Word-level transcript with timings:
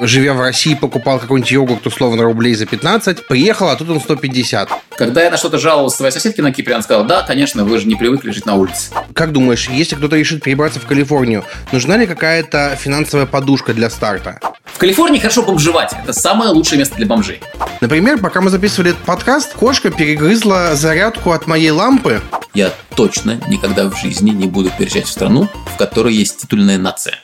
живя 0.00 0.34
в 0.34 0.40
России, 0.40 0.74
покупал 0.74 1.18
какой-нибудь 1.18 1.50
йогурт 1.50 1.86
условно 1.86 2.22
рублей 2.22 2.54
за 2.54 2.66
15, 2.66 3.26
приехал, 3.26 3.68
а 3.68 3.76
тут 3.76 3.90
он 3.90 4.00
150. 4.00 4.68
Когда 4.96 5.22
я 5.22 5.30
на 5.30 5.36
что-то 5.36 5.58
жаловался 5.58 5.98
своей 5.98 6.12
соседке 6.12 6.42
на 6.42 6.52
Кипре, 6.52 6.74
она 6.74 6.82
сказала, 6.82 7.04
да, 7.04 7.22
конечно, 7.22 7.64
вы 7.64 7.78
же 7.78 7.86
не 7.86 7.94
привыкли 7.94 8.30
жить 8.30 8.46
на 8.46 8.54
улице. 8.54 8.90
Как 9.14 9.32
думаешь, 9.32 9.68
если 9.68 9.94
кто-то 9.94 10.16
решит 10.16 10.42
перебраться 10.42 10.80
в 10.80 10.86
Калифорнию, 10.86 11.44
нужна 11.72 11.96
ли 11.96 12.06
какая-то 12.06 12.76
финансовая 12.78 13.26
подушка 13.26 13.74
для 13.74 13.90
старта? 13.90 14.38
В 14.64 14.78
Калифорнии 14.78 15.18
хорошо 15.18 15.42
бомжевать. 15.42 15.92
Это 16.02 16.12
самое 16.12 16.50
лучшее 16.50 16.78
место 16.78 16.96
для 16.96 17.06
бомжей. 17.06 17.40
Например, 17.80 18.18
пока 18.18 18.40
мы 18.40 18.50
записывали 18.50 18.90
этот 18.90 19.02
подкаст, 19.04 19.54
кошка 19.54 19.90
перегрызла 19.90 20.74
зарядку 20.74 21.32
от 21.32 21.46
моей 21.46 21.70
лампы. 21.70 22.20
Я 22.54 22.72
точно 22.96 23.40
никогда 23.48 23.88
в 23.88 23.96
жизни 23.96 24.30
не 24.30 24.46
буду 24.46 24.70
переезжать 24.76 25.06
в 25.06 25.10
страну, 25.10 25.48
в 25.66 25.76
которой 25.76 26.14
есть 26.14 26.38
титульная 26.38 26.78
нация. 26.78 27.16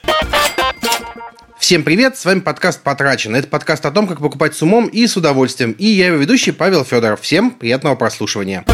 Всем 1.69 1.83
привет, 1.83 2.17
с 2.17 2.25
вами 2.25 2.41
подкаст 2.41 2.83
«Потрачено». 2.83 3.37
Это 3.37 3.47
подкаст 3.47 3.85
о 3.85 3.91
том, 3.91 4.09
как 4.09 4.21
покупать 4.21 4.55
с 4.57 4.63
умом 4.63 4.87
и 4.87 5.07
с 5.07 5.19
удовольствием. 5.19 5.73
И 5.73 5.85
я 5.85 6.07
его 6.07 6.17
ведущий 6.17 6.51
Павел 6.51 6.83
Федоров. 6.83 7.21
Всем 7.21 7.51
приятного 7.51 7.95
прослушивания. 7.95 8.65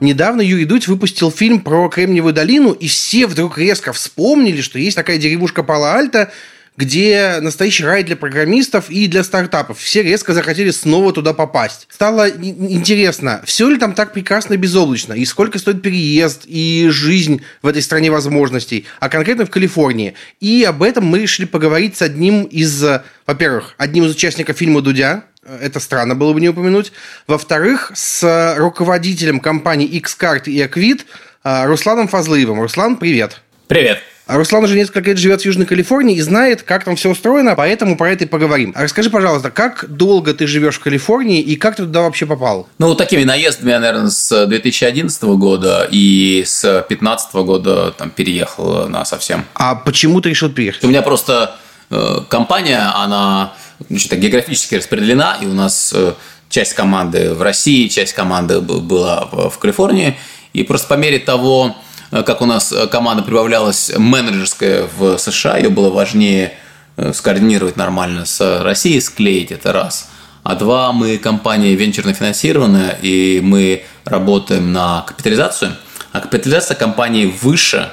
Недавно 0.00 0.40
Юрий 0.40 0.64
Дудь 0.64 0.88
выпустил 0.88 1.30
фильм 1.30 1.60
про 1.60 1.86
Кремниевую 1.90 2.32
долину, 2.32 2.72
и 2.72 2.88
все 2.88 3.26
вдруг 3.26 3.58
резко 3.58 3.92
вспомнили, 3.92 4.62
что 4.62 4.78
есть 4.78 4.96
такая 4.96 5.18
деревушка 5.18 5.62
Пала-Альта, 5.62 6.32
где 6.76 7.38
настоящий 7.40 7.84
рай 7.84 8.02
для 8.02 8.16
программистов 8.16 8.90
и 8.90 9.06
для 9.06 9.24
стартапов. 9.24 9.78
Все 9.78 10.02
резко 10.02 10.32
захотели 10.32 10.70
снова 10.70 11.12
туда 11.12 11.34
попасть. 11.34 11.86
Стало 11.90 12.28
интересно, 12.30 13.42
все 13.44 13.68
ли 13.68 13.78
там 13.78 13.94
так 13.94 14.12
прекрасно 14.12 14.54
и 14.54 14.56
безоблачно, 14.56 15.12
и 15.12 15.24
сколько 15.24 15.58
стоит 15.58 15.82
переезд, 15.82 16.42
и 16.46 16.88
жизнь 16.90 17.42
в 17.60 17.66
этой 17.66 17.82
стране 17.82 18.10
возможностей, 18.10 18.86
а 19.00 19.08
конкретно 19.08 19.44
в 19.46 19.50
Калифорнии. 19.50 20.14
И 20.40 20.64
об 20.64 20.82
этом 20.82 21.04
мы 21.04 21.20
решили 21.20 21.46
поговорить 21.46 21.96
с 21.96 22.02
одним 22.02 22.44
из, 22.44 22.82
во-первых, 23.26 23.74
одним 23.76 24.04
из 24.04 24.12
участников 24.12 24.56
фильма 24.56 24.80
«Дудя», 24.80 25.24
это 25.44 25.80
странно 25.80 26.14
было 26.14 26.32
бы 26.32 26.40
не 26.40 26.50
упомянуть. 26.50 26.92
Во-вторых, 27.26 27.90
с 27.96 28.54
руководителем 28.56 29.40
компаний 29.40 29.86
X-Card 29.86 30.44
и 30.46 30.60
э, 30.62 31.66
Русланом 31.66 32.06
Фазлыевым. 32.06 32.60
Руслан, 32.60 32.96
привет. 32.96 33.40
Привет. 33.66 33.98
А 34.32 34.36
Руслан 34.38 34.64
уже 34.64 34.76
несколько 34.76 35.10
лет 35.10 35.18
живет 35.18 35.42
в 35.42 35.44
Южной 35.44 35.66
Калифорнии 35.66 36.16
и 36.16 36.20
знает, 36.22 36.62
как 36.62 36.84
там 36.84 36.96
все 36.96 37.10
устроено, 37.10 37.54
поэтому 37.54 37.98
про 37.98 38.12
это 38.12 38.24
и 38.24 38.26
поговорим. 38.26 38.72
А 38.74 38.82
расскажи, 38.82 39.10
пожалуйста, 39.10 39.50
как 39.50 39.84
долго 39.90 40.32
ты 40.32 40.46
живешь 40.46 40.76
в 40.76 40.80
Калифорнии 40.80 41.42
и 41.42 41.54
как 41.56 41.76
ты 41.76 41.82
туда 41.82 42.00
вообще 42.00 42.24
попал? 42.24 42.66
Ну, 42.78 42.94
такими 42.94 43.24
наездами 43.24 43.72
я, 43.72 43.78
наверное, 43.78 44.08
с 44.08 44.46
2011 44.46 45.22
года 45.22 45.86
и 45.90 46.44
с 46.46 46.62
2015 46.62 47.34
года 47.34 47.90
там 47.90 48.08
переехал 48.08 48.88
на 48.88 49.04
совсем. 49.04 49.44
А 49.52 49.74
почему 49.74 50.22
ты 50.22 50.30
решил 50.30 50.48
переехать? 50.48 50.82
У 50.84 50.88
меня 50.88 51.02
просто 51.02 51.56
э, 51.90 52.20
компания, 52.30 52.90
она 52.94 53.52
значит, 53.90 54.18
географически 54.18 54.76
распределена, 54.76 55.36
и 55.42 55.44
у 55.44 55.52
нас 55.52 55.92
э, 55.94 56.14
часть 56.48 56.72
команды 56.72 57.34
в 57.34 57.42
России, 57.42 57.86
часть 57.88 58.14
команды 58.14 58.62
была 58.62 59.26
в 59.26 59.58
Калифорнии. 59.58 60.16
И 60.54 60.62
просто 60.62 60.88
по 60.88 60.94
мере 60.94 61.18
того, 61.18 61.76
как 62.12 62.42
у 62.42 62.46
нас 62.46 62.72
э, 62.72 62.86
команда 62.88 63.22
прибавлялась 63.22 63.90
менеджерская 63.96 64.86
в 64.98 65.16
США, 65.16 65.56
ее 65.56 65.70
было 65.70 65.88
важнее 65.88 66.52
э, 66.98 67.12
скоординировать 67.14 67.76
нормально 67.76 68.26
с 68.26 68.62
Россией, 68.62 69.00
склеить 69.00 69.50
это 69.50 69.72
раз. 69.72 70.10
А 70.42 70.54
два, 70.54 70.92
мы 70.92 71.16
компания 71.16 71.74
венчурно 71.74 72.12
финансированная, 72.12 72.98
и 73.00 73.40
мы 73.42 73.84
работаем 74.04 74.72
на 74.72 75.02
капитализацию. 75.02 75.72
А 76.12 76.20
капитализация 76.20 76.74
компании 76.74 77.32
выше, 77.40 77.88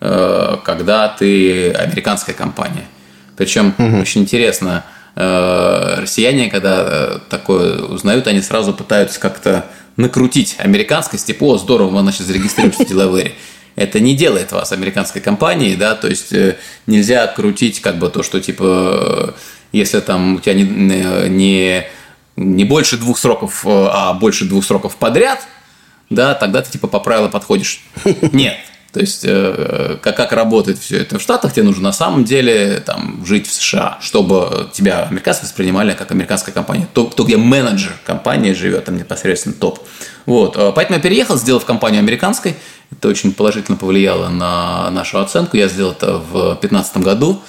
когда 0.00 1.14
ты 1.16 1.70
американская 1.70 2.34
компания. 2.34 2.84
Причем 3.36 3.72
угу. 3.78 4.00
очень 4.00 4.22
интересно, 4.22 4.84
россияне, 5.14 6.50
когда 6.50 7.20
такое 7.30 7.80
узнают, 7.82 8.26
они 8.26 8.42
сразу 8.42 8.74
пытаются 8.74 9.20
как-то 9.20 9.66
накрутить 9.96 10.56
американскость, 10.58 11.28
типа, 11.28 11.44
о, 11.44 11.58
здорово, 11.58 11.90
мы, 11.90 12.00
значит, 12.00 12.26
зарегистрируемся 12.26 12.82
в 12.82 12.88
Делавере 12.88 13.34
это 13.76 14.00
не 14.00 14.14
делает 14.14 14.52
вас 14.52 14.72
американской 14.72 15.20
компанией, 15.20 15.76
да, 15.76 15.94
то 15.94 16.08
есть 16.08 16.32
э, 16.32 16.56
нельзя 16.86 17.26
крутить 17.26 17.80
как 17.80 17.98
бы 17.98 18.08
то, 18.10 18.22
что 18.22 18.40
типа, 18.40 18.64
э, 18.64 19.32
если 19.72 20.00
там 20.00 20.36
у 20.36 20.40
тебя 20.40 20.54
не, 20.54 20.64
не, 20.64 21.84
не 22.36 22.64
больше 22.64 22.98
двух 22.98 23.18
сроков, 23.18 23.64
э, 23.64 23.68
а 23.90 24.12
больше 24.12 24.44
двух 24.44 24.64
сроков 24.64 24.96
подряд, 24.96 25.40
да, 26.10 26.34
тогда 26.34 26.60
ты 26.60 26.72
типа 26.72 26.86
по 26.88 27.00
правилам 27.00 27.30
подходишь. 27.30 27.84
Нет. 28.32 28.56
То 28.92 29.00
есть, 29.00 29.22
как, 29.22 30.18
как 30.18 30.32
работает 30.32 30.78
все 30.78 30.98
это 30.98 31.18
в 31.18 31.22
Штатах, 31.22 31.54
тебе 31.54 31.62
нужно 31.62 31.84
на 31.84 31.92
самом 31.94 32.24
деле 32.24 32.82
там, 32.84 33.24
жить 33.24 33.46
в 33.46 33.52
США, 33.54 33.96
чтобы 34.02 34.68
тебя 34.74 35.04
американцы 35.04 35.44
воспринимали 35.44 35.94
как 35.94 36.10
американская 36.10 36.54
компания. 36.54 36.86
То, 36.92 37.04
то 37.04 37.24
где 37.24 37.38
менеджер 37.38 37.94
компании 38.04 38.52
живет, 38.52 38.84
там 38.84 38.98
непосредственно 38.98 39.54
топ. 39.54 39.78
Вот. 40.26 40.74
Поэтому 40.74 40.98
я 40.98 41.02
переехал, 41.02 41.38
сделав 41.38 41.64
компанию 41.64 42.00
американской, 42.00 42.54
это 42.92 43.08
очень 43.08 43.32
положительно 43.32 43.76
повлияло 43.76 44.28
на 44.28 44.90
нашу 44.90 45.18
оценку. 45.18 45.56
Я 45.56 45.68
сделал 45.68 45.92
это 45.92 46.18
в 46.18 46.56
2015 46.60 46.98
году. 46.98 47.42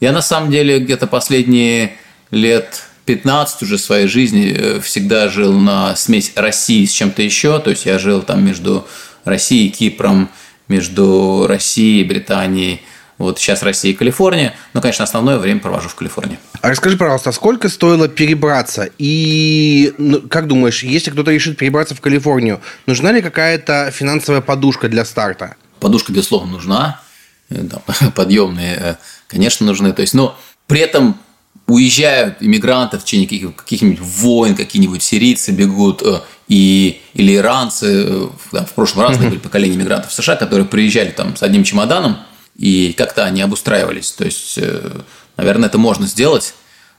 Я 0.00 0.12
на 0.12 0.22
самом 0.22 0.50
деле 0.50 0.78
где-то 0.78 1.06
последние 1.06 1.96
лет 2.30 2.84
15 3.06 3.62
уже 3.62 3.78
своей 3.78 4.06
жизни 4.06 4.54
э, 4.56 4.80
всегда 4.80 5.28
жил 5.28 5.52
на 5.52 5.96
смесь 5.96 6.32
России 6.36 6.84
с 6.84 6.92
чем-то 6.92 7.22
еще. 7.22 7.58
То 7.60 7.70
есть 7.70 7.86
я 7.86 7.98
жил 7.98 8.22
там 8.22 8.44
между 8.44 8.86
Россией 9.24 9.68
и 9.68 9.70
Кипром, 9.70 10.28
между 10.68 11.46
Россией 11.48 12.02
и 12.02 12.04
Британией– 12.04 12.82
вот 13.18 13.38
сейчас 13.38 13.62
Россия 13.62 13.92
и 13.92 13.94
Калифорния, 13.94 14.54
но, 14.74 14.80
конечно, 14.80 15.04
основное 15.04 15.38
время 15.38 15.60
провожу 15.60 15.88
в 15.88 15.94
Калифорнии. 15.94 16.38
А 16.60 16.68
расскажи, 16.68 16.96
пожалуйста, 16.96 17.32
сколько 17.32 17.68
стоило 17.68 18.08
перебраться? 18.08 18.90
И 18.98 19.94
ну, 19.96 20.20
как 20.20 20.46
думаешь, 20.46 20.82
если 20.82 21.10
кто-то 21.10 21.30
решит 21.30 21.56
перебраться 21.56 21.94
в 21.94 22.00
Калифорнию, 22.00 22.60
нужна 22.86 23.12
ли 23.12 23.22
какая-то 23.22 23.90
финансовая 23.90 24.42
подушка 24.42 24.88
для 24.88 25.04
старта? 25.04 25.56
Подушка, 25.80 26.12
безусловно, 26.12 26.52
нужна. 26.52 27.00
Э, 27.48 27.62
подъемные, 28.14 28.76
э, 28.78 28.94
конечно, 29.28 29.64
нужны. 29.64 29.92
То 29.92 30.02
есть, 30.02 30.14
но 30.14 30.38
при 30.66 30.80
этом 30.80 31.18
уезжают 31.66 32.36
иммигранты 32.40 32.98
в 32.98 33.04
течение 33.04 33.52
каких-нибудь 33.52 34.00
войн, 34.00 34.54
какие-нибудь 34.54 35.02
сирийцы 35.02 35.52
бегут, 35.52 36.02
э, 36.02 36.20
и, 36.48 37.00
или 37.14 37.34
иранцы, 37.34 38.28
в 38.52 38.72
прошлом 38.74 39.02
разные 39.02 39.30
были 39.30 39.38
поколения 39.38 39.74
иммигрантов 39.74 40.10
в 40.10 40.14
США, 40.14 40.36
которые 40.36 40.66
приезжали 40.66 41.10
там 41.10 41.34
с 41.34 41.42
одним 41.42 41.64
чемоданом, 41.64 42.18
и 42.56 42.94
как-то 42.96 43.24
они 43.24 43.42
обустраивались. 43.42 44.12
То 44.12 44.24
есть, 44.24 44.58
э, 44.58 45.00
наверное, 45.36 45.68
это 45.68 45.78
можно 45.78 46.06
сделать, 46.06 46.54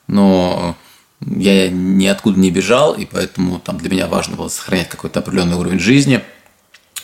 но 0.07 0.75
я 1.21 1.69
ниоткуда 1.69 2.39
не 2.39 2.51
бежал, 2.51 2.93
и 2.93 3.05
поэтому 3.05 3.59
там 3.59 3.77
для 3.77 3.89
меня 3.89 4.07
важно 4.07 4.35
было 4.35 4.49
сохранять 4.49 4.89
какой-то 4.89 5.19
определенный 5.19 5.57
уровень 5.57 5.79
жизни. 5.79 6.21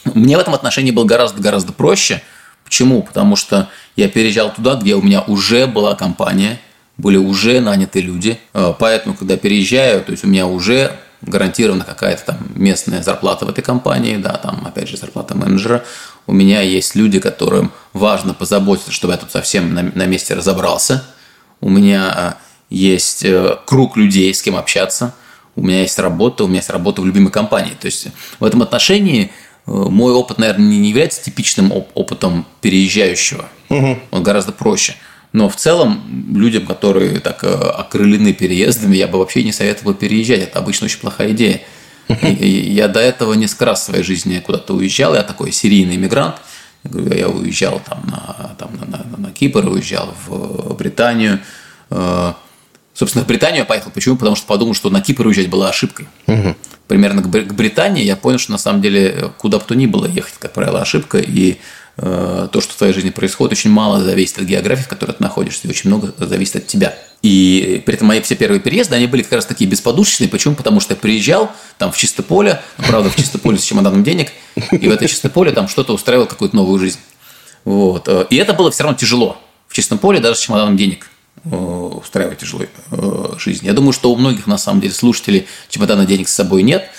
Мне 0.06 0.38
в 0.38 0.40
этом 0.40 0.54
отношении 0.54 0.92
было 0.92 1.06
гораздо-гораздо 1.06 1.74
проще. 1.74 2.22
Почему? 2.64 3.02
Потому 3.02 3.36
что 3.36 3.70
я 3.96 4.08
переезжал 4.08 4.54
туда, 4.54 4.76
где 4.76 4.96
у 4.96 5.02
меня 5.02 5.22
уже 5.22 5.66
была 5.66 5.96
компания, 5.96 6.60
были 6.98 7.18
уже 7.18 7.60
наняты 7.60 8.02
люди. 8.02 8.40
Э, 8.54 8.74
поэтому, 8.78 9.16
когда 9.16 9.38
переезжаю, 9.38 10.04
то 10.04 10.12
есть 10.12 10.24
у 10.24 10.28
меня 10.28 10.46
уже 10.46 11.00
гарантирована 11.22 11.84
какая-то 11.84 12.26
там 12.26 12.38
местная 12.56 13.02
зарплата 13.02 13.46
в 13.46 13.50
этой 13.50 13.64
компании, 13.64 14.18
да, 14.18 14.34
там, 14.34 14.66
опять 14.66 14.90
же, 14.90 14.98
зарплата 14.98 15.36
менеджера. 15.36 15.84
У 16.26 16.34
меня 16.34 16.62
есть 16.62 16.96
люди, 16.96 17.20
которым 17.20 17.72
важно 17.92 18.34
позаботиться, 18.34 18.92
чтобы 18.92 19.14
я 19.14 19.18
тут 19.18 19.32
совсем 19.32 19.74
на, 19.74 19.84
на 19.84 20.06
месте 20.06 20.34
разобрался. 20.34 21.04
У 21.60 21.70
меня 21.70 22.14
а, 22.16 22.38
есть 22.70 23.24
э, 23.24 23.58
круг 23.66 23.98
людей, 23.98 24.34
с 24.34 24.42
кем 24.42 24.56
общаться. 24.56 25.14
У 25.56 25.62
меня 25.62 25.82
есть 25.82 26.00
работа, 26.00 26.44
у 26.44 26.48
меня 26.48 26.58
есть 26.58 26.70
работа 26.70 27.02
в 27.02 27.06
любимой 27.06 27.32
компании. 27.32 27.74
То 27.80 27.86
есть 27.86 28.08
в 28.40 28.44
этом 28.44 28.62
отношении 28.62 29.26
э, 29.26 29.72
мой 29.72 30.14
опыт, 30.14 30.38
наверное, 30.38 30.66
не 30.66 30.90
является 30.90 31.24
типичным 31.24 31.72
опытом 31.72 32.46
переезжающего. 32.62 33.46
Угу. 33.70 34.00
Он 34.12 34.24
гораздо 34.24 34.52
проще. 34.52 34.96
Но 35.34 35.50
в 35.50 35.56
целом 35.56 36.04
людям, 36.36 36.66
которые 36.66 37.20
так 37.20 37.44
э, 37.44 37.48
окрылены 37.48 38.34
переездами, 38.34 38.96
я 38.96 39.08
бы 39.08 39.18
вообще 39.20 39.44
не 39.44 39.52
советовал 39.52 39.94
переезжать. 39.94 40.42
Это 40.42 40.60
обычно 40.60 40.86
очень 40.86 41.00
плохая 41.00 41.32
идея. 41.32 41.62
Я 42.10 42.88
до 42.88 43.00
этого 43.00 43.34
несколько 43.34 43.66
раз 43.66 43.82
в 43.82 43.84
своей 43.86 44.04
жизни 44.04 44.40
куда-то 44.40 44.74
уезжал. 44.74 45.16
Я 45.16 45.24
такой 45.24 45.52
серийный 45.52 45.96
иммигрант. 45.96 46.36
Я 46.84 47.30
уезжал 47.30 47.82
там 47.86 48.04
на, 48.08 48.56
там, 48.58 48.72
на, 48.78 48.98
на, 48.98 49.18
на 49.18 49.32
Кипр, 49.32 49.66
уезжал 49.68 50.14
в 50.28 50.74
Британию. 50.76 51.40
Э, 51.90 52.34
собственно, 52.94 53.24
в 53.24 53.28
Британию 53.28 53.60
я 53.60 53.66
поехал. 53.66 53.90
Почему? 53.92 54.18
Потому 54.18 54.36
что 54.36 54.46
подумал, 54.48 54.74
что 54.74 54.90
на 54.90 55.00
Кипр 55.00 55.26
уезжать 55.26 55.50
была 55.50 55.70
ошибкой. 55.70 56.08
Примерно 56.88 57.22
к 57.22 57.28
Британии 57.28 58.04
я 58.04 58.18
понял, 58.18 58.38
что 58.38 58.52
на 58.52 58.58
самом 58.58 58.82
деле 58.82 59.32
куда 59.38 59.60
бы 59.60 59.64
то 59.66 59.76
ни 59.76 59.86
было 59.86 60.06
ехать, 60.06 60.36
как 60.40 60.52
правило, 60.52 60.82
ошибка. 60.82 61.20
И 61.20 61.52
Э, 61.54 61.58
то, 61.96 62.50
что 62.60 62.74
в 62.74 62.76
твоей 62.76 62.94
жизни 62.94 63.12
происходит, 63.12 63.54
очень 63.54 63.70
мало 63.70 64.02
зависит 64.02 64.40
от 64.40 64.46
географии, 64.46 64.84
в 64.84 64.88
которой 64.88 65.12
ты 65.12 65.22
находишься, 65.22 65.68
и 65.68 65.70
очень 65.70 65.90
много 65.90 66.14
зависит 66.18 66.56
от 66.56 66.68
тебя. 66.68 66.98
И 67.24 67.82
при 67.86 67.96
этом 67.96 68.08
мои 68.08 68.20
все 68.22 68.36
первые 68.36 68.60
переезды, 68.60 68.96
они 68.96 69.08
были 69.08 69.24
как 69.24 69.34
раз 69.34 69.46
такие 69.46 69.70
бесподушечные. 69.70 70.28
Почему? 70.28 70.56
Потому 70.56 70.82
что 70.82 70.94
я 70.94 70.98
приезжал 71.00 71.50
там 71.78 71.92
в 71.92 71.98
чисто 71.98 72.22
поле, 72.22 72.62
ну, 72.78 72.84
правда, 72.86 73.10
в 73.10 73.16
чисто 73.16 73.40
поле 73.40 73.58
с 73.58 73.64
чемоданом 73.64 74.04
денег, 74.04 74.30
и 74.72 74.88
в 74.88 74.92
это 74.92 75.08
чисто 75.08 75.30
поле 75.30 75.52
там 75.52 75.70
что-то 75.70 75.94
устраивал, 75.94 76.26
какую-то 76.26 76.56
новую 76.56 76.80
жизнь. 76.80 77.00
Вот. 77.64 78.10
Э, 78.10 78.28
и 78.30 78.36
это 78.36 78.54
было 78.54 78.72
все 78.72 78.84
равно 78.84 78.98
тяжело. 78.98 79.38
в 79.68 79.74
чистом 79.74 80.00
поле 80.00 80.20
даже 80.20 80.36
с 80.36 80.42
чемоданом 80.42 80.76
денег 80.76 81.10
э, 81.46 81.56
устраивать 81.56 82.40
тяжелую 82.40 82.70
э, 82.92 83.36
жизнь. 83.38 83.66
Я 83.66 83.74
думаю, 83.74 83.94
что 83.94 84.12
у 84.12 84.18
многих, 84.18 84.46
на 84.46 84.58
самом 84.58 84.82
деле, 84.82 84.94
слушателей 84.94 85.48
чемодана 85.70 86.06
денег 86.06 86.28
с 86.28 86.34
собой 86.34 86.64
нет, 86.64 86.90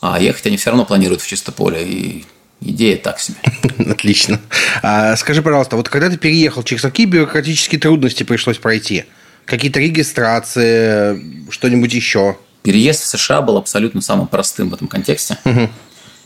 а 0.00 0.20
ехать 0.20 0.46
они 0.46 0.58
все 0.58 0.70
равно 0.70 0.84
планируют 0.84 1.22
в 1.22 1.26
чисто 1.26 1.50
поле. 1.50 1.84
И 1.84 2.24
идея 2.64 2.96
так 2.96 3.20
себе. 3.20 3.38
Отлично. 3.90 4.40
А, 4.82 5.16
скажи, 5.16 5.42
пожалуйста, 5.42 5.76
вот 5.76 5.88
когда 5.88 6.08
ты 6.10 6.16
переехал, 6.16 6.62
через 6.62 6.82
какие 6.82 7.06
бюрократические 7.06 7.80
трудности 7.80 8.22
пришлось 8.22 8.58
пройти? 8.58 9.04
Какие-то 9.44 9.80
регистрации, 9.80 11.50
что-нибудь 11.50 11.92
еще? 11.92 12.36
Переезд 12.62 13.02
в 13.02 13.06
США 13.06 13.42
был 13.42 13.56
абсолютно 13.56 14.00
самым 14.00 14.28
простым 14.28 14.70
в 14.70 14.74
этом 14.74 14.88
контексте. 14.88 15.36
Угу. 15.44 15.70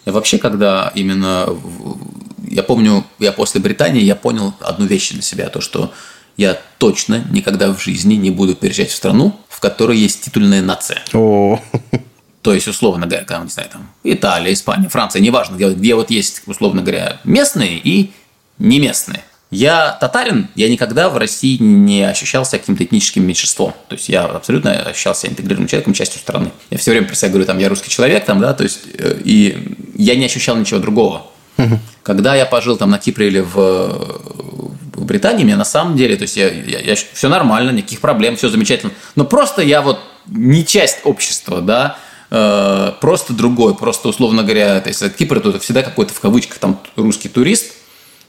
И 0.06 0.10
вообще, 0.10 0.38
когда 0.38 0.92
именно... 0.94 1.48
Я 2.48 2.62
помню, 2.62 3.04
я 3.18 3.32
после 3.32 3.60
Британии, 3.60 4.02
я 4.02 4.14
понял 4.14 4.54
одну 4.60 4.86
вещь 4.86 5.10
для 5.10 5.22
себя, 5.22 5.48
то, 5.48 5.60
что 5.60 5.92
я 6.36 6.58
точно 6.78 7.24
никогда 7.30 7.72
в 7.72 7.82
жизни 7.82 8.14
не 8.14 8.30
буду 8.30 8.54
переезжать 8.54 8.90
в 8.90 8.94
страну, 8.94 9.38
в 9.48 9.60
которой 9.60 9.96
есть 9.96 10.22
титульная 10.22 10.62
нация. 10.62 11.02
О. 11.12 11.60
То 12.46 12.54
есть, 12.54 12.68
условно 12.68 13.08
говоря, 13.08 13.24
там, 13.24 13.42
не 13.42 13.50
знаю, 13.50 13.68
там, 13.72 13.90
Италия, 14.04 14.52
Испания, 14.52 14.88
Франция, 14.88 15.20
неважно, 15.20 15.56
где, 15.56 15.68
где 15.70 15.96
вот 15.96 16.12
есть, 16.12 16.42
условно 16.46 16.80
говоря, 16.80 17.18
местные 17.24 17.76
и 17.76 18.12
не 18.60 18.78
местные. 18.78 19.24
Я 19.50 19.98
татарин, 20.00 20.46
я 20.54 20.68
никогда 20.68 21.08
в 21.08 21.16
России 21.16 21.60
не 21.60 22.04
ощущался 22.04 22.60
каким-то 22.60 22.84
этническим 22.84 23.26
меньшинством. 23.26 23.74
То 23.88 23.96
есть 23.96 24.08
я 24.08 24.26
абсолютно 24.26 24.70
ощущался 24.74 25.26
интегрированным 25.26 25.66
человеком, 25.66 25.92
частью 25.92 26.20
страны. 26.20 26.52
Я 26.70 26.78
все 26.78 26.92
время 26.92 27.08
про 27.08 27.16
себя 27.16 27.30
говорю, 27.30 27.46
там, 27.46 27.58
я 27.58 27.68
русский 27.68 27.90
человек, 27.90 28.24
там, 28.24 28.40
да, 28.40 28.54
то 28.54 28.62
есть, 28.62 28.82
э, 28.96 29.20
и 29.24 29.76
я 29.96 30.14
не 30.14 30.26
ощущал 30.26 30.54
ничего 30.54 30.78
другого. 30.78 31.26
Когда 32.04 32.36
я 32.36 32.46
пожил 32.46 32.76
там 32.76 32.90
на 32.90 32.98
Кипре 32.98 33.26
или 33.26 33.40
в, 33.40 33.56
в 34.94 35.04
Британии, 35.04 35.42
мне 35.42 35.56
на 35.56 35.64
самом 35.64 35.96
деле, 35.96 36.14
то 36.14 36.22
есть 36.22 36.36
я, 36.36 36.48
я, 36.48 36.78
я, 36.78 36.94
все 36.94 37.28
нормально, 37.28 37.72
никаких 37.72 37.98
проблем, 38.00 38.36
все 38.36 38.48
замечательно. 38.50 38.92
Но 39.16 39.24
просто 39.24 39.62
я 39.62 39.82
вот 39.82 39.98
не 40.28 40.64
часть 40.64 41.00
общества, 41.02 41.60
да, 41.60 41.98
э, 42.30 42.92
просто 43.00 43.32
другой, 43.32 43.74
просто 43.74 44.08
условно 44.08 44.42
говоря, 44.42 44.80
то 44.80 44.88
есть 44.88 45.16
Кипр 45.16 45.38
это 45.38 45.58
всегда 45.58 45.82
какой-то 45.82 46.12
в 46.14 46.20
кавычках 46.20 46.58
там 46.58 46.80
русский 46.96 47.28
турист, 47.28 47.72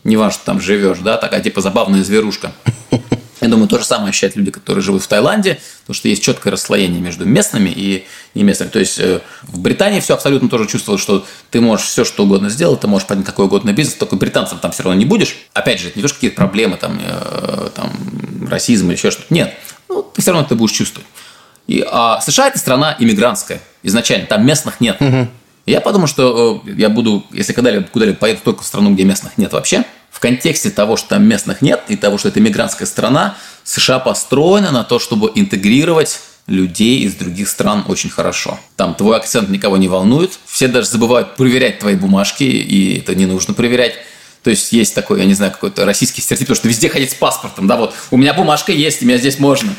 не 0.04 0.18
важно, 0.18 0.34
что 0.34 0.46
там 0.46 0.62
живешь, 0.62 1.00
да, 1.00 1.18
такая 1.18 1.42
типа 1.42 1.62
забавная 1.62 2.04
зверушка. 2.04 2.52
Я 3.42 3.50
думаю, 3.50 3.68
то 3.68 3.78
же 3.78 3.86
самое 3.86 4.10
ощущают 4.10 4.36
люди, 4.36 4.50
которые 4.50 4.82
живут 4.82 5.04
в 5.04 5.08
Таиланде, 5.08 5.60
потому 5.82 5.96
что 5.96 6.08
есть 6.08 6.24
четкое 6.24 6.52
расслоение 6.52 7.00
между 7.00 7.26
местными 7.26 7.70
и 7.70 8.06
не 8.34 8.44
местными. 8.44 8.70
То 8.70 8.80
есть 8.80 8.98
э, 9.00 9.22
в 9.44 9.60
Британии 9.60 10.00
все 10.00 10.16
абсолютно 10.16 10.50
тоже 10.50 10.68
чувствовалось, 10.68 11.04
что 11.04 11.26
ты 11.52 11.62
можешь 11.62 11.86
все 11.86 12.04
что 12.04 12.24
угодно 12.24 12.50
сделать, 12.50 12.80
ты 12.80 12.88
можешь 12.88 13.08
поднять 13.08 13.28
какой 13.28 13.46
угодно 13.46 13.74
бизнес, 13.74 13.96
только 13.96 14.16
британцам 14.16 14.58
там 14.58 14.72
все 14.72 14.84
равно 14.84 14.98
не 14.98 15.06
будешь. 15.06 15.38
Опять 15.54 15.80
же, 15.80 15.90
это 15.90 16.00
не 16.00 16.02
то, 16.02 16.08
что 16.08 16.16
какие-то 16.16 16.36
проблемы, 16.36 16.78
там, 16.78 17.00
э, 17.00 17.70
там 17.76 17.92
расизм 18.50 18.88
или 18.88 18.96
еще 18.96 19.12
что-то. 19.12 19.32
Нет, 19.32 19.54
ну, 19.88 20.02
ты 20.02 20.22
все 20.22 20.32
равно 20.32 20.46
это 20.46 20.56
будешь 20.56 20.76
чувствовать. 20.76 21.08
И, 21.68 21.86
а 21.86 22.19
США– 22.22 22.48
это 22.50 22.60
страна 22.60 22.96
иммигрантская 22.98 23.60
изначально, 23.84 24.25
там 24.25 24.46
местных 24.46 24.80
нет. 24.80 24.98
Угу. 25.02 25.28
Я 25.66 25.81
подумал, 25.81 26.08
что 26.08 26.64
э, 26.66 26.72
я 26.78 26.90
буду, 26.90 27.25
если 27.31 27.54
когда-либо 27.54 27.88
куда-либо 27.88 28.18
поеду 28.18 28.40
только 28.44 28.64
в 28.64 28.66
страну, 28.66 28.94
где 28.94 29.04
местных 29.04 29.38
нет 29.38 29.52
вообще, 29.52 29.84
в 30.10 30.19
контексте 30.19 30.69
того, 30.69 30.96
что 30.96 31.10
там 31.10 31.28
местных 31.28 31.62
нет, 31.62 31.84
и 31.90 31.98
того, 31.98 32.18
что 32.18 32.30
это 32.30 32.40
мигрантская 32.40 32.88
страна, 32.88 33.36
США 33.64 34.00
построена 34.00 34.72
на 34.72 34.84
то, 34.84 34.98
чтобы 34.98 35.31
интегрировать 35.36 36.22
людей 36.48 37.02
из 37.02 37.16
других 37.16 37.50
стран 37.50 37.84
очень 37.88 38.10
хорошо. 38.10 38.58
Там 38.78 38.96
твой 38.96 39.18
акцент 39.18 39.50
никого 39.50 39.75
не 39.75 39.90
волнует, 39.90 40.40
все 40.46 40.70
даже 40.70 40.88
забывают 40.88 41.36
проверять 41.36 41.80
твои 41.80 41.96
бумажки, 41.96 42.44
и 42.44 43.00
это 43.00 43.13
не 43.13 43.25
нужно 43.25 43.54
проверять. 43.54 43.96
То 44.44 44.50
есть 44.50 44.72
есть 44.72 44.96
такой, 44.96 45.20
я 45.20 45.25
не 45.25 45.34
знаю, 45.34 45.52
какой-то 45.52 45.86
российский 45.86 46.22
стереотип, 46.22 46.56
что 46.56 46.70
везде 46.70 46.88
ходить 46.88 47.12
с 47.12 47.16
паспортом, 47.16 47.68
да, 47.68 47.75
вот 47.75 47.94
у 48.12 48.18
меня 48.18 48.34
бумажка 48.34 48.72
есть, 48.72 49.02
и 49.02 49.06
меня 49.06 49.18
здесь 49.18 49.40
можно. 49.40 49.74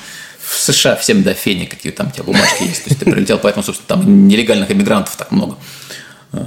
В 0.48 0.58
США 0.60 0.96
всем 0.96 1.22
до 1.22 1.34
фени 1.34 1.66
какие 1.66 1.92
там 1.92 2.08
у 2.08 2.10
тебя 2.10 2.24
бумажки 2.24 2.62
есть. 2.62 2.84
То 2.84 2.90
есть 2.90 3.00
ты 3.00 3.10
прилетел, 3.10 3.38
поэтому, 3.38 3.62
собственно, 3.62 3.88
там 3.88 4.28
нелегальных 4.28 4.70
иммигрантов 4.70 5.16
так 5.16 5.30
много. 5.30 5.58
Э, 6.32 6.38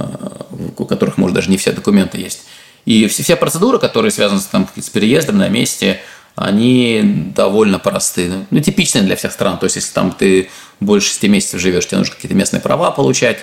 у 0.76 0.84
которых, 0.84 1.18
может, 1.18 1.34
даже 1.34 1.50
не 1.50 1.56
все 1.56 1.72
документы 1.72 2.18
есть. 2.18 2.42
И 2.84 3.06
все 3.06 3.36
процедуры, 3.36 3.78
которые 3.78 4.10
связаны 4.10 4.40
с, 4.40 4.46
там, 4.46 4.68
с 4.76 4.90
переездом 4.90 5.38
на 5.38 5.48
месте, 5.48 6.00
они 6.34 7.30
довольно 7.34 7.78
простые. 7.78 8.46
Ну, 8.50 8.60
типичные 8.60 9.04
для 9.04 9.14
всех 9.14 9.32
стран. 9.32 9.58
То 9.58 9.64
есть, 9.64 9.76
если 9.76 9.92
там 9.92 10.10
ты 10.10 10.50
больше 10.80 11.08
6 11.08 11.22
месяцев 11.24 11.60
живешь, 11.60 11.86
тебе 11.86 11.98
нужно 11.98 12.14
какие-то 12.14 12.34
местные 12.36 12.60
права 12.60 12.90
получать. 12.90 13.38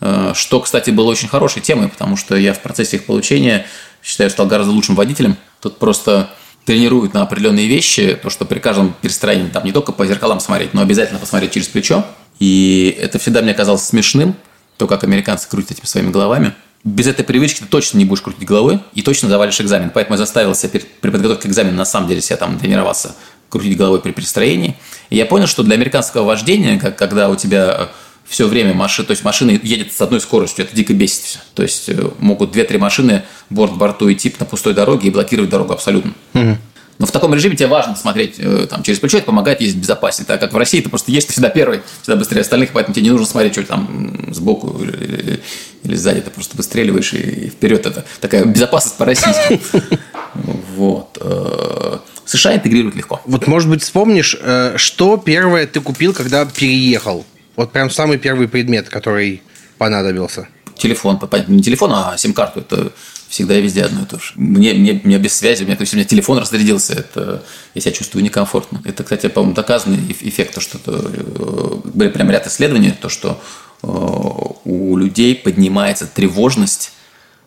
Э, 0.00 0.32
что, 0.34 0.60
кстати, 0.60 0.90
было 0.90 1.10
очень 1.10 1.28
хорошей 1.28 1.60
темой, 1.60 1.88
потому 1.88 2.16
что 2.16 2.36
я 2.36 2.54
в 2.54 2.60
процессе 2.60 2.96
их 2.96 3.06
получения 3.06 3.66
считаю, 4.02 4.30
стал 4.30 4.46
гораздо 4.46 4.72
лучшим 4.72 4.94
водителем. 4.94 5.36
Тут 5.60 5.78
просто 5.78 6.30
тренируют 6.64 7.14
на 7.14 7.22
определенные 7.22 7.66
вещи, 7.66 8.18
то, 8.22 8.30
что 8.30 8.44
при 8.44 8.58
каждом 8.58 8.94
перестроении 9.00 9.48
там 9.48 9.64
не 9.64 9.72
только 9.72 9.92
по 9.92 10.06
зеркалам 10.06 10.40
смотреть, 10.40 10.74
но 10.74 10.80
обязательно 10.80 11.18
посмотреть 11.18 11.52
через 11.52 11.68
плечо. 11.68 12.04
И 12.38 12.96
это 12.98 13.18
всегда 13.18 13.42
мне 13.42 13.54
казалось 13.54 13.82
смешным, 13.82 14.34
то, 14.76 14.86
как 14.86 15.04
американцы 15.04 15.48
крутят 15.48 15.72
этими 15.72 15.86
своими 15.86 16.10
головами. 16.10 16.54
Без 16.82 17.06
этой 17.06 17.24
привычки 17.24 17.60
ты 17.60 17.66
точно 17.66 17.98
не 17.98 18.04
будешь 18.04 18.22
крутить 18.22 18.46
головой 18.46 18.80
и 18.94 19.02
точно 19.02 19.28
завалишь 19.28 19.60
экзамен. 19.60 19.90
Поэтому 19.92 20.14
я 20.14 20.18
заставил 20.18 20.54
себя 20.54 20.80
при 21.00 21.10
подготовке 21.10 21.48
к 21.48 21.50
экзамену 21.50 21.76
на 21.76 21.84
самом 21.84 22.08
деле 22.08 22.20
себя 22.20 22.36
там 22.36 22.58
тренироваться 22.58 23.14
крутить 23.48 23.76
головой 23.76 24.00
при 24.00 24.12
перестроении. 24.12 24.76
И 25.10 25.16
я 25.16 25.26
понял, 25.26 25.46
что 25.46 25.62
для 25.62 25.74
американского 25.74 26.24
вождения, 26.24 26.78
как, 26.78 26.96
когда 26.96 27.28
у 27.28 27.36
тебя 27.36 27.76
э, 27.78 27.86
все 28.24 28.46
время 28.46 28.74
машина, 28.74 29.06
то 29.06 29.12
есть 29.12 29.24
машина 29.24 29.50
едет 29.50 29.92
с 29.92 30.00
одной 30.00 30.20
скоростью, 30.20 30.64
это 30.64 30.74
дико 30.74 30.92
бесит 30.94 31.22
все. 31.22 31.38
То 31.54 31.62
есть 31.62 31.88
э, 31.88 32.10
могут 32.18 32.56
2-3 32.56 32.78
машины 32.78 33.22
борт 33.50 33.72
к 33.72 33.76
борту 33.76 34.10
идти 34.12 34.34
на 34.38 34.46
пустой 34.46 34.74
дороге 34.74 35.08
и 35.08 35.10
блокировать 35.10 35.50
дорогу 35.50 35.72
абсолютно. 35.72 36.12
Угу. 36.34 36.58
Но 36.98 37.06
в 37.06 37.12
таком 37.12 37.34
режиме 37.34 37.56
тебе 37.56 37.68
важно 37.68 37.96
смотреть 37.96 38.36
э, 38.38 38.66
там, 38.68 38.82
через 38.82 39.00
плечо, 39.00 39.18
это 39.18 39.26
помогает 39.26 39.60
ездить 39.60 39.82
безопаснее. 39.82 40.26
Так 40.26 40.40
как 40.40 40.52
в 40.52 40.56
России 40.56 40.80
ты 40.80 40.88
просто 40.88 41.10
едешь 41.10 41.28
всегда 41.28 41.48
первый, 41.50 41.82
всегда 42.02 42.16
быстрее 42.16 42.42
остальных, 42.42 42.70
поэтому 42.72 42.94
тебе 42.94 43.04
не 43.04 43.10
нужно 43.10 43.26
смотреть, 43.26 43.54
что 43.54 43.64
там 43.64 44.32
сбоку 44.32 44.80
или, 44.82 44.92
или, 44.92 45.40
или 45.82 45.96
сзади. 45.96 46.20
Ты 46.20 46.30
просто 46.30 46.56
выстреливаешь 46.56 47.12
и 47.14 47.48
вперед. 47.48 47.84
Это 47.86 48.04
такая 48.20 48.44
безопасность 48.44 48.96
по-российски. 48.96 49.60
Вот. 50.76 51.16
Э, 51.20 51.98
США 52.24 52.56
интегрируют 52.56 52.96
легко. 52.96 53.20
Вот, 53.24 53.46
может 53.46 53.70
быть, 53.70 53.84
вспомнишь, 53.84 54.36
что 54.76 55.16
первое 55.16 55.68
ты 55.68 55.80
купил, 55.80 56.12
когда 56.12 56.44
переехал? 56.44 57.24
Вот 57.56 57.72
прям 57.72 57.90
самый 57.90 58.18
первый 58.18 58.48
предмет, 58.48 58.88
который 58.88 59.42
понадобился. 59.78 60.48
Телефон, 60.76 61.20
не 61.48 61.62
телефон, 61.62 61.92
а 61.92 62.16
сим-карту. 62.16 62.60
Это 62.60 62.92
всегда 63.28 63.58
и 63.58 63.62
везде 63.62 63.82
одно 63.82 64.02
и 64.02 64.04
то 64.06 64.18
же. 64.18 64.32
Мне, 64.36 64.72
мне, 64.74 65.00
мне 65.02 65.18
без 65.18 65.36
связи, 65.36 65.62
у 65.62 65.66
меня, 65.66 65.76
то 65.76 65.82
есть 65.82 65.92
у 65.92 65.96
меня 65.96 66.06
телефон 66.06 66.38
разрядился, 66.38 66.94
это 66.94 67.42
я 67.74 67.80
себя 67.80 67.92
чувствую 67.92 68.22
некомфортно. 68.22 68.80
Это, 68.84 69.02
кстати, 69.02 69.28
по-моему, 69.28 69.54
доказанный 69.54 69.98
эффект, 70.10 70.54
то, 70.54 70.60
что 70.60 70.78
это, 70.78 70.92
э, 70.92 71.80
были 71.84 72.10
прям 72.10 72.30
ряд 72.30 72.46
исследований, 72.46 72.92
то, 72.92 73.08
что 73.08 73.40
э, 73.82 73.86
у 73.86 74.96
людей 74.96 75.34
поднимается 75.34 76.06
тревожность 76.06 76.92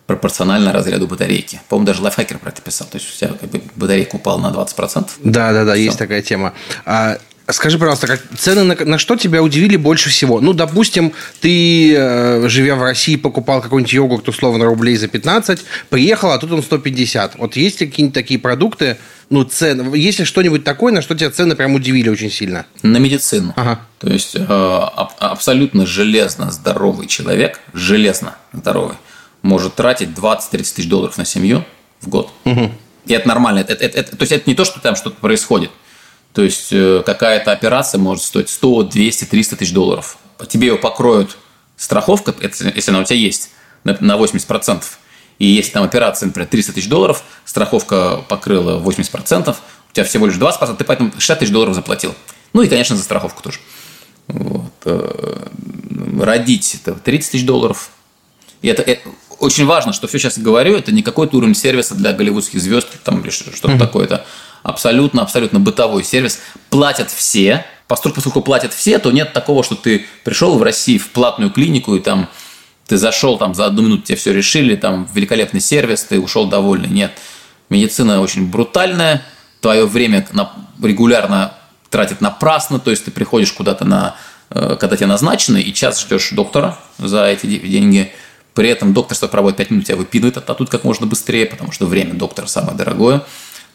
пропорционально 0.08 0.72
разряду 0.72 1.08
батарейки. 1.08 1.62
По-моему, 1.68 1.86
даже 1.86 2.02
лайфхакер 2.02 2.40
про 2.40 2.50
это 2.50 2.62
писал. 2.62 2.88
То 2.88 2.98
есть 2.98 3.14
у 3.14 3.18
тебя 3.18 3.34
как 3.34 3.50
бы, 3.50 3.62
батарейка 3.76 4.16
упала 4.16 4.40
на 4.40 4.54
20%. 4.54 5.10
Да, 5.24 5.52
да, 5.52 5.66
да, 5.66 5.74
Все. 5.74 5.84
есть 5.84 5.98
такая 5.98 6.22
тема. 6.22 6.54
А 6.86 7.18
Скажи, 7.50 7.80
пожалуйста, 7.80 8.08
как, 8.08 8.22
цены 8.38 8.64
на, 8.64 8.76
на 8.76 8.98
что 8.98 9.16
тебя 9.16 9.42
удивили 9.42 9.78
больше 9.78 10.10
всего? 10.10 10.42
Ну, 10.42 10.52
допустим, 10.52 11.14
ты, 11.40 11.96
э, 11.96 12.50
живя 12.50 12.76
в 12.76 12.84
России, 12.84 13.16
покупал 13.16 13.62
какой-нибудь 13.62 13.94
йогурт, 13.94 14.28
условно, 14.28 14.66
рублей 14.66 14.98
за 14.98 15.08
15, 15.08 15.60
приехал, 15.90 16.32
а 16.32 16.40
тут 16.40 16.52
он 16.52 16.62
150. 16.62 17.36
Вот 17.38 17.56
есть 17.56 17.80
ли 17.80 17.88
какие-нибудь 17.88 18.14
такие 18.14 18.38
продукты, 18.38 18.98
ну, 19.30 19.46
цены, 19.46 19.96
есть 19.96 20.20
ли 20.20 20.26
что-нибудь 20.26 20.66
такое, 20.66 20.92
на 20.92 21.02
что 21.02 21.16
тебя 21.16 21.32
цены 21.32 21.56
прям 21.56 21.74
удивили 21.74 22.10
очень 22.10 22.30
сильно? 22.30 22.66
На 22.82 22.98
медицину. 22.98 23.54
Ага. 23.56 23.80
То 24.00 24.10
есть, 24.10 24.36
э, 24.36 24.44
абсолютно 24.44 25.86
железно 25.86 26.52
здоровый 26.52 27.08
человек, 27.08 27.62
железно 27.74 28.36
здоровый, 28.52 28.98
может 29.42 29.76
тратить 29.76 30.10
20-30 30.10 30.76
тысяч 30.76 30.90
долларов 30.90 31.18
на 31.18 31.24
семью 31.24 31.64
в 32.02 32.10
год. 32.10 32.30
Угу. 32.44 32.72
И 33.06 33.14
это 33.14 33.26
нормально. 33.26 33.60
Это, 33.60 33.72
это, 33.72 34.00
это, 34.00 34.18
то 34.18 34.24
есть, 34.24 34.34
это 34.34 34.50
не 34.50 34.56
то, 34.56 34.66
что 34.66 34.82
там 34.82 34.98
что-то 34.98 35.16
происходит. 35.22 35.72
То 36.38 36.44
есть 36.44 36.68
э, 36.70 37.02
какая-то 37.04 37.52
операция 37.52 37.98
может 37.98 38.24
стоить 38.24 38.50
100, 38.50 38.84
200, 38.84 39.26
300 39.26 39.56
тысяч 39.56 39.74
долларов. 39.74 40.20
Тебе 40.48 40.68
ее 40.68 40.78
покроют 40.78 41.36
страховка, 41.76 42.32
если 42.40 42.92
она 42.92 43.00
у 43.00 43.04
тебя 43.06 43.18
есть, 43.18 43.50
на 43.84 43.94
80%. 43.94 44.84
И 45.40 45.48
если 45.48 45.72
там 45.72 45.84
операция, 45.84 46.28
например, 46.28 46.48
300 46.48 46.74
тысяч 46.74 46.90
долларов, 46.90 47.24
страховка 47.44 48.24
покрыла 48.30 48.80
80%, 48.80 49.50
у 49.50 49.94
тебя 49.94 50.04
всего 50.04 50.28
лишь 50.28 50.36
20%, 50.36 50.78
ты 50.78 50.84
поэтому 50.84 51.12
60 51.12 51.40
тысяч 51.40 51.52
долларов 51.52 51.74
заплатил. 51.74 52.14
Ну 52.54 52.62
и, 52.62 52.68
конечно, 52.68 52.96
за 52.96 53.02
страховку 53.02 53.42
тоже. 53.42 53.58
Вот. 54.28 54.74
Э, 54.86 55.44
родить– 56.22 56.78
это 56.86 56.94
30 56.94 57.32
тысяч 57.32 57.46
долларов. 57.48 57.90
И 58.62 58.68
это, 58.68 58.84
это 58.84 59.02
очень 59.40 59.66
важно, 59.66 59.92
что 59.92 60.08
все 60.08 60.20
сейчас 60.20 60.38
говорю, 60.38 60.76
это 60.76 60.92
не 60.92 61.02
какой-то 61.02 61.38
уровень 61.38 61.56
сервиса 61.56 61.96
для 61.96 62.14
голливудских 62.14 62.62
звезд 62.62 62.90
там, 63.04 63.22
или 63.22 63.32
что-то 63.32 63.70
mm-hmm. 63.70 63.80
такое. 63.80 64.06
Это 64.06 64.26
абсолютно, 64.68 65.22
абсолютно 65.22 65.60
бытовой 65.62 66.04
сервис. 66.04 66.42
Платят 66.70 67.10
все. 67.10 67.66
Поскольку, 67.88 68.16
поскольку 68.16 68.42
платят 68.42 68.74
все, 68.74 69.00
то 69.00 69.12
нет 69.12 69.32
такого, 69.32 69.64
что 69.64 69.76
ты 69.76 70.06
пришел 70.26 70.58
в 70.58 70.64
России 70.64 70.98
в 70.98 71.10
платную 71.12 71.52
клинику 71.52 71.96
и 71.96 72.02
там 72.02 72.30
ты 72.86 72.98
зашел 72.98 73.38
там 73.38 73.56
за 73.56 73.66
одну 73.66 73.84
минуту, 73.84 74.04
тебе 74.04 74.18
все 74.18 74.34
решили, 74.34 74.76
там 74.76 75.08
великолепный 75.14 75.62
сервис, 75.62 76.04
ты 76.04 76.20
ушел 76.20 76.48
довольный. 76.48 76.90
Нет. 76.90 77.14
Медицина 77.70 78.20
очень 78.22 78.50
брутальная, 78.50 79.24
твое 79.62 79.86
время 79.86 80.28
регулярно 80.84 81.54
тратит 81.90 82.20
напрасно, 82.20 82.80
то 82.80 82.92
есть 82.92 83.06
ты 83.06 83.12
приходишь 83.12 83.54
куда-то 83.54 83.86
на, 83.86 84.16
э, 84.50 84.76
когда 84.78 84.98
тебе 84.98 85.08
назначено, 85.08 85.58
и 85.58 85.74
час 85.74 86.02
ждешь 86.02 86.32
доктора 86.32 86.78
за 86.98 87.26
эти 87.26 87.46
деньги. 87.46 88.12
При 88.54 88.70
этом 88.70 88.94
доктор, 88.94 89.16
что 89.16 89.30
проводит 89.30 89.58
5 89.58 89.72
минут, 89.72 89.86
тебя 89.86 89.96
выпинывает 89.96 90.38
а 90.38 90.54
тут 90.54 90.70
как 90.70 90.84
можно 90.84 91.06
быстрее, 91.06 91.46
потому 91.46 91.72
что 91.72 91.86
время 91.86 92.16
доктора 92.16 92.48
самое 92.48 92.76
дорогое. 92.76 93.24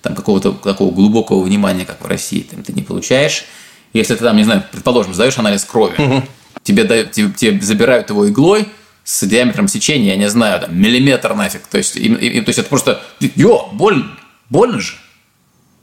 Там 0.02 0.14
какого-то 0.14 0.52
такого 0.52 0.92
глубокого 0.92 1.42
внимания, 1.42 1.84
как 1.84 2.02
в 2.02 2.06
России, 2.06 2.40
там, 2.40 2.62
ты 2.62 2.72
не 2.72 2.82
получаешь. 2.82 3.44
Если 3.92 4.14
ты 4.14 4.24
там, 4.24 4.36
не 4.36 4.44
знаю, 4.44 4.64
предположим, 4.70 5.14
сдаешь 5.14 5.38
анализ 5.38 5.64
крови, 5.64 5.94
угу. 5.98 6.22
тебе, 6.62 6.84
дают, 6.84 7.12
тебе, 7.12 7.32
тебе 7.32 7.60
забирают 7.60 8.10
его 8.10 8.28
иглой, 8.28 8.68
с 9.04 9.26
диаметром 9.26 9.68
сечения, 9.68 10.10
я 10.10 10.16
не 10.16 10.28
знаю, 10.28 10.60
там, 10.60 10.76
миллиметр 10.78 11.34
нафиг. 11.34 11.66
То 11.66 11.78
есть, 11.78 11.96
и, 11.96 12.06
и, 12.06 12.40
то 12.40 12.48
есть 12.48 12.58
это 12.58 12.68
просто, 12.68 13.02
ё, 13.20 13.68
больно, 13.72 14.18
больно 14.48 14.80
же. 14.80 14.94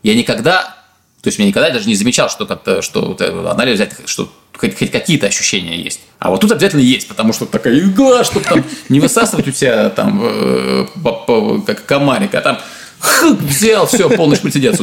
Я 0.03 0.15
никогда 0.15 0.79
то 1.21 1.27
есть, 1.27 1.37
я 1.37 1.45
никогда 1.45 1.69
даже 1.69 1.87
не 1.87 1.95
замечал, 1.95 2.29
что 2.29 2.45
как-то, 2.45 2.81
что 2.81 3.01
вот 3.01 3.21
анализ 3.21 3.75
взять, 3.75 3.91
что 4.05 4.31
хоть, 4.55 4.77
хоть 4.77 4.89
какие-то 4.89 5.27
ощущения 5.27 5.75
есть. 5.75 5.99
А 6.17 6.29
вот 6.29 6.39
тут 6.39 6.51
обязательно 6.51 6.79
есть, 6.79 7.09
потому 7.09 7.33
что 7.33 7.45
такая 7.45 7.77
игла, 7.77 8.23
чтобы 8.23 8.45
там 8.45 8.63
не 8.87 9.01
высасывать 9.01 9.47
у 9.47 9.51
тебя 9.51 9.89
там 9.89 10.21
э, 10.23 10.85
по, 11.03 11.11
по, 11.11 11.61
как 11.61 11.85
комарик, 11.85 12.35
а 12.35 12.41
там 12.41 12.59
хык, 12.99 13.39
взял, 13.41 13.87
все, 13.87 14.09
полный 14.09 14.35
шприцедец. 14.35 14.79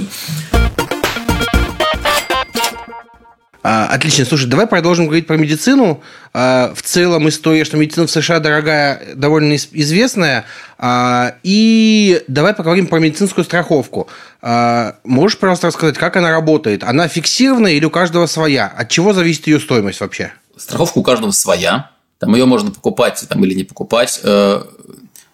А, 3.69 3.87
отлично. 3.87 4.25
Слушай, 4.25 4.47
давай 4.47 4.69
продолжим 4.69 5.07
говорить 5.07 5.27
про 5.27 5.37
медицину. 5.37 6.01
А, 6.33 6.73
в 6.73 6.83
целом 6.83 7.29
история, 7.29 7.65
что 7.65 7.77
медицина 7.77 8.07
в 8.07 8.11
США 8.13 8.39
дорогая, 8.39 9.15
довольно 9.17 9.57
известная. 9.57 10.45
А, 10.79 11.35
и 11.43 12.23
давай 12.29 12.55
поговорим 12.55 12.87
про 12.87 13.01
медицинскую 13.01 13.45
страховку. 13.45 14.09
Можешь, 14.41 15.39
пожалуйста, 15.39 15.67
рассказать, 15.67 15.99
как 15.99 16.17
она 16.17 16.31
работает? 16.31 16.85
Она 16.85 17.09
фиксированная 17.09 17.73
или 17.73 17.85
у 17.85 17.91
каждого 17.91 18.27
своя? 18.27 18.69
От 18.69 18.89
чего 18.89 19.13
зависит 19.13 19.49
ее 19.49 19.59
стоимость 19.59 20.01
вообще? 20.01 20.33
Страховка 20.57 20.99
у 20.99 21.03
каждого 21.03 21.33
своя. 21.33 21.91
Там 22.19 22.35
ее 22.35 22.47
можно 22.47 22.71
покупать 22.71 23.25
там, 23.29 23.45
или 23.45 23.55
не 23.55 23.65
покупать. 23.65 24.21
Э, 24.23 24.63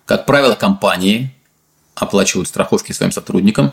как 0.06 0.26
правило, 0.26 0.54
компании 0.54 1.34
оплачивают 2.02 2.48
страховки 2.48 2.92
своим 2.92 3.12
сотрудникам. 3.12 3.72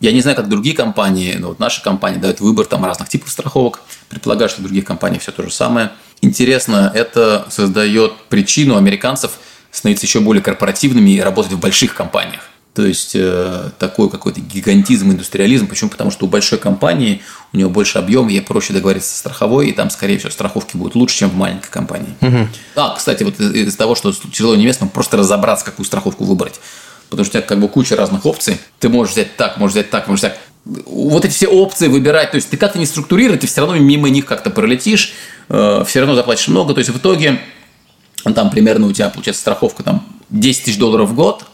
Я 0.00 0.12
не 0.12 0.20
знаю, 0.20 0.36
как 0.36 0.48
другие 0.48 0.74
компании, 0.74 1.34
но 1.38 1.48
вот 1.48 1.58
наша 1.58 1.82
компания 1.82 2.18
дает 2.18 2.40
выбор 2.40 2.66
там 2.66 2.84
разных 2.84 3.08
типов 3.08 3.30
страховок. 3.30 3.80
Предполагаю, 4.08 4.48
что 4.48 4.60
в 4.60 4.64
других 4.64 4.84
компаниях 4.84 5.22
все 5.22 5.32
то 5.32 5.42
же 5.42 5.50
самое. 5.50 5.92
Интересно, 6.20 6.90
это 6.94 7.46
создает 7.50 8.12
причину 8.28 8.76
американцев 8.76 9.32
становиться 9.70 10.06
еще 10.06 10.20
более 10.20 10.42
корпоративными 10.42 11.10
и 11.10 11.20
работать 11.20 11.52
в 11.52 11.58
больших 11.58 11.94
компаниях. 11.94 12.42
То 12.74 12.86
есть 12.86 13.12
э, 13.14 13.70
такой 13.78 14.08
какой-то 14.08 14.40
гигантизм, 14.40 15.10
индустриализм. 15.10 15.66
Почему? 15.66 15.90
Потому 15.90 16.10
что 16.10 16.24
у 16.24 16.28
большой 16.28 16.58
компании 16.58 17.20
у 17.52 17.58
него 17.58 17.68
больше 17.68 17.98
объем, 17.98 18.28
ей 18.28 18.40
проще 18.40 18.72
договориться 18.72 19.10
со 19.10 19.18
страховой, 19.18 19.68
и 19.68 19.72
там, 19.72 19.90
скорее 19.90 20.16
всего, 20.16 20.30
страховки 20.30 20.76
будут 20.76 20.94
лучше, 20.94 21.18
чем 21.18 21.30
в 21.30 21.36
маленькой 21.36 21.70
компании. 21.70 22.14
Угу. 22.22 22.48
А, 22.76 22.94
кстати, 22.96 23.24
вот 23.24 23.38
из-за 23.38 23.76
того, 23.76 23.94
что 23.94 24.12
тяжело 24.12 24.56
немецкому, 24.56 24.90
просто 24.90 25.18
разобраться, 25.18 25.66
какую 25.66 25.84
страховку 25.84 26.24
выбрать 26.24 26.60
потому 27.12 27.24
что 27.24 27.38
у 27.38 27.40
тебя 27.40 27.48
как 27.48 27.60
бы 27.60 27.68
куча 27.68 27.94
разных 27.94 28.26
опций. 28.26 28.58
Ты 28.80 28.88
можешь 28.88 29.12
взять 29.12 29.36
так, 29.36 29.58
можешь 29.58 29.74
взять 29.74 29.90
так, 29.90 30.08
можешь 30.08 30.20
взять 30.20 30.38
вот 30.64 31.24
эти 31.24 31.32
все 31.32 31.46
опции 31.46 31.88
выбирать, 31.88 32.30
то 32.30 32.36
есть 32.36 32.50
ты 32.50 32.56
как-то 32.56 32.78
не 32.78 32.86
структурируешь, 32.86 33.40
ты 33.40 33.46
все 33.46 33.60
равно 33.60 33.76
мимо 33.76 34.08
них 34.08 34.26
как-то 34.26 34.50
пролетишь, 34.50 35.12
э, 35.48 35.84
все 35.86 36.00
равно 36.00 36.14
заплатишь 36.14 36.48
много, 36.48 36.72
то 36.72 36.78
есть 36.78 36.90
в 36.90 36.98
итоге 36.98 37.40
там 38.34 38.50
примерно 38.50 38.86
у 38.86 38.92
тебя 38.92 39.08
получается 39.08 39.42
страховка 39.42 39.82
там 39.82 40.06
10 40.30 40.64
тысяч 40.64 40.78
долларов 40.78 41.10
в 41.10 41.14
год, 41.14 41.44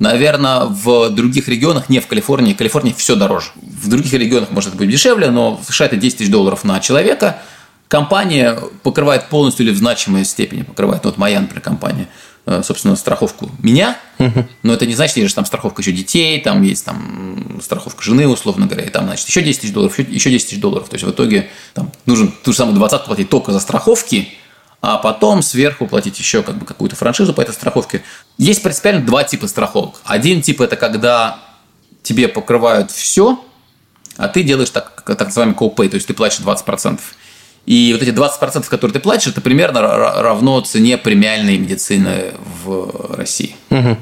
Наверное, 0.00 0.64
в 0.64 1.10
других 1.10 1.46
регионах, 1.46 1.88
не 1.88 2.00
в 2.00 2.08
Калифорнии, 2.08 2.52
в 2.52 2.56
Калифорнии 2.56 2.92
все 2.92 3.14
дороже. 3.14 3.50
В 3.62 3.88
других 3.88 4.12
регионах 4.12 4.50
может 4.50 4.74
быть 4.74 4.90
дешевле, 4.90 5.30
но 5.30 5.56
в 5.56 5.64
США 5.64 5.86
это 5.86 5.96
10 5.96 6.18
тысяч 6.18 6.30
долларов 6.30 6.64
на 6.64 6.80
человека. 6.80 7.38
Компания 7.86 8.58
покрывает 8.82 9.28
полностью 9.28 9.64
или 9.64 9.72
в 9.72 9.78
значимой 9.78 10.24
степени 10.24 10.62
покрывает. 10.62 11.04
Вот 11.04 11.16
моя, 11.16 11.40
например, 11.40 11.62
компания– 11.62 12.08
собственно, 12.62 12.94
страховку 12.96 13.50
меня, 13.62 13.98
но 14.62 14.72
это 14.72 14.86
не 14.86 14.94
значит, 14.94 15.16
есть 15.16 15.30
же 15.30 15.34
там 15.34 15.46
страховка 15.46 15.82
еще 15.82 15.92
детей, 15.92 16.40
там 16.40 16.62
есть 16.62 16.84
там 16.84 17.60
страховка 17.62 18.02
жены, 18.02 18.28
условно 18.28 18.66
говоря, 18.66 18.84
и 18.84 18.90
там, 18.90 19.04
значит, 19.06 19.28
еще 19.28 19.42
10 19.42 19.60
тысяч 19.60 19.72
долларов, 19.72 19.98
еще 19.98 20.30
10 20.30 20.46
тысяч 20.46 20.60
долларов. 20.60 20.88
То 20.88 20.94
есть, 20.94 21.04
в 21.04 21.10
итоге 21.10 21.48
там 21.72 21.90
нужно 22.06 22.30
ту 22.42 22.52
же 22.52 22.58
самую 22.58 22.76
двадцатку 22.76 23.08
платить 23.08 23.30
только 23.30 23.52
за 23.52 23.60
страховки, 23.60 24.28
а 24.82 24.98
потом 24.98 25.42
сверху 25.42 25.86
платить 25.86 26.18
еще 26.18 26.42
как 26.42 26.58
бы 26.58 26.66
какую-то 26.66 26.96
франшизу 26.96 27.32
по 27.32 27.40
этой 27.40 27.54
страховке. 27.54 28.02
Есть 28.36 28.62
принципиально 28.62 29.06
два 29.06 29.24
типа 29.24 29.48
страховок. 29.48 29.94
Один 30.04 30.42
тип– 30.42 30.60
это 30.62 30.76
когда 30.76 31.38
тебе 32.02 32.28
покрывают 32.28 32.90
все, 32.90 33.42
а 34.18 34.28
ты 34.28 34.42
делаешь 34.42 34.68
так, 34.70 35.02
так 35.06 35.24
называемый 35.24 35.56
co-pay, 35.56 35.88
то 35.88 35.94
есть 35.94 36.06
ты 36.06 36.12
платишь 36.12 36.40
20%. 36.40 37.00
И 37.66 37.92
вот 37.92 38.02
эти 38.02 38.10
20%, 38.10 38.68
которые 38.68 38.92
ты 38.92 39.00
платишь, 39.00 39.28
это 39.28 39.40
примерно 39.40 39.80
равно 39.80 40.60
цене 40.60 40.98
премиальной 40.98 41.56
медицины 41.56 42.34
в 42.64 43.16
России. 43.16 43.56
Угу. 43.70 43.96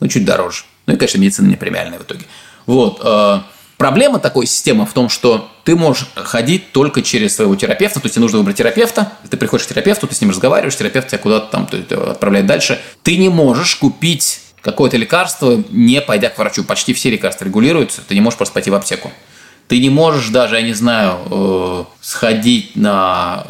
Ну, 0.00 0.08
чуть 0.08 0.24
дороже. 0.24 0.64
Ну 0.86 0.94
и, 0.94 0.96
конечно, 0.96 1.18
медицина 1.18 1.48
не 1.48 1.56
премиальная 1.56 1.98
в 1.98 2.02
итоге. 2.02 2.24
Вот. 2.66 3.00
Э, 3.04 3.40
проблема 3.78 4.18
такой 4.18 4.46
системы 4.46 4.84
в 4.84 4.92
том, 4.92 5.08
что 5.08 5.48
ты 5.64 5.76
можешь 5.76 6.08
ходить 6.16 6.72
только 6.72 7.02
через 7.02 7.36
своего 7.36 7.54
терапевта, 7.54 8.00
то 8.00 8.06
есть 8.06 8.14
тебе 8.14 8.22
нужно 8.22 8.38
выбрать 8.38 8.56
терапевта, 8.56 9.12
ты 9.30 9.36
приходишь 9.36 9.66
к 9.66 9.68
терапевту, 9.70 10.06
ты 10.06 10.14
с 10.14 10.20
ним 10.20 10.30
разговариваешь, 10.30 10.76
терапевт 10.76 11.08
тебя 11.08 11.18
куда-то 11.18 11.50
там 11.50 11.68
отправляет 12.10 12.46
дальше. 12.46 12.80
Ты 13.02 13.16
не 13.16 13.28
можешь 13.28 13.76
купить 13.76 14.40
какое-то 14.60 14.96
лекарство, 14.96 15.62
не 15.70 16.00
пойдя 16.00 16.30
к 16.30 16.38
врачу. 16.38 16.64
Почти 16.64 16.94
все 16.94 17.10
лекарства 17.10 17.44
регулируются, 17.44 18.02
ты 18.06 18.14
не 18.14 18.20
можешь 18.20 18.38
просто 18.38 18.54
пойти 18.54 18.70
в 18.70 18.74
аптеку. 18.74 19.12
Ты 19.68 19.80
не 19.80 19.90
можешь 19.90 20.28
даже, 20.28 20.56
я 20.56 20.62
не 20.62 20.74
знаю, 20.74 21.18
э, 21.30 21.84
сходить 22.00 22.76
на... 22.76 23.46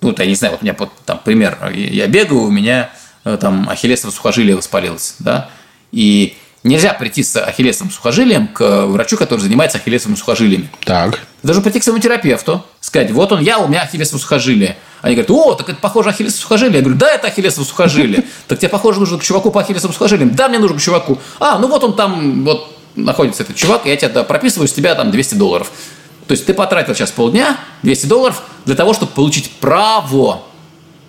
Ну, 0.00 0.14
я 0.16 0.26
не 0.26 0.34
знаю, 0.34 0.52
вот 0.52 0.62
у 0.62 0.64
меня 0.64 0.76
там 1.06 1.20
пример. 1.24 1.70
Я 1.72 2.06
бегаю, 2.08 2.42
у 2.42 2.50
меня 2.50 2.90
э, 3.24 3.38
там 3.40 3.68
ахиллесово 3.68 4.10
сухожилие 4.10 4.56
воспалилось, 4.56 5.16
да, 5.20 5.48
и 5.92 6.36
нельзя 6.64 6.92
прийти 6.94 7.22
с 7.22 7.36
ахиллесовым 7.36 7.92
сухожилием 7.92 8.48
к 8.48 8.86
врачу, 8.86 9.16
который 9.16 9.40
занимается 9.40 9.78
ахиллесовыми 9.78 10.16
сухожилиями. 10.16 10.68
Так. 10.84 11.20
Ты 11.42 11.46
должен 11.46 11.62
прийти 11.62 11.78
к 11.78 11.84
своему 11.84 12.00
терапевту, 12.00 12.64
сказать, 12.80 13.12
вот 13.12 13.30
он 13.32 13.40
я, 13.40 13.58
у 13.58 13.68
меня 13.68 13.82
ахиллесово 13.82 14.18
сухожилие. 14.18 14.76
Они 15.02 15.14
говорят, 15.14 15.30
о, 15.30 15.54
так 15.54 15.68
это 15.68 15.78
похоже 15.78 16.10
ахиллесово 16.10 16.40
сухожилие. 16.40 16.76
Я 16.76 16.82
говорю, 16.82 16.98
да, 16.98 17.12
это 17.12 17.28
ахиллесово 17.28 17.64
сухожилие. 17.64 18.24
Так 18.48 18.58
тебе, 18.58 18.68
похоже, 18.70 19.00
нужно 19.00 19.18
к 19.18 19.22
чуваку 19.22 19.50
по 19.50 19.60
ахиллесовым 19.60 19.92
сухожилиям. 19.92 20.34
Да, 20.34 20.48
мне 20.48 20.58
нужен 20.58 20.78
к 20.78 20.80
чуваку. 20.80 21.18
А, 21.38 21.58
ну 21.58 21.68
вот 21.68 21.84
он 21.84 21.94
там, 21.94 22.44
вот 22.44 22.73
находится 22.96 23.42
этот 23.42 23.56
чувак, 23.56 23.86
я 23.86 23.96
тебя 23.96 24.22
прописываю, 24.22 24.68
с 24.68 24.72
тебя 24.72 24.94
там 24.94 25.10
200 25.10 25.34
долларов. 25.34 25.70
То 26.26 26.32
есть 26.32 26.46
ты 26.46 26.54
потратил 26.54 26.94
сейчас 26.94 27.10
полдня, 27.10 27.58
200 27.82 28.06
долларов, 28.06 28.42
для 28.64 28.74
того, 28.74 28.94
чтобы 28.94 29.12
получить 29.12 29.50
право 29.60 30.42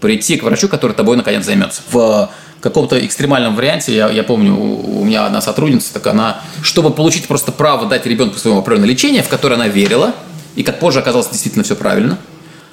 прийти 0.02 0.38
к 0.38 0.44
врачу, 0.44 0.68
который 0.68 0.94
тобой 0.94 1.16
наконец 1.18 1.46
займется. 1.46 1.82
В 1.90 2.30
каком-то 2.60 3.04
экстремальном 3.06 3.56
варианте, 3.56 3.96
я, 3.96 4.10
я 4.10 4.24
помню, 4.24 4.56
у, 4.56 5.02
у 5.02 5.06
меня 5.06 5.26
одна 5.26 5.42
сотрудница, 5.42 5.94
так 5.94 6.08
она, 6.08 6.42
чтобы 6.62 6.92
получить 6.92 7.28
просто 7.28 7.52
право 7.52 7.88
дать 7.88 8.06
ребенку 8.06 8.38
своему 8.38 8.60
определенное 8.60 8.90
лечение, 8.90 9.24
в 9.24 9.30
которое 9.30 9.56
она 9.56 9.68
верила, 9.68 10.14
и 10.56 10.64
как 10.64 10.80
позже 10.80 11.00
оказалось 11.00 11.30
действительно 11.30 11.64
все 11.64 11.76
правильно, 11.76 12.18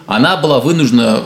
она 0.07 0.37
была 0.37 0.61
вынуждена 0.61 1.23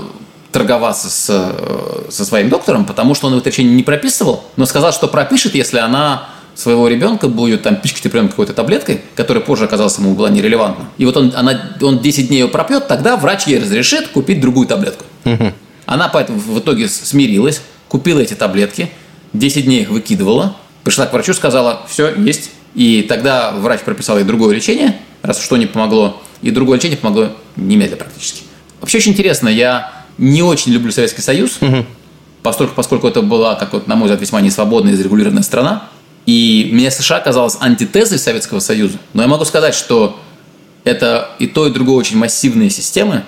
торговаться 0.53 1.11
с, 1.11 2.07
со 2.11 2.25
своим 2.25 2.49
доктором, 2.49 2.85
потому 2.85 3.15
что 3.15 3.27
он 3.27 3.39
это 3.39 3.49
лечение 3.49 3.75
не 3.75 3.83
прописывал, 3.83 4.45
но 4.57 4.67
сказал, 4.67 4.93
что 4.93 5.07
пропишет, 5.07 5.55
если 5.55 5.79
она 5.79 6.29
своего 6.57 6.89
ребенка 6.89 7.29
будет 7.29 7.63
там 7.63 7.77
пичкать 7.77 8.07
определенной 8.07 8.31
какой-то 8.31 8.55
таблеткой, 8.55 9.03
которая 9.15 9.45
позже 9.45 9.65
оказалась 9.65 9.99
ему 9.99 10.15
была 10.15 10.31
нерелевантна. 10.31 10.87
И 10.97 11.05
вот 11.05 11.17
он, 11.17 11.33
она, 11.37 11.73
он 11.81 12.01
10 12.01 12.29
дней 12.29 12.41
ее 12.41 12.49
пропьет, 12.49 12.89
тогда 12.89 13.17
врач 13.17 13.47
ей 13.47 13.61
разрешит 13.61 14.09
купить 14.09 14.41
другую 14.41 14.67
таблетку. 14.67 15.05
Угу. 15.25 15.53
Она 15.85 16.09
поэтому 16.09 16.39
в 16.39 16.59
итоге 16.59 16.89
смирилась, 16.89 17.61
купила 17.89 18.21
эти 18.21 18.35
таблетки, 18.35 18.91
10 19.35 19.67
дней 19.67 19.83
их 19.83 19.91
выкидывала, 19.91 20.57
пришла 20.83 21.07
к 21.07 21.13
врачу, 21.13 21.35
сказала, 21.35 21.83
все, 21.89 22.15
есть. 22.15 22.51
И 22.75 23.03
тогда 23.09 23.53
врач 23.53 23.81
прописал 23.81 24.19
ей 24.19 24.25
другое 24.25 24.55
лечение, 24.55 24.97
раз 25.23 25.43
что 25.43 25.57
не 25.57 25.67
помогло, 25.67 26.23
и 26.43 26.51
другое 26.51 26.79
лечение 26.79 26.99
помогло 26.99 27.31
немедленно 27.57 27.99
практически. 27.99 28.43
Вообще 28.81 28.99
очень 28.99 29.13
интересно, 29.13 29.49
я 29.49 29.93
не 30.19 30.43
очень 30.43 30.73
люблю 30.73 30.91
Советский 30.93 31.23
Союз, 31.23 31.59
угу. 31.61 31.85
поскольку, 32.43 32.75
поскольку 32.75 33.09
это 33.09 33.23
была, 33.23 33.55
как 33.55 33.73
вот, 33.73 33.87
на 33.87 33.97
мой 33.97 34.05
взгляд, 34.05 34.21
весьма 34.21 34.41
несвободная 34.41 34.93
и 34.93 34.97
зарегулированная 34.97 35.43
страна. 35.43 35.89
И 36.27 36.69
мне 36.73 36.91
США 36.91 37.21
казалось 37.21 37.57
антитезой 37.61 38.19
Советского 38.19 38.59
Союза. 38.59 38.99
Но 39.15 39.23
я 39.23 39.29
могу 39.29 39.45
сказать, 39.45 39.75
что 39.75 40.21
это 40.83 41.31
и 41.39 41.47
то, 41.47 41.67
и 41.67 41.71
другое 41.71 41.97
очень 41.97 42.19
массивные 42.19 42.69
системы, 42.69 43.23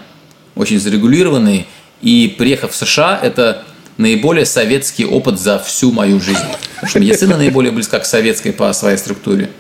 очень 0.57 0.81
зарегулированные. 0.81 1.67
И 2.03 2.35
приехав 2.37 2.73
в 2.73 2.77
США, 2.77 3.19
это 3.23 3.65
наиболее 3.97 4.47
советский 4.47 5.05
опыт 5.05 5.39
за 5.39 5.59
всю 5.59 5.93
мою 5.93 6.21
жизнь. 6.21 6.39
Потому 6.75 6.91
что 6.91 7.01
медицина 7.01 7.37
наиболее 7.37 7.73
близка 7.73 7.99
к 8.01 8.07
советской 8.07 8.53
по 8.53 8.73
своей 8.73 8.99
структуре. 8.99 9.51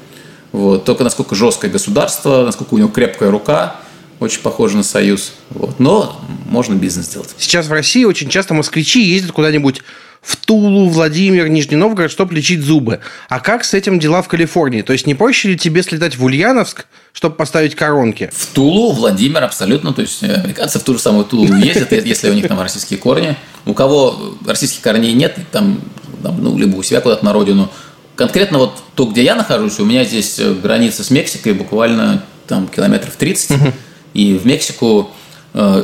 Вот. 0.52 0.84
Только 0.84 1.04
насколько 1.04 1.34
жесткое 1.34 1.70
государство, 1.70 2.44
насколько 2.44 2.74
у 2.74 2.78
него 2.78 2.88
крепкая 2.88 3.30
рука, 3.30 3.76
очень 4.20 4.40
похоже 4.40 4.76
на 4.76 4.82
союз. 4.82 5.32
Вот. 5.50 5.78
Но 5.78 6.20
можно 6.46 6.74
бизнес 6.74 7.08
делать. 7.08 7.30
Сейчас 7.38 7.66
в 7.66 7.72
России 7.72 8.04
очень 8.04 8.28
часто 8.28 8.54
москвичи 8.54 9.02
ездят 9.02 9.32
куда-нибудь 9.32 9.82
в 10.22 10.36
Тулу, 10.36 10.88
Владимир, 10.88 11.48
Нижний 11.48 11.76
Новгород, 11.76 12.10
чтобы 12.10 12.34
лечить 12.34 12.60
зубы. 12.60 13.00
А 13.28 13.40
как 13.40 13.64
с 13.64 13.74
этим 13.74 13.98
дела 13.98 14.22
в 14.22 14.28
Калифорнии? 14.28 14.82
То 14.82 14.92
есть 14.92 15.06
не 15.06 15.14
проще 15.14 15.50
ли 15.50 15.56
тебе 15.56 15.82
слетать 15.82 16.16
в 16.16 16.24
Ульяновск, 16.24 16.86
чтобы 17.12 17.36
поставить 17.36 17.74
коронки? 17.74 18.30
В 18.34 18.46
Тулу, 18.46 18.92
Владимир, 18.92 19.42
абсолютно. 19.44 19.92
То 19.92 20.02
есть 20.02 20.22
э, 20.22 20.34
американцы 20.34 20.78
в 20.78 20.82
ту 20.82 20.94
же 20.94 20.98
самую 20.98 21.24
Тулу 21.24 21.54
ездят, 21.56 21.92
если 21.92 22.30
у 22.30 22.34
них 22.34 22.48
там 22.48 22.60
российские 22.60 22.98
корни. 22.98 23.36
У 23.64 23.74
кого 23.74 24.34
российских 24.46 24.80
корней 24.80 25.12
нет, 25.12 25.36
там, 25.52 25.80
там 26.22 26.42
ну, 26.42 26.56
либо 26.58 26.76
у 26.76 26.82
себя 26.82 27.00
куда-то 27.00 27.24
на 27.24 27.32
родину. 27.32 27.70
Конкретно 28.14 28.58
вот 28.58 28.82
то, 28.94 29.06
где 29.06 29.22
я 29.22 29.36
нахожусь, 29.36 29.78
у 29.78 29.84
меня 29.84 30.04
здесь 30.04 30.38
э, 30.38 30.52
граница 30.54 31.04
с 31.04 31.10
Мексикой 31.10 31.52
буквально 31.52 32.24
там 32.46 32.66
километров 32.68 33.14
30. 33.16 33.74
И 34.14 34.34
в 34.34 34.46
Мексику 34.46 35.10
Э, 35.10 35.17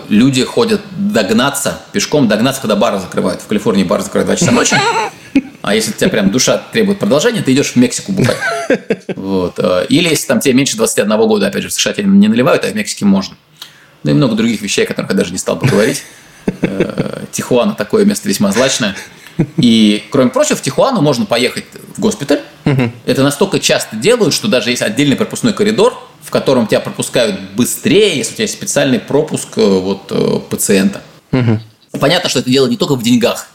люди 0.08 0.44
ходят 0.44 0.80
догнаться, 0.96 1.80
пешком 1.92 2.28
догнаться, 2.28 2.60
когда 2.60 2.76
бары 2.76 2.98
закрывают. 2.98 3.40
В 3.40 3.46
Калифорнии 3.46 3.84
бар 3.84 4.02
закрывают 4.02 4.28
2 4.28 4.36
часа 4.36 4.52
ночи. 4.52 4.76
А 5.62 5.74
если 5.74 5.92
у 5.92 5.94
тебя 5.94 6.10
прям 6.10 6.30
душа 6.30 6.58
требует 6.58 6.98
продолжения, 6.98 7.40
ты 7.40 7.54
идешь 7.54 7.72
в 7.72 7.76
Мексику 7.76 8.12
бухать. 8.12 8.36
Вот. 9.16 9.58
Э, 9.58 9.86
или 9.88 10.10
если 10.10 10.26
там 10.26 10.38
тебе 10.40 10.52
меньше 10.52 10.76
21 10.76 11.16
года, 11.26 11.46
опять 11.46 11.62
же, 11.62 11.70
в 11.70 11.72
США 11.72 11.94
тебе 11.94 12.06
не 12.06 12.28
наливают, 12.28 12.66
а 12.66 12.68
в 12.68 12.74
Мексике 12.74 13.06
можно. 13.06 13.34
Ну 14.02 14.10
и 14.10 14.14
много 14.14 14.34
других 14.34 14.60
вещей, 14.60 14.84
о 14.84 14.86
которых 14.86 15.10
я 15.10 15.16
даже 15.16 15.32
не 15.32 15.38
стал 15.38 15.56
бы 15.56 15.66
говорить. 15.66 16.02
Э, 16.60 17.24
Тихуана 17.32 17.72
такое 17.72 18.04
место 18.04 18.28
весьма 18.28 18.52
злачное. 18.52 18.94
И, 19.56 20.04
кроме 20.10 20.30
прочего, 20.30 20.56
в 20.56 20.62
Тихуану 20.62 21.00
можно 21.00 21.26
поехать 21.26 21.64
в 21.96 22.00
госпиталь. 22.00 22.42
Это 23.04 23.22
настолько 23.22 23.60
часто 23.60 23.96
делают, 23.96 24.34
что 24.34 24.48
даже 24.48 24.70
есть 24.70 24.82
отдельный 24.82 25.16
пропускной 25.16 25.52
коридор, 25.52 25.98
в 26.22 26.30
котором 26.30 26.66
тебя 26.66 26.80
пропускают 26.80 27.38
быстрее, 27.54 28.16
если 28.16 28.32
у 28.32 28.34
тебя 28.36 28.44
есть 28.44 28.54
специальный 28.54 28.98
пропуск 28.98 29.58
э, 29.58 29.60
вот, 29.60 30.10
э, 30.10 30.40
пациента. 30.48 31.02
Понятно, 32.00 32.30
что 32.30 32.38
это 32.40 32.50
дело 32.50 32.66
не 32.66 32.76
только 32.76 32.94
в 32.94 33.02
деньгах. 33.02 33.48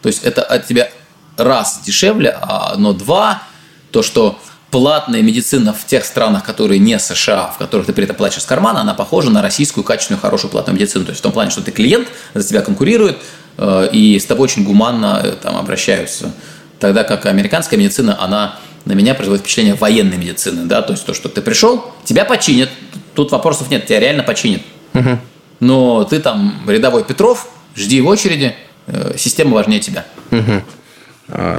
То 0.00 0.08
есть 0.08 0.24
это 0.24 0.42
от 0.42 0.66
тебя 0.66 0.88
раз 1.36 1.82
дешевле, 1.84 2.36
а, 2.40 2.76
но 2.76 2.92
два, 2.92 3.42
то, 3.90 4.02
что 4.02 4.38
платная 4.74 5.22
медицина 5.22 5.72
в 5.72 5.86
тех 5.86 6.04
странах, 6.04 6.42
которые 6.42 6.80
не 6.80 6.98
США, 6.98 7.52
в 7.54 7.58
которых 7.58 7.86
ты 7.86 7.92
при 7.92 8.02
этом 8.02 8.16
платишь 8.16 8.42
с 8.42 8.44
кармана, 8.44 8.80
она 8.80 8.92
похожа 8.92 9.30
на 9.30 9.40
российскую 9.40 9.84
качественную 9.84 10.20
хорошую 10.20 10.50
платную 10.50 10.74
медицину. 10.74 11.04
То 11.04 11.10
есть 11.10 11.20
в 11.20 11.22
том 11.22 11.30
плане, 11.30 11.52
что 11.52 11.62
ты 11.62 11.70
клиент, 11.70 12.08
за 12.34 12.42
тебя 12.42 12.60
конкурирует, 12.60 13.18
э, 13.56 13.88
и 13.92 14.18
с 14.18 14.26
тобой 14.26 14.46
очень 14.46 14.64
гуманно 14.64 15.22
там 15.40 15.56
обращаются. 15.58 16.32
Тогда 16.80 17.04
как 17.04 17.26
американская 17.26 17.78
медицина, 17.78 18.20
она 18.20 18.58
на 18.84 18.94
меня 18.94 19.14
производит 19.14 19.42
впечатление 19.42 19.76
военной 19.76 20.16
медицины, 20.16 20.64
да, 20.64 20.82
то 20.82 20.94
есть 20.94 21.06
то, 21.06 21.14
что 21.14 21.28
ты 21.28 21.40
пришел, 21.40 21.92
тебя 22.02 22.24
починят, 22.24 22.68
тут 23.14 23.30
вопросов 23.30 23.70
нет, 23.70 23.86
тебя 23.86 24.00
реально 24.00 24.24
починят. 24.24 24.62
Угу. 24.94 25.18
Но 25.60 26.02
ты 26.02 26.18
там 26.18 26.64
рядовой 26.66 27.04
Петров, 27.04 27.48
жди 27.76 28.00
в 28.00 28.08
очереди, 28.08 28.56
э, 28.88 29.14
система 29.18 29.54
важнее 29.54 29.78
тебя. 29.78 30.04
Угу. 30.32 30.62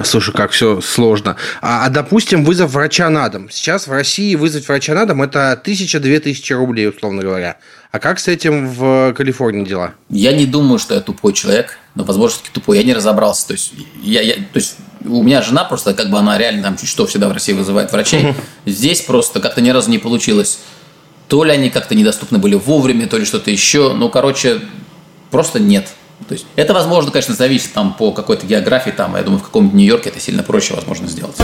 Слушай, 0.04 0.34
как 0.34 0.52
все 0.52 0.80
сложно. 0.80 1.38
А, 1.62 1.86
а, 1.86 1.90
допустим, 1.90 2.44
вызов 2.46 2.72
врача 2.72 3.10
на 3.10 3.28
дом. 3.30 3.50
Сейчас 3.50 3.88
в 3.88 3.92
России 3.92 4.36
вызвать 4.36 4.68
врача 4.68 4.94
на 4.94 5.06
дом– 5.06 5.22
это 5.24 5.60
тысяча-две 5.62 6.20
тысячи 6.20 6.54
рублей, 6.54 6.88
условно 6.88 7.24
говоря. 7.24 7.58
А 7.92 8.00
как 8.00 8.20
с 8.20 8.28
этим 8.28 8.68
в 8.70 9.14
Калифорнии 9.14 9.66
дела? 9.66 9.94
Я 10.10 10.34
не 10.34 10.46
думаю, 10.46 10.78
что 10.78 10.94
я 10.94 11.02
тупой 11.02 11.34
человек, 11.34 11.80
но, 11.96 12.04
возможно, 12.04 12.36
все-таки 12.36 12.54
тупой. 12.54 12.78
Я 12.78 12.84
не 12.84 12.94
разобрался. 12.94 13.48
То 13.48 13.54
есть, 13.54 13.74
я, 14.04 14.22
я, 14.22 14.36
то 14.36 14.42
есть 14.56 14.76
у 15.04 15.24
меня 15.24 15.42
жена 15.42 15.64
просто, 15.64 15.94
как 15.94 16.10
бы 16.10 16.20
она 16.20 16.38
реально 16.38 16.62
там 16.62 16.78
чуть 16.78 16.90
что 16.90 17.08
всегда 17.08 17.28
в 17.28 17.32
России 17.32 17.54
вызывает 17.54 17.92
врачей. 17.92 18.34
Здесь 18.66 19.02
просто 19.02 19.40
как-то 19.40 19.62
ни 19.62 19.70
разу 19.70 19.90
не 19.90 19.98
получилось. 19.98 20.60
То 21.28 21.44
ли 21.44 21.52
они 21.52 21.70
как-то 21.72 21.96
недоступны 21.96 22.38
были 22.38 22.56
вовремя, 22.56 23.08
то 23.08 23.18
ли 23.18 23.26
что-то 23.26 23.50
еще. 23.50 23.94
Ну, 23.94 24.10
короче, 24.10 24.62
просто 25.32 25.60
нет. 25.60 25.88
То 26.28 26.34
есть 26.34 26.46
это, 26.56 26.74
возможно, 26.74 27.12
конечно, 27.12 27.36
зависит 27.36 27.74
там 27.74 27.94
по 27.94 28.12
какой-то 28.12 28.46
географии. 28.46 28.92
Там, 28.92 29.16
я 29.16 29.24
думаю, 29.24 29.40
в 29.40 29.44
каком-нибудь 29.44 29.76
Нью-Йорке 29.76 30.10
это 30.10 30.20
сильно 30.20 30.44
проще 30.44 30.74
возможно 30.74 31.08
сделать 31.08 31.36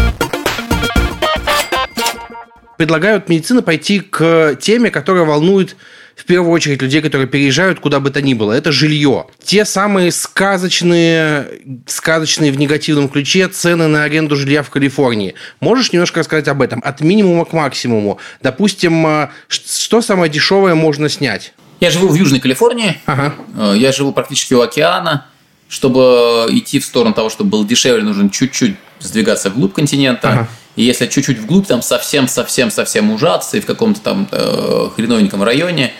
предлагают 2.82 3.30
медицина 3.30 3.62
пойти 3.62 4.00
к 4.00 4.56
теме, 4.60 4.90
которая 4.90 5.24
волнует 5.24 5.76
в 6.16 6.26
первую 6.26 6.52
очередь 6.52 6.82
людей, 6.82 7.00
которые 7.02 7.28
переезжают 7.28 7.80
куда 7.80 8.00
бы 8.00 8.10
то 8.10 8.24
ни 8.24 8.34
было. 8.34 8.54
Это 8.54 8.72
жилье. 8.72 9.28
Те 9.44 9.66
самые 9.66 10.12
сказочные, 10.12 11.48
сказочные 11.86 12.52
в 12.52 12.58
негативном 12.58 13.08
ключе 13.08 13.48
цены 13.50 13.86
на 13.86 14.04
аренду 14.04 14.36
жилья 14.36 14.64
в 14.64 14.72
Калифорнии. 14.72 15.36
Можешь 15.60 15.92
немножко 15.92 16.22
рассказать 16.22 16.48
об 16.48 16.60
этом? 16.60 16.82
От 16.84 17.02
минимума 17.02 17.46
к 17.46 17.54
максимуму. 17.54 18.18
Допустим, 18.42 19.06
а, 19.06 19.30
что 19.48 20.02
самое 20.02 20.32
дешевое 20.32 20.74
можно 20.74 21.08
снять? 21.08 21.54
Я 21.82 21.90
живу 21.90 22.08
в 22.08 22.14
Южной 22.14 22.40
Калифорнии. 22.40 23.00
Ага. 23.08 23.34
Э, 23.58 23.74
я 23.76 23.92
живу 23.92 24.14
практически 24.14 24.54
у 24.54 24.62
океана. 24.62 25.26
Чтобы 25.68 26.48
идти 26.50 26.80
в 26.80 26.86
сторону 26.86 27.14
того, 27.14 27.30
чтобы 27.30 27.50
было 27.50 27.66
дешевле, 27.66 28.04
нужно 28.04 28.30
чуть-чуть 28.30 28.76
сдвигаться 29.00 29.50
вглубь 29.50 29.74
континента. 29.74 30.30
Ага. 30.30 30.48
И 30.76 30.84
если 30.84 31.08
чуть-чуть 31.08 31.40
вглубь, 31.40 31.66
там 31.66 31.82
совсем-совсем-совсем 31.82 33.12
ужаться, 33.12 33.58
и 33.58 33.62
в 33.62 33.66
каком-то 33.66 34.00
там 34.02 34.28
э, 34.32 34.90
хреновеньком 34.96 35.42
районе, 35.44 35.94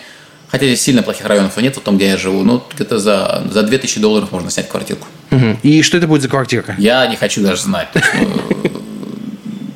хотя 0.48 0.66
здесь 0.66 0.82
сильно 0.82 1.02
плохих 1.02 1.26
районов 1.26 1.56
нет, 1.56 1.74
вот 1.74 1.84
там, 1.84 1.96
где 1.96 2.08
я 2.08 2.16
живу, 2.16 2.42
ну, 2.42 2.62
где-то 2.74 2.98
за, 2.98 3.44
за 3.50 3.62
2000 3.62 3.98
долларов 3.98 4.30
можно 4.30 4.50
снять 4.50 4.68
квартирку. 4.68 5.06
Угу. 5.30 5.58
И 5.62 5.82
что 5.82 5.96
это 5.96 6.06
будет 6.06 6.22
за 6.22 6.28
квартирка? 6.28 6.74
Я 6.78 7.06
не 7.06 7.16
хочу 7.16 7.42
даже 7.42 7.62
знать. 7.62 7.88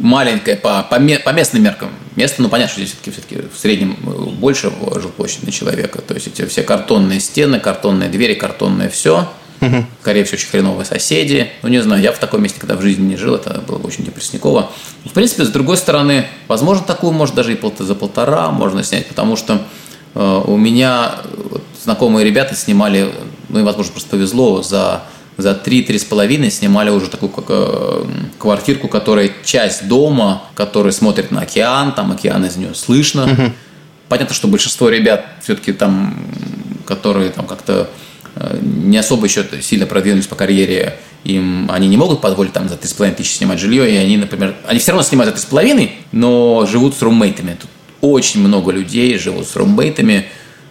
Маленькая 0.06 0.54
по, 0.54 0.84
по, 0.88 1.00
по 1.00 1.30
местным 1.30 1.64
меркам. 1.64 1.90
Место, 2.14 2.40
ну, 2.40 2.48
понятно, 2.48 2.70
что 2.70 2.80
здесь 2.80 2.92
все-таки, 2.92 3.10
все-таки 3.10 3.48
в 3.52 3.58
среднем 3.58 3.96
э, 4.06 4.30
больше 4.38 4.72
жилплощадь 4.94 5.42
на 5.42 5.50
человека. 5.50 6.00
То 6.00 6.14
есть 6.14 6.28
эти 6.28 6.46
все 6.46 6.62
картонные 6.62 7.18
стены, 7.18 7.58
картонные 7.58 8.08
двери, 8.08 8.34
картонное 8.34 8.88
все. 8.88 9.28
Угу. 9.60 9.84
Скорее 10.02 10.22
всего, 10.22 10.36
очень 10.36 10.48
хреновые 10.48 10.86
соседи. 10.86 11.50
Ну, 11.62 11.70
не 11.70 11.82
знаю, 11.82 12.00
я 12.00 12.12
в 12.12 12.18
таком 12.18 12.40
месте, 12.40 12.60
когда 12.60 12.76
в 12.76 12.82
жизни 12.82 13.02
не 13.02 13.16
жил, 13.16 13.34
это 13.34 13.60
было 13.66 13.78
бы 13.78 13.88
очень 13.88 14.04
депрессниково. 14.04 14.70
В 15.04 15.10
принципе, 15.10 15.44
с 15.44 15.48
другой 15.48 15.76
стороны, 15.76 16.28
возможно, 16.46 16.84
такую, 16.84 17.12
может, 17.12 17.34
даже 17.34 17.52
и 17.52 17.58
за 17.80 17.94
полтора 17.96 18.52
можно 18.52 18.84
снять, 18.84 19.06
потому 19.06 19.34
что 19.34 19.60
э, 20.14 20.42
у 20.46 20.56
меня 20.56 21.16
вот, 21.50 21.64
знакомые 21.82 22.24
ребята 22.24 22.54
снимали, 22.54 23.12
ну, 23.48 23.58
и, 23.58 23.62
возможно, 23.64 23.90
просто 23.90 24.10
повезло, 24.10 24.62
за 24.62 25.02
за 25.36 25.52
3-3,5 25.52 26.50
снимали 26.50 26.90
уже 26.90 27.08
такую 27.08 27.30
как, 27.30 27.44
э, 27.48 28.04
квартирку, 28.38 28.88
которая 28.88 29.30
часть 29.44 29.86
дома, 29.86 30.44
который 30.54 30.92
смотрит 30.92 31.30
на 31.30 31.42
океан, 31.42 31.92
там 31.92 32.12
океан 32.12 32.44
из 32.44 32.56
нее 32.56 32.74
слышно. 32.74 33.24
Угу. 33.24 33.52
Понятно, 34.08 34.34
что 34.34 34.48
большинство 34.48 34.88
ребят 34.88 35.26
все-таки 35.42 35.72
там, 35.72 36.18
которые 36.86 37.30
там 37.30 37.46
как-то 37.46 37.90
э, 38.34 38.58
не 38.62 38.96
особо 38.96 39.26
еще 39.26 39.44
сильно 39.60 39.86
продвинулись 39.86 40.26
по 40.26 40.36
карьере, 40.36 40.98
им 41.24 41.70
они 41.70 41.88
не 41.88 41.96
могут 41.96 42.20
позволить 42.20 42.52
там 42.52 42.68
за 42.68 42.76
3,5 42.76 43.16
тысячи 43.16 43.36
снимать 43.36 43.58
жилье, 43.58 43.90
и 43.92 43.96
они, 43.96 44.16
например, 44.16 44.54
они 44.66 44.78
все 44.78 44.92
равно 44.92 45.02
снимают 45.02 45.36
за 45.36 45.46
3,5, 45.46 45.90
но 46.12 46.66
живут 46.70 46.96
с 46.96 47.02
руммейтами. 47.02 47.56
Тут 47.60 47.70
очень 48.00 48.40
много 48.40 48.72
людей 48.72 49.18
живут 49.18 49.46
с 49.46 49.56
руммейтами. 49.56 50.26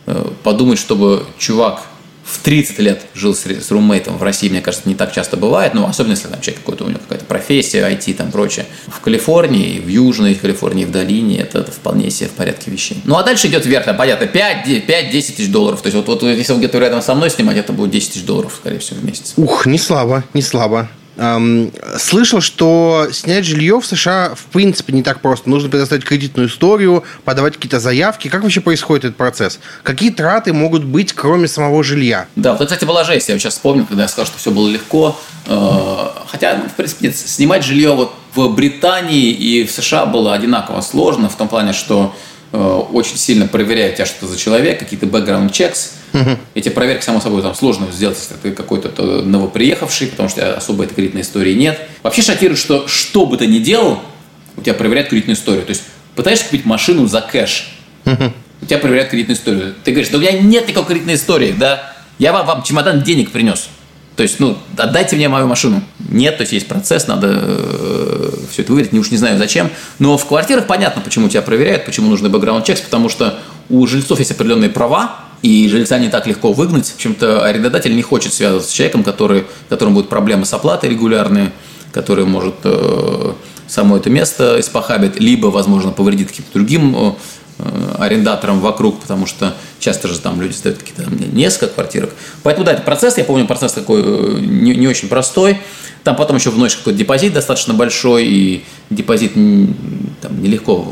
Э, 0.07 0.27
подумать, 0.43 0.79
чтобы 0.79 1.25
чувак 1.37 1.83
в 2.25 2.39
30 2.39 2.79
лет 2.79 3.01
жил 3.13 3.35
с, 3.35 3.45
с 3.45 3.69
руммейтом 3.69 4.17
в 4.17 4.23
России, 4.23 4.49
мне 4.49 4.61
кажется, 4.61 4.89
не 4.89 4.95
так 4.95 5.13
часто 5.13 5.37
бывает, 5.37 5.75
но 5.75 5.87
особенно 5.87 6.13
если 6.13 6.27
там 6.27 6.41
человек 6.41 6.61
какой-то 6.61 6.85
у 6.85 6.89
него 6.89 6.99
какая-то 6.99 7.25
профессия, 7.25 7.87
IT 7.87 8.15
там 8.15 8.31
прочее. 8.31 8.65
В 8.87 8.99
Калифорнии, 8.99 9.79
в 9.79 9.87
Южной 9.87 10.33
Калифорнии, 10.33 10.85
в 10.85 10.91
долине 10.91 11.37
это, 11.37 11.59
это 11.59 11.71
вполне 11.71 12.09
себе 12.09 12.27
в 12.29 12.33
порядке 12.33 12.71
вещей. 12.71 12.99
Ну 13.05 13.15
а 13.15 13.23
дальше 13.23 13.47
идет 13.47 13.65
вверх, 13.65 13.85
там, 13.85 13.95
понятно, 13.95 14.25
5-10 14.25 15.11
тысяч 15.11 15.51
долларов. 15.51 15.81
То 15.81 15.87
есть 15.87 15.95
вот, 15.95 16.07
вот 16.07 16.23
если 16.23 16.53
он 16.53 16.59
где-то 16.59 16.79
рядом 16.79 17.03
со 17.03 17.13
мной 17.13 17.29
снимать, 17.29 17.57
это 17.57 17.73
будет 17.73 17.91
10 17.91 18.13
тысяч 18.13 18.23
долларов, 18.25 18.53
скорее 18.59 18.79
всего, 18.79 18.99
в 18.99 19.05
месяц. 19.05 19.33
Ух, 19.37 19.67
не 19.67 19.77
слабо, 19.77 20.23
не 20.33 20.41
слабо. 20.41 20.89
Эм, 21.17 21.71
слышал, 21.97 22.41
что 22.41 23.07
снять 23.11 23.45
жилье 23.45 23.79
в 23.79 23.85
США 23.85 24.33
в 24.35 24.45
принципе 24.45 24.91
не 24.93 25.01
так 25.01 25.21
просто. 25.21 25.49
Нужно 25.49 25.69
предоставить 25.69 26.03
кредитную 26.03 26.49
историю, 26.49 27.03
подавать 27.23 27.55
какие-то 27.55 27.79
заявки. 27.79 28.27
Как 28.27 28.43
вообще 28.43 28.61
происходит 28.61 29.05
этот 29.05 29.17
процесс? 29.17 29.59
Какие 29.83 30.11
траты 30.11 30.51
могут 30.51 30.83
быть, 30.83 31.13
кроме 31.13 31.47
самого 31.47 31.83
жилья? 31.83 32.27
Да, 32.35 32.51
вот 32.51 32.61
это, 32.61 32.65
кстати, 32.65 32.85
была 32.85 33.03
жесть. 33.03 33.29
Я 33.29 33.39
сейчас 33.39 33.53
вспомнил, 33.53 33.85
когда 33.85 34.03
я 34.03 34.09
сказал, 34.09 34.25
что 34.25 34.37
все 34.37 34.51
было 34.51 34.67
легко. 34.67 35.17
Э, 35.47 36.09
хотя, 36.27 36.57
ну, 36.61 36.69
в 36.69 36.73
принципе, 36.73 37.07
нет, 37.07 37.15
снимать 37.15 37.63
жилье 37.63 37.93
вот 37.93 38.13
в 38.33 38.49
Британии 38.49 39.31
и 39.31 39.63
в 39.63 39.71
США 39.71 40.05
было 40.05 40.33
одинаково 40.33 40.81
сложно, 40.81 41.29
в 41.29 41.35
том 41.37 41.47
плане, 41.47 41.71
что 41.71 42.13
э, 42.51 42.57
очень 42.57 43.17
сильно 43.17 43.47
проверяют 43.47 43.95
тебя, 43.95 44.05
что 44.05 44.25
это 44.25 44.27
за 44.27 44.37
человек, 44.37 44.79
какие-то 44.79 45.05
background 45.05 45.51
checks– 45.51 45.91
Угу. 46.15 46.37
Эти 46.53 46.69
проверки, 46.69 47.03
само 47.03 47.19
собой, 47.19 47.41
там 47.41 47.53
сложно 47.53 47.87
сделать, 47.91 48.17
если 48.17 48.35
ты 48.35 48.55
какой-то 48.55 48.89
новоприехавший, 49.21 50.07
потому 50.07 50.29
что 50.29 50.55
особой 50.55 50.85
этой 50.85 50.95
кредитной 50.95 51.21
истории 51.23 51.53
нет. 51.53 51.79
Вообще 52.03 52.21
шокирует, 52.21 52.57
что 52.57 52.87
что 52.87 53.25
бы 53.25 53.35
ты 53.37 53.47
ни 53.47 53.59
делал, 53.59 53.99
у 54.55 54.61
тебя 54.61 54.73
проверяют 54.73 55.09
кредитную 55.09 55.35
историю. 55.35 55.63
То 55.65 55.71
есть 55.71 55.83
пытаешься 56.15 56.45
купить 56.45 56.65
машину 56.65 57.05
за 57.07 57.19
кэш, 57.19 57.69
угу. 58.05 58.31
у 58.61 58.65
тебя 58.65 58.77
проверяют 58.77 59.09
кредитную 59.09 59.37
историю. 59.37 59.75
Ты 59.83 59.91
говоришь, 59.91 60.09
да 60.09 60.17
у 60.17 60.21
меня 60.21 60.31
нет 60.31 60.67
никакой 60.69 60.87
кредитной 60.87 61.15
истории, 61.15 61.53
да, 61.57 61.93
я 62.17 62.31
вам, 62.31 62.45
вам 62.45 62.63
чемодан 62.63 63.01
денег 63.01 63.31
принес. 63.31 63.67
То 64.15 64.23
есть, 64.23 64.39
ну, 64.39 64.57
отдайте 64.77 65.17
мне 65.17 65.27
мою 65.27 65.45
машину. 65.45 65.83
Нет, 66.09 66.37
то 66.37 66.43
есть 66.43 66.53
есть 66.53 66.67
процесс, 66.67 67.07
надо 67.07 67.27
э, 67.33 68.29
все 68.49 68.61
это 68.61 68.71
выверить, 68.71 68.93
не 68.93 68.99
уж 68.99 69.11
не 69.11 69.17
знаю 69.17 69.37
зачем. 69.37 69.69
Но 69.99 70.17
в 70.17 70.25
квартирах 70.25 70.67
понятно, 70.67 71.01
почему 71.01 71.27
тебя 71.27 71.41
проверяют, 71.41 71.83
почему 71.83 72.09
нужны 72.09 72.29
бэкграунд 72.29 72.65
чекс, 72.65 72.79
потому 72.79 73.09
что 73.09 73.37
у 73.69 73.85
жильцов 73.85 74.19
есть 74.19 74.31
определенные 74.31 74.69
права, 74.69 75.24
и 75.41 75.67
жильца 75.69 75.99
не 75.99 76.09
так 76.09 76.27
легко 76.27 76.53
выгнать. 76.53 76.87
В 76.87 76.95
общем-то, 76.95 77.45
арендодатель 77.45 77.95
не 77.95 78.01
хочет 78.01 78.33
связываться 78.33 78.71
с 78.71 78.73
человеком, 78.73 79.03
который, 79.03 79.45
которому 79.69 79.95
будут 79.95 80.09
проблемы 80.09 80.45
с 80.45 80.53
оплатой 80.53 80.89
регулярные, 80.89 81.51
который 81.91 82.25
может 82.25 82.55
э, 82.63 83.33
само 83.67 83.97
это 83.97 84.09
место 84.09 84.59
испохабить, 84.59 85.19
либо, 85.19 85.47
возможно, 85.47 85.91
повредит 85.91 86.29
каким-то 86.29 86.51
другим 86.53 86.95
э, 86.95 87.11
арендаторам 87.99 88.59
вокруг, 88.59 88.99
потому 88.99 89.25
что 89.25 89.53
часто 89.79 90.07
же 90.07 90.19
там 90.19 90.41
люди 90.41 90.53
сдают 90.53 90.79
какие-то 90.79 91.09
несколько 91.11 91.67
квартирок. 91.67 92.11
Поэтому, 92.43 92.65
да, 92.65 92.73
это 92.73 92.81
процесс, 92.81 93.17
я 93.17 93.23
помню, 93.23 93.47
процесс 93.47 93.73
такой 93.73 94.01
э, 94.03 94.39
не, 94.39 94.75
не 94.75 94.87
очень 94.87 95.07
простой. 95.07 95.59
Там 96.03 96.15
потом 96.15 96.37
еще 96.37 96.51
вносишь 96.51 96.77
какой-то 96.77 96.99
депозит 96.99 97.33
достаточно 97.33 97.73
большой, 97.73 98.27
и 98.27 98.65
депозит 98.89 99.33
там, 99.33 100.41
нелегко 100.41 100.85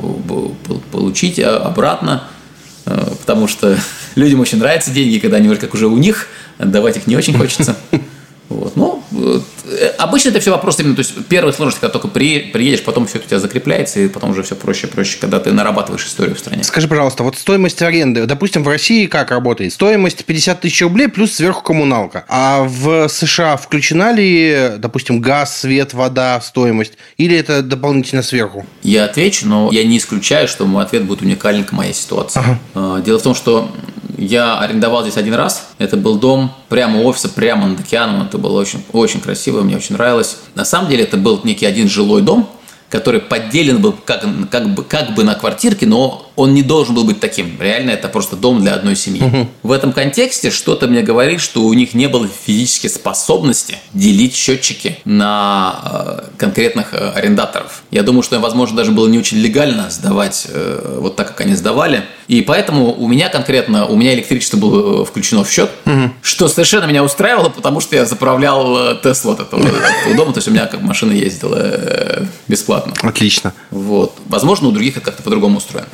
получить 0.92 1.40
обратно, 1.40 2.24
э, 2.24 2.43
потому 2.86 3.48
что 3.48 3.78
людям 4.16 4.40
очень 4.40 4.58
нравятся 4.58 4.92
деньги, 4.92 5.20
когда 5.20 5.38
они 5.38 5.48
вроде 5.48 5.62
как 5.62 5.74
уже 5.74 5.88
у 5.88 5.98
них, 5.98 6.28
отдавать 6.58 6.98
их 6.98 7.08
не 7.08 7.16
очень 7.16 7.38
хочется. 7.38 7.76
Вот. 8.54 8.76
Ну, 8.76 9.04
э, 9.12 9.88
обычно 9.98 10.30
это 10.30 10.40
все 10.40 10.52
вопрос 10.52 10.80
именно, 10.80 10.96
то 10.96 11.02
есть 11.02 11.14
первая 11.28 11.54
сложность, 11.54 11.80
когда 11.80 11.92
только 11.92 12.08
при, 12.08 12.40
приедешь, 12.40 12.84
потом 12.84 13.08
все 13.08 13.18
это 13.18 13.26
у 13.26 13.30
тебя 13.30 13.40
закрепляется, 13.40 14.00
и 14.00 14.08
потом 14.08 14.32
уже 14.32 14.44
все 14.44 14.56
проще 14.56 14.88
и 14.88 14.90
проще, 14.90 15.18
когда 15.20 15.40
ты 15.40 15.52
нарабатываешь 15.52 16.06
историю 16.06 16.36
в 16.36 16.40
стране. 16.40 16.64
Скажи, 16.64 16.88
пожалуйста, 16.88 17.24
вот 17.24 17.38
стоимость 17.38 17.82
аренды, 17.82 18.26
допустим, 18.26 18.64
в 18.64 18.68
России 18.68 19.08
как 19.08 19.32
работает? 19.32 19.74
Стоимость 19.74 20.26
50 20.26 20.62
тысяч 20.62 20.82
рублей 20.82 21.08
плюс 21.08 21.34
сверху 21.34 21.64
коммуналка. 21.64 22.26
А 22.28 22.64
в 22.64 23.08
США 23.10 23.58
включена 23.58 24.14
ли, 24.14 24.74
допустим, 24.78 25.20
газ, 25.20 25.60
свет, 25.60 25.94
вода, 25.94 26.40
стоимость? 26.42 26.94
Или 27.18 27.38
это 27.38 27.62
дополнительно 27.62 28.22
сверху? 28.22 28.66
Я 28.84 29.06
отвечу, 29.06 29.48
но 29.48 29.70
я 29.72 29.84
не 29.84 29.98
исключаю, 29.98 30.48
что 30.48 30.66
мой 30.66 30.84
ответ 30.84 31.04
будет 31.06 31.22
уникален 31.22 31.64
к 31.64 31.72
моей 31.72 31.94
ситуации. 31.94 32.40
Ага. 32.40 32.60
А, 32.76 33.02
дело 33.02 33.20
в 33.20 33.24
том, 33.24 33.36
что 33.36 33.72
я 34.18 34.60
арендовал 34.60 35.02
здесь 35.04 35.18
один 35.18 35.34
раз. 35.34 35.70
Это 35.78 35.98
был 35.98 36.18
дом 36.18 36.52
прямо 36.70 37.02
у 37.02 37.06
офиса, 37.06 37.30
прямо 37.30 37.68
над 37.68 37.80
океаном. 37.80 38.26
Это 38.26 38.38
было 38.38 38.60
очень, 38.60 38.84
очень 38.92 39.22
красиво, 39.22 39.62
мне 39.62 39.76
очень 39.76 39.96
нравилось. 39.96 40.38
На 40.56 40.66
самом 40.66 40.90
деле 40.90 41.04
это 41.04 41.18
был 41.18 41.42
некий 41.44 41.66
один 41.66 41.90
жилой 41.90 42.22
дом, 42.22 42.50
который 42.90 43.20
поделен 43.20 43.82
был 43.82 43.94
как, 43.94 44.24
как, 44.50 44.74
бы, 44.74 44.84
как 44.84 45.16
бы 45.16 45.24
на 45.24 45.36
квартирке, 45.36 45.86
но 45.86 46.32
он 46.36 46.54
не 46.54 46.64
должен 46.64 46.96
был 46.96 47.04
быть 47.04 47.20
таким. 47.20 47.58
Реально 47.60 47.92
это 47.92 48.08
просто 48.08 48.36
дом 48.36 48.62
для 48.62 48.74
одной 48.74 48.96
семьи. 48.96 49.24
Угу. 49.24 49.48
В 49.64 49.72
этом 49.72 49.94
контексте 49.94 50.50
что-то 50.50 50.88
мне 50.88 51.02
говорит, 51.02 51.42
что 51.42 51.64
у 51.64 51.74
них 51.74 51.94
не 51.94 52.08
было 52.08 52.28
физической 52.28 52.88
способности 52.88 53.78
делить 53.94 54.36
счетчики 54.36 55.00
на 55.06 55.80
э, 55.84 56.24
конкретных 56.38 56.94
э, 56.94 57.12
арендаторов. 57.12 57.84
Я 57.92 58.04
думаю, 58.04 58.24
что, 58.24 58.40
возможно, 58.40 58.78
даже 58.78 58.92
было 58.92 59.08
не 59.08 59.20
очень 59.20 59.38
легально 59.38 59.90
сдавать 59.90 60.48
э, 60.50 60.98
вот 61.00 61.16
так, 61.16 61.30
как 61.30 61.42
они 61.42 61.56
сдавали. 61.56 62.06
И 62.28 62.42
поэтому 62.42 62.94
у 62.94 63.08
меня 63.08 63.30
конкретно, 63.30 63.86
у 63.86 63.96
меня 63.96 64.14
электричество 64.14 64.58
было 64.58 65.02
э, 65.02 65.06
включено 65.06 65.44
в 65.44 65.52
счет, 65.52 65.70
угу. 65.86 66.12
что 66.22 66.48
совершенно 66.48 66.86
меня 66.86 67.04
устраивало, 67.04 67.50
потому 67.50 67.80
что 67.80 67.96
я 67.96 68.06
заправлял 68.06 68.78
э, 68.78 68.98
Теслу 69.04 69.34
от 69.34 69.42
этого, 69.42 69.62
этого 69.62 70.16
дома, 70.16 70.34
то 70.34 70.40
есть 70.40 70.48
у 70.48 70.52
меня 70.52 70.66
как 70.66 70.82
машина 70.82 71.12
ездила 71.12 71.58
э, 71.60 72.26
бесплатно. 72.48 72.94
Отлично. 73.02 73.54
Вот. 73.72 74.14
Возможно, 74.26 74.70
у 74.70 74.72
других 74.72 74.98
это 74.98 75.06
как-то 75.06 75.24
по-другому 75.24 75.58
устроено. 75.58 75.88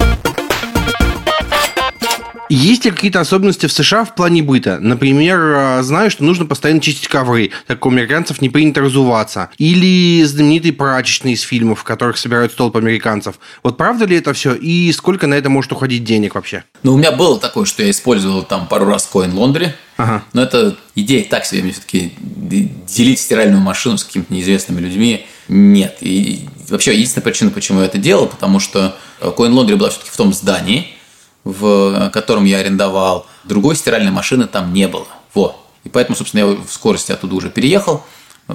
Есть 2.49 2.83
ли 2.83 2.91
какие-то 2.91 3.19
особенности 3.19 3.67
в 3.67 3.71
США 3.71 4.03
в 4.03 4.15
плане 4.15 4.41
быта? 4.41 4.79
Например, 4.79 5.39
э, 5.39 5.83
знаю, 5.83 6.09
что 6.09 6.23
нужно 6.23 6.45
постоянно 6.45 6.81
чистить 6.81 7.07
ковры, 7.07 7.51
так 7.67 7.77
как 7.77 7.85
у 7.85 7.89
американцев 7.89 8.41
не 8.41 8.49
принято 8.49 8.81
разуваться. 8.81 9.49
Или 9.59 10.23
знаменитые 10.23 10.73
прачечные 10.73 11.35
из 11.35 11.41
фильмов, 11.41 11.81
в 11.81 11.83
которых 11.83 12.17
собирают 12.17 12.51
столб 12.51 12.75
американцев. 12.75 13.39
Вот 13.61 13.77
правда 13.77 14.05
ли 14.05 14.17
это 14.17 14.33
все? 14.33 14.55
И 14.55 14.91
сколько 14.93 15.27
на 15.27 15.35
это 15.35 15.49
может 15.49 15.71
уходить 15.71 16.03
денег 16.03 16.33
вообще? 16.33 16.63
Ну, 16.81 16.95
у 16.95 16.97
меня 16.97 17.11
было 17.11 17.39
такое, 17.39 17.65
что 17.65 17.83
я 17.83 17.91
использовал 17.91 18.41
там 18.41 18.67
пару 18.67 18.85
раз 18.85 19.07
Coin 19.11 19.31
Laundry. 19.33 19.71
Ага. 19.97 20.23
Но 20.33 20.41
это 20.41 20.75
идея 20.95 21.25
так 21.29 21.45
себе, 21.45 21.61
мне 21.61 21.73
все-таки 21.73 22.13
делить 22.17 23.19
стиральную 23.19 23.61
машину 23.61 23.97
с 23.97 24.03
какими-то 24.03 24.33
неизвестными 24.33 24.79
людьми 24.79 25.27
нет. 25.49 25.97
И 26.01 26.47
вообще 26.69 26.93
единственная 26.93 27.23
причина, 27.23 27.51
почему 27.51 27.81
я 27.81 27.85
это 27.85 27.97
делал, 27.99 28.27
потому 28.27 28.59
что 28.59 28.95
Coin 29.21 29.51
Laundry 29.51 29.75
была 29.75 29.89
все-таки 29.89 30.11
в 30.11 30.17
том 30.17 30.33
здании, 30.33 30.87
в 31.43 32.09
котором 32.11 32.45
я 32.45 32.57
арендовал. 32.57 33.27
Другой 33.43 33.75
стиральной 33.75 34.11
машины 34.11 34.47
там 34.47 34.73
не 34.73 34.87
было. 34.87 35.07
Вот. 35.33 35.55
И 35.83 35.89
поэтому, 35.89 36.15
собственно, 36.15 36.41
я 36.41 36.47
в 36.47 36.69
скорости 36.69 37.11
оттуда 37.11 37.35
уже 37.35 37.49
переехал 37.49 38.03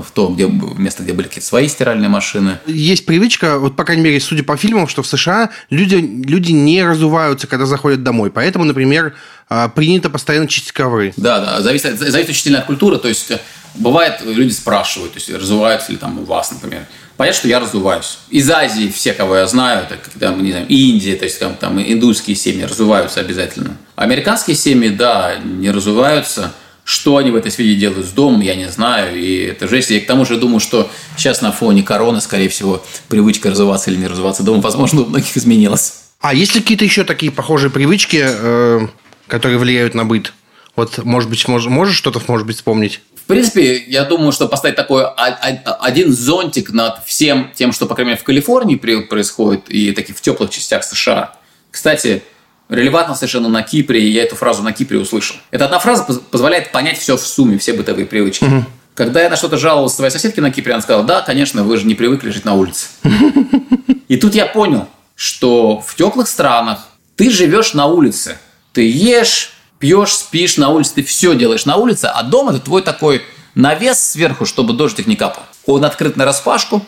в 0.02 0.10
то 0.10 0.28
где, 0.28 0.46
место, 0.46 1.04
где 1.04 1.12
были 1.12 1.28
какие-то 1.28 1.46
свои 1.46 1.68
стиральные 1.68 2.08
машины. 2.08 2.58
Есть 2.66 3.06
привычка, 3.06 3.58
вот, 3.58 3.76
по 3.76 3.84
крайней 3.84 4.02
мере, 4.02 4.20
судя 4.20 4.42
по 4.42 4.56
фильмам, 4.56 4.88
что 4.88 5.02
в 5.02 5.06
США 5.06 5.50
люди, 5.70 5.94
люди 5.94 6.50
не 6.50 6.82
разуваются, 6.82 7.46
когда 7.46 7.64
заходят 7.64 8.02
домой. 8.02 8.30
Поэтому, 8.30 8.64
например, 8.64 9.14
а, 9.48 9.68
принято 9.68 10.10
постоянно 10.10 10.48
чистить 10.48 10.72
ковры. 10.72 11.12
Да, 11.16 11.40
да, 11.40 11.62
зависит, 11.62 11.98
зависит 11.98 12.30
очень 12.30 12.42
сильно 12.42 12.58
от 12.58 12.66
культуры. 12.66 12.98
То 12.98 13.08
есть, 13.08 13.32
бывает, 13.74 14.20
люди 14.24 14.52
спрашивают, 14.52 15.12
то 15.12 15.18
есть, 15.18 15.30
разуваются 15.30 15.92
ли 15.92 15.98
там 15.98 16.18
у 16.18 16.24
вас, 16.24 16.50
например. 16.50 16.86
Понятно, 17.16 17.38
что 17.38 17.48
я 17.48 17.60
разуваюсь. 17.60 18.18
Из 18.30 18.50
Азии 18.50 18.88
все, 18.88 19.12
кого 19.12 19.36
я 19.36 19.46
знаю, 19.46 19.86
когда, 20.02 20.32
мы 20.32 20.42
не 20.42 20.50
знаю, 20.50 20.66
Индия, 20.68 21.14
то 21.14 21.24
есть 21.24 21.38
там, 21.38 21.54
там 21.54 21.80
индусские 21.80 22.34
семьи 22.34 22.64
разуваются 22.64 23.20
обязательно. 23.20 23.76
Американские 23.94 24.56
семьи, 24.56 24.88
да, 24.88 25.36
не 25.36 25.70
разуваются. 25.70 26.52
Что 26.86 27.16
они 27.16 27.30
в 27.30 27.36
этой 27.36 27.50
связи 27.50 27.76
делают 27.76 28.06
с 28.06 28.10
домом, 28.10 28.42
я 28.42 28.54
не 28.56 28.68
знаю. 28.68 29.18
И 29.18 29.44
это 29.44 29.66
жесть. 29.68 29.90
Я 29.90 30.00
к 30.00 30.06
тому 30.06 30.26
же 30.26 30.36
думаю, 30.36 30.60
что 30.60 30.90
сейчас 31.16 31.40
на 31.40 31.50
фоне 31.50 31.82
короны, 31.82 32.20
скорее 32.20 32.50
всего, 32.50 32.84
привычка 33.08 33.48
разуваться 33.48 33.90
или 33.90 33.96
не 33.96 34.06
разуваться 34.06 34.42
дома, 34.42 34.60
возможно, 34.60 35.00
у 35.00 35.06
многих 35.06 35.34
изменилась. 35.34 35.94
А 36.20 36.34
есть 36.34 36.54
ли 36.54 36.60
какие-то 36.60 36.84
еще 36.84 37.04
такие 37.04 37.32
похожие 37.32 37.70
привычки, 37.70 38.22
э, 38.22 38.80
которые 39.28 39.58
влияют 39.58 39.94
на 39.94 40.04
быт? 40.04 40.34
Вот, 40.76 41.04
может 41.04 41.30
быть, 41.30 41.46
мож, 41.46 41.66
можешь 41.66 41.96
что-то, 41.96 42.20
может 42.26 42.46
быть, 42.46 42.56
вспомнить? 42.56 43.00
В 43.16 43.26
принципе, 43.26 43.76
я 43.86 44.04
думаю, 44.04 44.32
что 44.32 44.48
поставить 44.48 44.76
такой 44.76 45.06
один 45.06 46.12
зонтик 46.12 46.72
над 46.72 47.04
всем 47.06 47.52
тем, 47.54 47.72
что, 47.72 47.86
по 47.86 47.94
крайней 47.94 48.10
мере, 48.10 48.20
в 48.20 48.24
Калифорнии 48.24 48.76
происходит 48.76 49.70
и 49.70 49.92
таких 49.92 50.16
в 50.16 50.20
теплых 50.20 50.50
частях 50.50 50.84
США. 50.84 51.36
Кстати, 51.70 52.22
релевантно 52.68 53.14
совершенно 53.14 53.48
на 53.48 53.62
Кипре, 53.62 54.06
я 54.08 54.24
эту 54.24 54.36
фразу 54.36 54.62
на 54.62 54.72
Кипре 54.72 54.98
услышал. 54.98 55.36
Эта 55.50 55.64
одна 55.64 55.78
фраза 55.78 56.04
позволяет 56.04 56.70
понять 56.70 56.98
все 56.98 57.16
в 57.16 57.20
сумме, 57.20 57.56
все 57.56 57.72
бытовые 57.72 58.06
привычки. 58.06 58.44
Угу. 58.44 58.64
Когда 58.94 59.22
я 59.22 59.30
на 59.30 59.36
что-то 59.36 59.56
жаловался 59.56 59.96
своей 59.96 60.10
соседке 60.10 60.40
на 60.40 60.50
Кипре, 60.50 60.74
она 60.74 60.82
сказала, 60.82 61.04
да, 61.04 61.22
конечно, 61.22 61.64
вы 61.64 61.78
же 61.78 61.86
не 61.86 61.94
привыкли 61.94 62.30
жить 62.30 62.44
на 62.44 62.54
улице. 62.54 62.88
И 64.08 64.16
тут 64.16 64.34
я 64.34 64.46
понял, 64.46 64.86
что 65.16 65.80
в 65.80 65.94
теплых 65.94 66.28
странах 66.28 66.86
ты 67.16 67.30
живешь 67.30 67.74
на 67.74 67.86
улице. 67.86 68.38
Ты 68.72 68.88
ешь, 68.88 69.53
пьешь, 69.84 70.14
спишь 70.14 70.56
на 70.56 70.70
улице, 70.70 70.92
ты 70.94 71.04
все 71.04 71.34
делаешь 71.34 71.66
на 71.66 71.76
улице, 71.76 72.06
а 72.06 72.22
дома 72.22 72.52
это 72.52 72.60
твой 72.60 72.80
такой 72.80 73.20
навес 73.54 73.98
сверху, 73.98 74.46
чтобы 74.46 74.72
дождик 74.72 75.06
не 75.06 75.14
капал. 75.14 75.42
Он 75.66 75.84
открыт 75.84 76.16
на 76.16 76.24
распашку, 76.24 76.82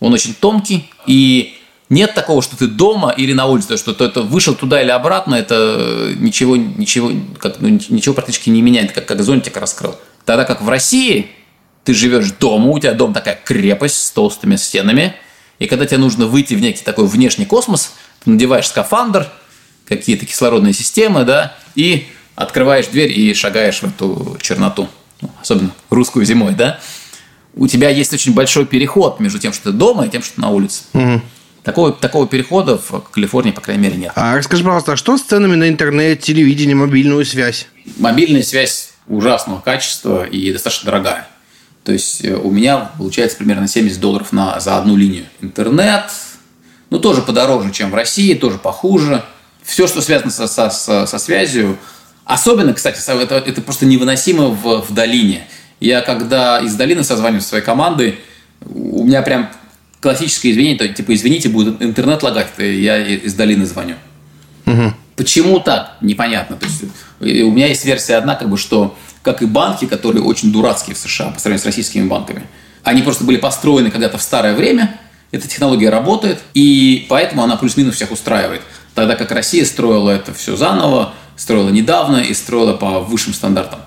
он 0.00 0.12
очень 0.12 0.34
тонкий, 0.34 0.90
и 1.06 1.56
нет 1.88 2.14
такого, 2.14 2.42
что 2.42 2.56
ты 2.56 2.66
дома 2.66 3.10
или 3.10 3.32
на 3.32 3.46
улице, 3.46 3.76
что 3.76 3.94
ты 3.94 4.02
это 4.02 4.22
вышел 4.22 4.56
туда 4.56 4.82
или 4.82 4.90
обратно, 4.90 5.36
это 5.36 6.14
ничего, 6.16 6.56
ничего, 6.56 7.12
как, 7.38 7.60
ну, 7.60 7.68
ничего 7.68 8.12
практически 8.12 8.50
не 8.50 8.60
меняет, 8.60 8.90
как, 8.90 9.06
как 9.06 9.22
зонтик 9.22 9.56
раскрыл. 9.56 9.94
Тогда 10.24 10.44
как 10.44 10.62
в 10.62 10.68
России 10.68 11.30
ты 11.84 11.94
живешь 11.94 12.32
дома, 12.32 12.70
у 12.70 12.78
тебя 12.80 12.94
дом 12.94 13.14
такая 13.14 13.38
крепость 13.44 14.04
с 14.04 14.10
толстыми 14.10 14.56
стенами, 14.56 15.14
и 15.60 15.68
когда 15.68 15.86
тебе 15.86 15.98
нужно 15.98 16.26
выйти 16.26 16.54
в 16.54 16.60
некий 16.60 16.82
такой 16.82 17.06
внешний 17.06 17.46
космос, 17.46 17.92
надеваешь 18.26 18.66
скафандр, 18.66 19.28
какие-то 19.86 20.26
кислородные 20.26 20.72
системы, 20.72 21.22
да, 21.22 21.54
и 21.76 22.08
открываешь 22.34 22.86
дверь 22.86 23.18
и 23.18 23.34
шагаешь 23.34 23.80
в 23.80 23.84
эту 23.84 24.36
черноту, 24.40 24.88
ну, 25.20 25.30
особенно 25.40 25.72
русскую 25.90 26.24
зимой, 26.24 26.54
да, 26.54 26.80
у 27.54 27.66
тебя 27.66 27.90
есть 27.90 28.12
очень 28.14 28.34
большой 28.34 28.66
переход 28.66 29.20
между 29.20 29.38
тем, 29.38 29.52
что 29.52 29.70
ты 29.70 29.72
дома, 29.72 30.06
и 30.06 30.10
тем, 30.10 30.22
что 30.22 30.36
ты 30.36 30.40
на 30.40 30.50
улице. 30.50 30.82
Угу. 30.94 31.20
Такого, 31.62 31.92
такого 31.92 32.26
перехода 32.26 32.76
в 32.76 33.04
Калифорнии, 33.12 33.52
по 33.52 33.60
крайней 33.60 33.82
мере, 33.82 33.96
нет. 33.96 34.12
А 34.16 34.36
расскажи, 34.36 34.64
пожалуйста, 34.64 34.92
а 34.92 34.96
что 34.96 35.16
с 35.16 35.22
ценами 35.22 35.54
на 35.54 35.68
интернет, 35.68 36.20
телевидение, 36.20 36.74
мобильную 36.74 37.24
связь? 37.24 37.68
Мобильная 37.98 38.42
связь 38.42 38.94
ужасного 39.06 39.60
качества 39.60 40.24
и 40.24 40.52
достаточно 40.52 40.86
дорогая. 40.86 41.28
То 41.84 41.92
есть 41.92 42.24
э, 42.24 42.34
у 42.34 42.50
меня 42.50 42.90
получается 42.98 43.36
примерно 43.36 43.68
70 43.68 44.00
долларов 44.00 44.32
на, 44.32 44.58
за 44.60 44.76
одну 44.76 44.96
линию. 44.96 45.26
Интернет, 45.40 46.10
ну, 46.90 46.98
тоже 46.98 47.22
подороже, 47.22 47.70
чем 47.70 47.90
в 47.90 47.94
России, 47.94 48.34
тоже 48.34 48.58
похуже. 48.58 49.24
Все, 49.62 49.86
что 49.86 50.00
связано 50.00 50.30
со, 50.30 50.48
со, 50.48 50.70
со, 50.70 51.06
со 51.06 51.18
связью, 51.18 51.78
Особенно, 52.24 52.72
кстати, 52.72 52.98
это, 53.10 53.36
это 53.36 53.60
просто 53.60 53.86
невыносимо 53.86 54.48
в, 54.48 54.82
в 54.82 54.94
долине. 54.94 55.46
Я 55.80 56.00
когда 56.00 56.60
из 56.60 56.74
долины 56.74 57.02
созваниваюсь 57.02 57.44
со 57.44 57.50
своей 57.50 57.64
командой, 57.64 58.18
у 58.64 59.04
меня 59.04 59.22
прям 59.22 59.50
классическое 60.00 60.52
извинение, 60.52 60.78
то, 60.78 60.88
типа, 60.88 61.14
извините, 61.14 61.48
будет 61.48 61.82
интернет 61.82 62.22
лагать, 62.22 62.48
я 62.58 62.98
из 62.98 63.34
долины 63.34 63.66
звоню. 63.66 63.96
Угу. 64.66 64.94
Почему 65.16 65.60
так? 65.60 65.96
Непонятно. 66.00 66.56
То 66.56 66.66
есть, 66.66 66.84
у 67.20 67.50
меня 67.50 67.66
есть 67.66 67.84
версия 67.84 68.16
одна, 68.16 68.34
как 68.34 68.48
бы, 68.48 68.56
что 68.56 68.96
как 69.22 69.42
и 69.42 69.46
банки, 69.46 69.86
которые 69.86 70.22
очень 70.22 70.52
дурацкие 70.52 70.96
в 70.96 70.98
США 70.98 71.30
по 71.30 71.38
сравнению 71.38 71.62
с 71.62 71.66
российскими 71.66 72.06
банками, 72.06 72.42
они 72.82 73.02
просто 73.02 73.24
были 73.24 73.36
построены 73.36 73.90
когда-то 73.90 74.18
в 74.18 74.22
старое 74.22 74.54
время, 74.54 74.98
эта 75.30 75.48
технология 75.48 75.88
работает, 75.88 76.40
и 76.54 77.06
поэтому 77.08 77.42
она 77.42 77.56
плюс-минус 77.56 77.94
всех 77.94 78.10
устраивает. 78.10 78.62
Тогда 78.94 79.16
как 79.16 79.30
Россия 79.30 79.64
строила 79.64 80.10
это 80.10 80.34
все 80.34 80.56
заново, 80.56 81.14
строила 81.42 81.70
недавно 81.70 82.18
и 82.18 82.32
строила 82.34 82.74
по 82.74 83.00
высшим 83.00 83.34
стандартам. 83.34 83.80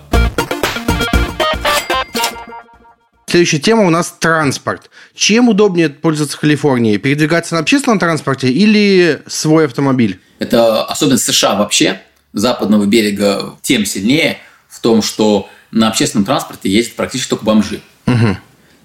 Следующая 3.28 3.60
тема 3.60 3.86
у 3.86 3.90
нас 3.90 4.14
транспорт. 4.20 4.90
Чем 5.16 5.48
удобнее 5.50 5.90
пользоваться 5.90 6.38
в 6.38 6.40
Калифорнии? 6.42 6.98
Передвигаться 6.98 7.56
на 7.56 7.62
общественном 7.62 7.98
транспорте 7.98 8.50
или 8.50 9.22
свой 9.26 9.66
автомобиль? 9.66 10.20
Это 10.40 10.84
особенность 10.84 11.24
США 11.24 11.56
вообще, 11.56 12.02
западного 12.34 12.86
берега, 12.86 13.56
тем 13.62 13.86
сильнее 13.86 14.40
в 14.68 14.82
том, 14.82 15.02
что 15.02 15.50
на 15.72 15.88
общественном 15.88 16.26
транспорте 16.26 16.70
ездят 16.70 16.96
практически 16.96 17.30
только 17.30 17.46
бомжи. 17.46 17.80
Угу. 18.06 18.38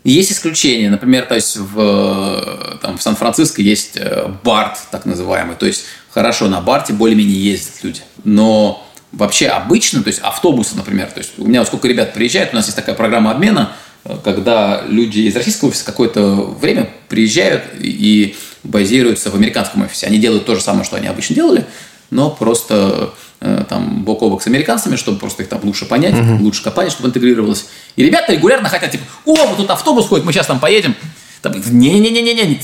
Есть 0.05 0.33
исключения. 0.33 0.91
Например, 0.91 1.27
то 1.27 1.35
есть 1.35 1.57
в, 1.57 2.79
там, 2.81 2.99
в 2.99 3.03
Сан-Франциско 3.03 3.63
есть 3.63 3.97
э, 3.97 4.33
барт, 4.45 4.79
так 4.91 5.07
называемый. 5.07 5.57
То 5.57 5.67
есть 5.67 5.85
хорошо 6.11 6.49
на 6.49 6.61
барте 6.61 6.93
более-менее 6.93 7.43
ездят 7.43 7.83
люди. 7.83 8.01
Но 8.25 8.87
вообще 9.13 9.49
обычно, 9.49 10.03
то 10.03 10.09
есть 10.09 10.21
автобусы, 10.21 10.77
например, 10.77 11.09
то 11.09 11.19
есть 11.19 11.33
у 11.39 11.47
меня 11.47 11.61
вот 11.61 11.69
сколько 11.69 11.89
ребят 11.89 12.15
приезжают, 12.15 12.53
у 12.53 12.57
нас 12.57 12.67
есть 12.67 12.77
такая 12.77 12.95
программа 12.95 13.31
обмена, 13.33 13.73
э, 14.05 14.17
когда 14.23 14.83
люди 14.87 15.21
из 15.21 15.37
российского 15.37 15.69
офиса 15.69 15.85
какое-то 15.85 16.35
время 16.35 16.91
приезжают 17.09 17.65
и 17.79 18.37
базируются 18.63 19.31
в 19.31 19.35
американском 19.35 19.83
офисе. 19.83 20.07
Они 20.07 20.19
делают 20.19 20.45
то 20.45 20.55
же 20.55 20.61
самое, 20.61 20.85
что 20.85 20.97
они 20.97 21.07
обычно 21.07 21.35
делали, 21.35 21.67
но 22.11 22.31
просто 22.31 23.15
э, 23.41 23.65
там 23.69 24.03
бок 24.03 24.23
о 24.23 24.31
бок 24.31 24.43
с 24.43 24.47
американцами, 24.47 24.97
чтобы 24.97 25.19
просто 25.19 25.43
их 25.43 25.49
там 25.49 25.61
лучше 25.63 25.87
понять, 25.87 26.15
uh-huh. 26.15 26.41
лучше 26.41 26.63
компания, 26.63 26.91
чтобы 26.91 27.09
интегрировалось. 27.09 27.67
И 27.97 28.05
ребята 28.05 28.33
регулярно 28.33 28.69
хотят, 28.69 28.91
типа, 28.91 29.05
о, 29.25 29.47
вот 29.47 29.57
тут 29.57 29.71
автобус 29.71 30.07
ходит, 30.07 30.25
мы 30.25 30.33
сейчас 30.33 30.47
там 30.47 30.61
поедем. 30.61 30.95
Не-не-не-не-не, 31.43 32.61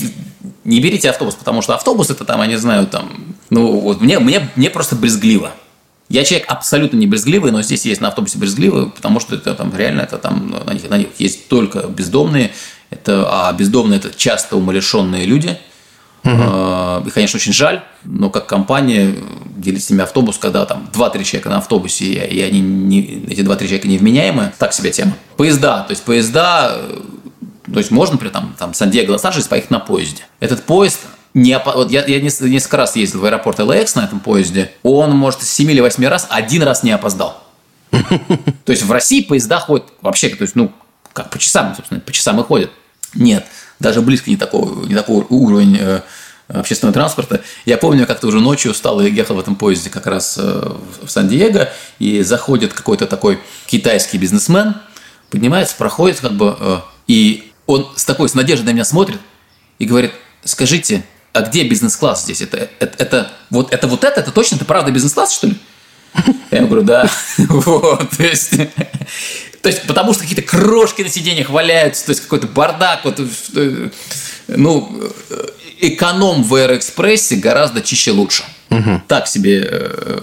не 0.65 0.79
берите 0.79 1.09
автобус, 1.09 1.33
потому 1.33 1.61
что 1.61 1.73
автобус 1.73 2.09
это 2.09 2.25
там, 2.25 2.41
я 2.41 2.47
не 2.47 2.57
знаю, 2.57 2.85
там, 2.87 3.26
ну 3.49 3.79
вот 3.79 4.01
мне, 4.01 4.19
мне, 4.19 4.49
мне 4.55 4.69
просто 4.69 4.95
брезгливо. 4.95 5.51
Я 6.09 6.23
человек 6.23 6.49
абсолютно 6.49 6.97
не 6.97 7.05
брезгливый, 7.05 7.51
но 7.51 7.61
здесь 7.61 7.85
есть 7.85 7.99
на 7.99 8.07
автобусе 8.07 8.37
брезгливый, 8.37 8.89
потому 8.89 9.19
что 9.19 9.35
это 9.35 9.53
там 9.55 9.75
реально 9.75 10.01
это 10.01 10.17
там 10.17 10.55
на 10.65 10.73
них, 10.73 10.89
на 10.89 10.97
них 10.97 11.07
есть 11.17 11.49
только 11.49 11.81
бездомные, 11.87 12.53
это, 12.89 13.27
а 13.29 13.51
бездомные 13.51 13.99
это 13.99 14.11
часто 14.15 14.55
умалишенные 14.55 15.25
люди. 15.25 15.57
Угу. 16.23 17.07
И, 17.07 17.09
конечно, 17.11 17.37
очень 17.37 17.53
жаль, 17.53 17.83
но 18.03 18.29
как 18.29 18.47
компания 18.47 19.15
делить 19.55 19.83
с 19.83 19.89
ними 19.89 20.03
автобус, 20.03 20.37
когда 20.37 20.65
там 20.65 20.89
2-3 20.93 21.23
человека 21.23 21.49
на 21.49 21.57
автобусе, 21.57 22.05
и 22.05 22.41
они 22.41 22.59
не, 22.59 23.01
эти 23.29 23.41
2-3 23.41 23.57
человека 23.59 23.87
невменяемые, 23.87 24.53
так 24.57 24.73
себе 24.73 24.91
тема. 24.91 25.13
Поезда, 25.35 25.83
то 25.83 25.91
есть 25.91 26.03
поезда, 26.03 26.81
то 27.71 27.79
есть 27.79 27.91
можно 27.91 28.17
при 28.17 28.29
там, 28.29 28.55
там 28.57 28.73
Сан-Диего, 28.73 29.11
Лос-Анджелес 29.13 29.47
поехать 29.47 29.71
на 29.71 29.79
поезде. 29.79 30.23
Этот 30.39 30.63
поезд 30.63 30.99
не, 31.37 31.59
вот 31.59 31.91
я, 31.91 32.03
я 32.03 32.19
несколько 32.19 32.77
раз 32.77 32.95
ездил 32.95 33.19
в 33.19 33.25
аэропорт 33.25 33.59
LAX 33.59 33.91
на 33.93 34.05
этом 34.05 34.19
поезде, 34.19 34.71
он, 34.81 35.15
может, 35.15 35.43
с 35.43 35.49
7 35.49 35.69
или 35.69 35.81
8 35.81 36.03
раз 36.07 36.25
один 36.31 36.63
раз 36.63 36.81
не 36.81 36.89
опоздал. 36.89 37.43
То 37.91 38.71
есть 38.71 38.81
в 38.81 38.91
России 38.91 39.21
поезда 39.21 39.59
ходят 39.59 39.85
вообще, 40.01 40.29
то 40.29 40.41
есть, 40.41 40.55
ну, 40.55 40.71
как 41.13 41.29
по 41.29 41.37
часам, 41.37 41.75
собственно, 41.75 41.99
по 41.99 42.11
часам 42.11 42.39
и 42.39 42.43
ходят. 42.43 42.71
Нет, 43.13 43.45
даже 43.79 44.01
близко 44.01 44.31
не 44.31 44.35
такого, 44.35 44.83
не 44.87 44.95
такого 44.95 45.27
уровня 45.29 45.79
э, 45.79 46.01
общественного 46.47 46.95
транспорта. 46.95 47.41
Я 47.65 47.77
помню, 47.77 48.07
как-то 48.07 48.27
уже 48.27 48.39
ночью 48.39 48.71
устал 48.71 48.99
и 49.01 49.11
ехал 49.11 49.35
в 49.35 49.39
этом 49.39 49.55
поезде 49.55 49.91
как 49.91 50.07
раз 50.07 50.39
э, 50.39 50.71
в 51.03 51.07
Сан-Диего, 51.07 51.69
и 51.99 52.23
заходит 52.23 52.73
какой-то 52.73 53.05
такой 53.05 53.39
китайский 53.67 54.17
бизнесмен, 54.17 54.75
поднимается, 55.29 55.75
проходит 55.77 56.19
как 56.19 56.33
бы, 56.33 56.57
э, 56.59 56.77
и 57.05 57.51
он 57.67 57.87
с 57.95 58.05
такой, 58.05 58.27
с 58.27 58.33
надеждой 58.33 58.65
на 58.65 58.71
меня 58.71 58.85
смотрит 58.85 59.19
и 59.77 59.85
говорит, 59.85 60.11
скажите, 60.43 61.05
а 61.33 61.41
где 61.41 61.63
бизнес-класс 61.63 62.23
здесь? 62.23 62.41
Это, 62.41 62.69
это, 62.79 62.95
это, 62.97 63.31
вот, 63.49 63.73
это 63.73 63.87
вот 63.87 64.03
это? 64.03 64.19
Это 64.19 64.31
точно? 64.31 64.55
Это 64.55 64.65
правда 64.65 64.91
бизнес-класс, 64.91 65.33
что 65.33 65.47
ли? 65.47 65.55
Я 66.51 66.65
говорю, 66.65 66.83
да. 66.83 67.09
Вот, 67.37 68.09
то 68.09 68.23
есть, 68.23 68.51
то 69.61 69.69
есть, 69.69 69.83
потому 69.83 70.13
что 70.13 70.23
какие-то 70.23 70.41
крошки 70.41 71.01
на 71.01 71.09
сиденьях 71.09 71.49
валяются, 71.49 72.05
то 72.05 72.11
есть 72.11 72.21
какой-то 72.21 72.47
бардак. 72.47 73.05
Вот, 73.05 73.21
ну, 74.47 75.11
эконом 75.79 76.43
в 76.43 76.55
Аэроэкспрессе 76.55 77.35
гораздо 77.35 77.81
чище 77.81 78.11
лучше. 78.11 78.43
Угу. 78.69 79.03
Так 79.07 79.27
себе 79.27 79.65
э, 79.69 80.21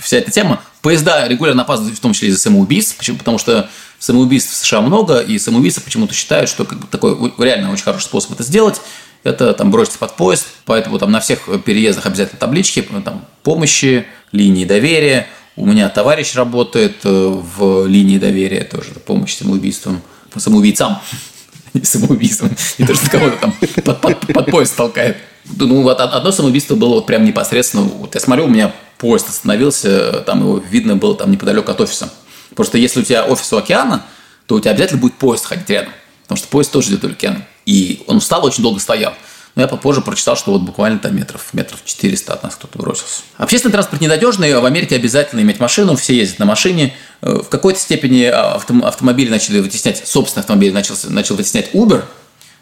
вся 0.00 0.16
эта 0.18 0.30
тема. 0.30 0.62
Поезда 0.82 1.28
регулярно 1.28 1.62
опаздывают, 1.62 1.98
в 1.98 2.02
том 2.02 2.12
числе 2.12 2.28
из-за 2.28 2.40
самоубийств, 2.40 2.96
почему? 2.96 3.18
потому 3.18 3.38
что 3.38 3.70
самоубийств 3.98 4.52
в 4.52 4.56
США 4.56 4.80
много, 4.80 5.20
и 5.20 5.38
самоубийцы 5.38 5.80
почему-то 5.80 6.12
считают, 6.14 6.50
что 6.50 6.64
как 6.64 6.78
бы, 6.78 6.86
такой 6.88 7.32
реально 7.38 7.72
очень 7.72 7.84
хороший 7.84 8.04
способ 8.04 8.32
это 8.32 8.42
сделать– 8.42 8.80
это 9.24 9.54
там 9.54 9.70
броситься 9.70 9.98
под 9.98 10.16
поезд, 10.16 10.46
поэтому 10.66 10.98
там 10.98 11.10
на 11.10 11.20
всех 11.20 11.48
переездах 11.64 12.06
обязательно 12.06 12.38
таблички, 12.38 12.86
там 13.04 13.24
помощи, 13.42 14.06
линии 14.32 14.64
доверия. 14.64 15.26
У 15.56 15.66
меня 15.66 15.88
товарищ 15.88 16.34
работает 16.34 16.96
э, 17.04 17.08
в 17.08 17.86
линии 17.86 18.18
доверия 18.18 18.64
тоже, 18.64 18.90
помощь 19.06 19.36
самоубийствам, 19.36 20.02
самоубийцам, 20.36 20.98
не 21.74 21.84
самоубийствам, 21.84 22.50
не 22.78 22.86
то, 22.86 22.94
что 22.94 23.10
кого-то 23.10 23.36
там 23.38 23.54
под, 23.84 24.00
под, 24.00 24.20
под 24.20 24.46
поезд 24.50 24.76
толкает. 24.76 25.16
Ну, 25.44 25.82
вот 25.82 26.00
одно 26.00 26.32
самоубийство 26.32 26.74
было 26.74 26.94
вот 26.94 27.06
прям 27.06 27.24
непосредственно, 27.24 27.84
вот 27.84 28.14
я 28.14 28.20
смотрю, 28.20 28.46
у 28.46 28.48
меня 28.48 28.74
поезд 28.98 29.28
остановился, 29.28 30.22
там 30.26 30.40
его 30.40 30.58
видно 30.58 30.96
было 30.96 31.16
там 31.16 31.30
неподалеку 31.30 31.70
от 31.70 31.80
офиса. 31.80 32.12
Просто 32.54 32.78
если 32.78 33.00
у 33.00 33.02
тебя 33.04 33.24
офис 33.24 33.52
у 33.52 33.56
океана, 33.56 34.04
то 34.46 34.56
у 34.56 34.60
тебя 34.60 34.72
обязательно 34.72 35.00
будет 35.00 35.14
поезд 35.14 35.46
ходить 35.46 35.68
рядом, 35.70 35.92
потому 36.22 36.36
что 36.38 36.48
поезд 36.48 36.72
тоже 36.72 36.90
идет 36.90 37.04
у 37.04 37.08
океана. 37.08 37.46
И 37.66 38.02
он 38.06 38.16
устал, 38.16 38.44
очень 38.44 38.62
долго 38.62 38.80
стоял. 38.80 39.14
Но 39.54 39.62
я 39.62 39.68
попозже 39.68 40.00
прочитал, 40.00 40.36
что 40.36 40.52
вот 40.52 40.62
буквально 40.62 40.98
там 40.98 41.14
метров, 41.16 41.54
метров 41.54 41.84
400 41.84 42.32
от 42.32 42.42
нас 42.42 42.56
кто-то 42.56 42.76
бросился. 42.76 43.22
Общественный 43.36 43.72
транспорт 43.72 44.02
ненадежный, 44.02 44.58
в 44.58 44.64
Америке 44.64 44.96
обязательно 44.96 45.40
иметь 45.40 45.60
машину, 45.60 45.94
все 45.94 46.16
ездят 46.16 46.40
на 46.40 46.46
машине. 46.46 46.94
Э, 47.22 47.34
в 47.34 47.48
какой-то 47.48 47.78
степени 47.78 48.24
авто, 48.24 48.74
автомобили 48.84 49.30
начали 49.30 49.60
вытеснять, 49.60 50.02
собственно, 50.06 50.40
автомобили 50.40 50.72
начал, 50.72 50.96
начал 51.08 51.36
вытеснять 51.36 51.72
Uber. 51.72 52.02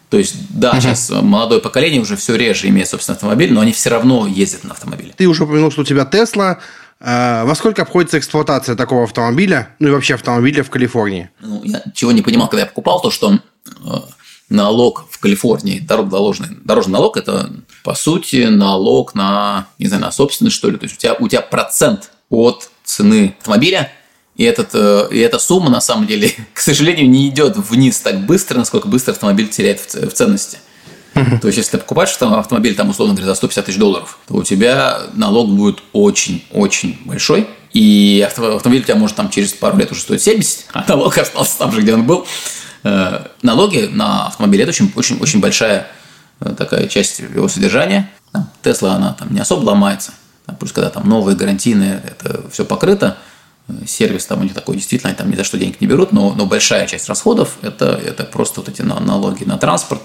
То 0.09 0.19
есть, 0.19 0.35
да, 0.49 0.73
uh-huh. 0.73 0.81
сейчас 0.81 1.09
молодое 1.09 1.59
поколение 1.59 1.99
уже 1.99 2.15
все 2.15 2.35
реже 2.35 2.67
имеет 2.67 2.87
собственный 2.87 3.15
автомобиль, 3.15 3.51
но 3.51 3.61
они 3.61 3.71
все 3.71 3.89
равно 3.89 4.27
ездят 4.27 4.63
на 4.63 4.71
автомобиле. 4.71 5.13
Ты 5.17 5.25
уже 5.25 5.45
упомянул, 5.45 5.71
что 5.71 5.81
у 5.81 5.85
тебя 5.85 6.05
Тесла. 6.05 6.59
Э, 6.99 7.43
во 7.43 7.55
сколько 7.55 7.81
обходится 7.81 8.19
эксплуатация 8.19 8.75
такого 8.75 9.05
автомобиля, 9.05 9.69
ну 9.79 9.87
и 9.87 9.91
вообще 9.91 10.13
автомобиля 10.13 10.63
в 10.63 10.69
Калифорнии? 10.69 11.31
Ну, 11.41 11.61
я 11.63 11.81
чего 11.95 12.11
не 12.11 12.21
понимал, 12.21 12.47
когда 12.47 12.61
я 12.61 12.67
покупал, 12.67 13.01
то 13.01 13.09
что 13.09 13.33
э, 13.33 13.39
налог 14.49 15.05
в 15.09 15.19
Калифорнии, 15.19 15.79
дорожный, 15.79 16.49
дорожный 16.63 16.93
налог– 16.93 17.17
это, 17.17 17.49
по 17.83 17.95
сути, 17.95 18.45
налог 18.45 19.15
на, 19.15 19.67
не 19.79 19.87
знаю, 19.87 20.03
на 20.03 20.11
собственность, 20.11 20.55
что 20.55 20.69
ли. 20.69 20.77
То 20.77 20.85
есть, 20.85 20.95
у 20.95 20.99
тебя, 20.99 21.15
у 21.19 21.27
тебя 21.27 21.41
процент 21.41 22.11
от 22.29 22.69
цены 22.83 23.35
автомобиля, 23.39 23.91
и, 24.35 24.43
этот, 24.43 24.69
э, 24.73 25.07
и 25.11 25.19
эта 25.19 25.39
сумма, 25.39 25.69
на 25.69 25.81
самом 25.81 26.07
деле, 26.07 26.31
к 26.53 26.59
сожалению, 26.59 27.09
не 27.09 27.29
идет 27.29 27.57
вниз 27.57 27.99
так 27.99 28.25
быстро, 28.25 28.57
насколько 28.57 28.87
быстро 28.87 29.11
автомобиль 29.11 29.49
теряет 29.49 29.81
в 29.93 30.11
ценности. 30.11 30.59
То 31.13 31.47
есть, 31.47 31.57
если 31.57 31.71
ты 31.73 31.77
покупаешь 31.77 32.17
автомобиль, 32.19 32.73
там, 32.73 32.89
условно 32.89 33.13
говоря, 33.13 33.27
за 33.27 33.35
150 33.35 33.65
тысяч 33.65 33.77
долларов, 33.77 34.17
то 34.27 34.33
у 34.33 34.43
тебя 34.43 35.01
налог 35.13 35.49
будет 35.49 35.83
очень-очень 35.93 36.97
большой, 37.05 37.47
и 37.71 38.25
автомобиль 38.27 38.81
у 38.81 38.83
тебя 38.83 38.95
может 38.95 39.15
там 39.15 39.29
через 39.29 39.53
пару 39.53 39.77
лет 39.77 39.91
уже 39.91 40.01
стоить 40.01 40.23
70, 40.23 40.65
а 40.73 40.85
налог 40.87 41.15
остался 41.19 41.57
там 41.59 41.71
же, 41.71 41.81
где 41.81 41.93
он 41.93 42.05
был. 42.05 42.25
Э, 42.83 43.27
налоги 43.41 43.89
на 43.91 44.27
автомобиль– 44.27 44.61
это 44.63 44.69
очень, 44.69 44.91
очень, 44.95 45.19
очень 45.19 45.39
большая 45.39 45.87
э, 46.39 46.53
такая 46.57 46.87
часть 46.87 47.19
его 47.19 47.47
содержания. 47.47 48.11
Тесла, 48.61 48.95
она 48.95 49.13
там 49.13 49.33
не 49.33 49.39
особо 49.39 49.63
ломается. 49.63 50.11
Плюс, 50.59 50.71
когда 50.73 50.89
там 50.89 51.07
новые 51.07 51.37
гарантийные, 51.37 52.03
это 52.05 52.43
все 52.51 52.65
покрыто, 52.65 53.17
э, 53.69 53.73
сервис 53.87 54.25
там 54.25 54.41
у 54.41 54.43
них 54.43 54.53
такой, 54.53 54.75
действительно, 54.75 55.09
они 55.09 55.17
там 55.17 55.31
ни 55.31 55.35
за 55.35 55.43
что 55.43 55.57
денег 55.57 55.79
не 55.79 55.87
берут, 55.87 56.11
но, 56.11 56.33
но 56.33 56.45
большая 56.45 56.85
часть 56.87 57.07
расходов 57.07 57.57
это, 57.61 57.85
это 57.85 58.25
просто 58.25 58.59
вот 58.59 58.69
эти 58.69 58.81
налоги 58.81 59.45
на 59.45 59.57
транспорт. 59.57 60.01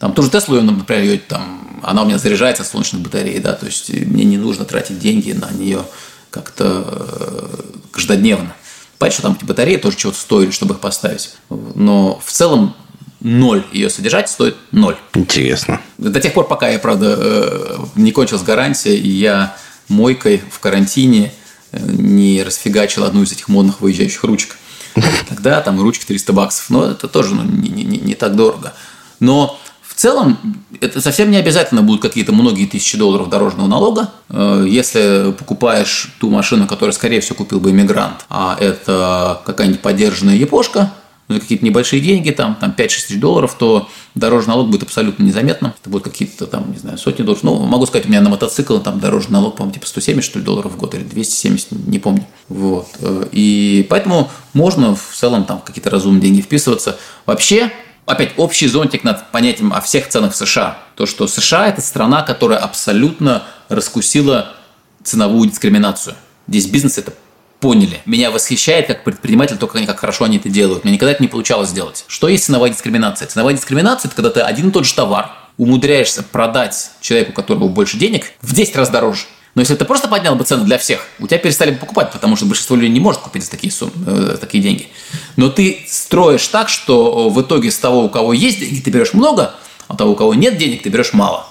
Там 0.00 0.14
тоже 0.14 0.30
Теслу, 0.30 0.60
например, 0.62 1.04
ее, 1.04 1.18
там, 1.18 1.80
она 1.82 2.02
у 2.02 2.06
меня 2.06 2.18
заряжается 2.18 2.62
от 2.62 2.68
солнечных 2.68 3.02
батарей, 3.02 3.38
да, 3.38 3.52
то 3.52 3.66
есть 3.66 3.90
мне 3.90 4.24
не 4.24 4.38
нужно 4.38 4.64
тратить 4.64 4.98
деньги 4.98 5.32
на 5.32 5.50
нее 5.50 5.84
как-то 6.30 7.50
каждодневно. 7.92 8.54
Понятно, 9.00 9.14
что 9.14 9.22
там 9.22 9.36
эти 9.38 9.46
батареи 9.46 9.76
тоже 9.78 9.96
чего-то 9.96 10.18
стоили, 10.18 10.50
чтобы 10.50 10.74
их 10.74 10.80
поставить. 10.80 11.30
Но 11.48 12.20
в 12.22 12.30
целом 12.30 12.76
ноль 13.20 13.64
ее 13.72 13.88
содержать 13.88 14.28
стоит 14.28 14.56
ноль. 14.72 14.94
Интересно. 15.14 15.80
До 15.96 16.20
тех 16.20 16.34
пор, 16.34 16.46
пока 16.46 16.68
я, 16.68 16.78
правда, 16.78 17.16
э, 17.18 17.78
не 17.94 18.12
кончилась 18.12 18.42
гарантия, 18.42 18.94
и 18.94 19.08
я 19.08 19.56
мойкой 19.88 20.42
в 20.50 20.60
карантине 20.60 21.32
э, 21.72 21.78
не 21.80 22.42
расфигачил 22.42 23.04
одну 23.04 23.22
из 23.22 23.32
этих 23.32 23.48
модных 23.48 23.80
выезжающих 23.80 24.22
ручек. 24.22 24.58
Тогда 25.30 25.62
там 25.62 25.80
ручка 25.80 26.06
300 26.06 26.34
баксов. 26.34 26.68
Но 26.68 26.84
это 26.84 27.08
тоже 27.08 27.34
ну, 27.34 27.42
не, 27.42 27.70
не, 27.70 27.96
не 27.96 28.14
так 28.14 28.36
дорого. 28.36 28.74
Но 29.18 29.58
целом 30.00 30.38
это 30.80 31.00
совсем 31.00 31.30
не 31.30 31.36
обязательно 31.36 31.82
будут 31.82 32.00
какие-то 32.00 32.32
многие 32.32 32.66
тысячи 32.66 32.96
долларов 32.96 33.28
дорожного 33.28 33.66
налога. 33.66 34.10
Э, 34.30 34.64
если 34.66 35.32
покупаешь 35.38 36.14
ту 36.18 36.30
машину, 36.30 36.66
которую, 36.66 36.94
скорее 36.94 37.20
всего, 37.20 37.36
купил 37.36 37.60
бы 37.60 37.70
иммигрант, 37.70 38.24
а 38.30 38.56
это 38.58 39.40
какая-нибудь 39.44 39.80
поддержанная 39.80 40.36
япошка, 40.36 40.92
за 41.28 41.38
какие-то 41.38 41.64
небольшие 41.64 42.02
деньги, 42.02 42.30
там, 42.30 42.56
там 42.56 42.74
5-6 42.76 42.76
тысяч 42.76 43.20
долларов, 43.20 43.54
то 43.56 43.88
дорожный 44.16 44.54
налог 44.54 44.68
будет 44.68 44.82
абсолютно 44.82 45.22
незаметно. 45.22 45.74
Это 45.80 45.88
будут 45.88 46.04
какие-то 46.04 46.46
там, 46.46 46.72
не 46.72 46.78
знаю, 46.78 46.98
сотни 46.98 47.22
долларов. 47.22 47.44
Ну, 47.44 47.60
могу 47.66 47.86
сказать, 47.86 48.06
у 48.06 48.08
меня 48.08 48.20
на 48.20 48.30
мотоцикл 48.30 48.78
там 48.78 48.98
дорожный 48.98 49.34
налог, 49.34 49.54
по-моему, 49.54 49.74
типа 49.74 49.86
170 49.86 50.28
что 50.28 50.38
ли, 50.40 50.44
долларов 50.44 50.72
в 50.72 50.76
год 50.76 50.94
или 50.96 51.04
270, 51.04 51.72
не 51.86 52.00
помню. 52.00 52.26
Вот. 52.48 52.88
И 53.30 53.86
поэтому 53.88 54.28
можно 54.54 54.96
в 54.96 55.14
целом 55.14 55.44
там 55.44 55.60
какие-то 55.60 55.90
разумные 55.90 56.22
деньги 56.22 56.40
вписываться. 56.40 56.98
Вообще, 57.26 57.70
опять 58.10 58.32
общий 58.36 58.66
зонтик 58.66 59.04
над 59.04 59.30
понятием 59.30 59.72
о 59.72 59.80
всех 59.80 60.08
ценах 60.08 60.32
в 60.32 60.36
США. 60.36 60.78
То, 60.96 61.06
что 61.06 61.26
США– 61.26 61.66
это 61.68 61.80
страна, 61.80 62.22
которая 62.22 62.58
абсолютно 62.58 63.44
раскусила 63.68 64.54
ценовую 65.02 65.48
дискриминацию. 65.48 66.16
Здесь 66.48 66.66
бизнес 66.66 66.98
это 66.98 67.12
поняли. 67.60 68.00
Меня 68.06 68.30
восхищает 68.30 68.86
как 68.86 69.04
предприниматель 69.04 69.56
только 69.56 69.84
как 69.86 70.00
хорошо 70.00 70.24
они 70.24 70.38
это 70.38 70.48
делают. 70.48 70.84
Мне 70.84 70.94
никогда 70.94 71.12
это 71.12 71.22
не 71.22 71.28
получалось 71.28 71.68
сделать. 71.68 72.04
Что 72.08 72.28
есть 72.28 72.44
ценовая 72.44 72.70
дискриминация? 72.70 73.28
Ценовая 73.28 73.54
дискриминация– 73.54 74.08
это 74.10 74.16
когда 74.16 74.30
ты 74.30 74.40
один 74.40 74.70
и 74.70 74.72
тот 74.72 74.86
же 74.86 74.94
товар 74.94 75.32
умудряешься 75.56 76.22
продать 76.22 76.90
человеку, 77.00 77.32
у 77.32 77.34
которого 77.34 77.68
больше 77.68 77.98
денег, 77.98 78.32
в 78.40 78.54
10 78.54 78.76
раз 78.76 78.88
дороже. 78.88 79.24
Но 79.54 79.62
если 79.62 79.74
ты 79.74 79.84
просто 79.84 80.08
поднял 80.08 80.36
бы 80.36 80.44
цену 80.44 80.64
для 80.64 80.78
всех, 80.78 81.06
у 81.18 81.26
тебя 81.26 81.38
перестали 81.38 81.72
бы 81.72 81.78
покупать, 81.78 82.12
потому 82.12 82.36
что 82.36 82.46
большинство 82.46 82.76
людей 82.76 82.90
не 82.90 83.00
может 83.00 83.20
купить 83.20 83.44
за 83.44 83.50
такие 83.50 83.72
суммы, 83.72 83.92
э, 84.06 84.36
такие 84.40 84.62
деньги. 84.62 84.88
Но 85.36 85.48
ты 85.48 85.84
строишь 85.88 86.46
так, 86.48 86.68
что 86.68 87.28
в 87.28 87.40
итоге 87.42 87.70
с 87.70 87.78
того, 87.78 88.04
у 88.04 88.08
кого 88.08 88.32
есть 88.32 88.60
деньги, 88.60 88.80
ты 88.80 88.90
берешь 88.90 89.12
много, 89.12 89.54
а 89.88 89.94
у 89.94 89.96
того, 89.96 90.12
у 90.12 90.14
кого 90.14 90.34
нет 90.34 90.56
денег, 90.56 90.82
ты 90.82 90.88
берешь 90.88 91.12
мало. 91.12 91.46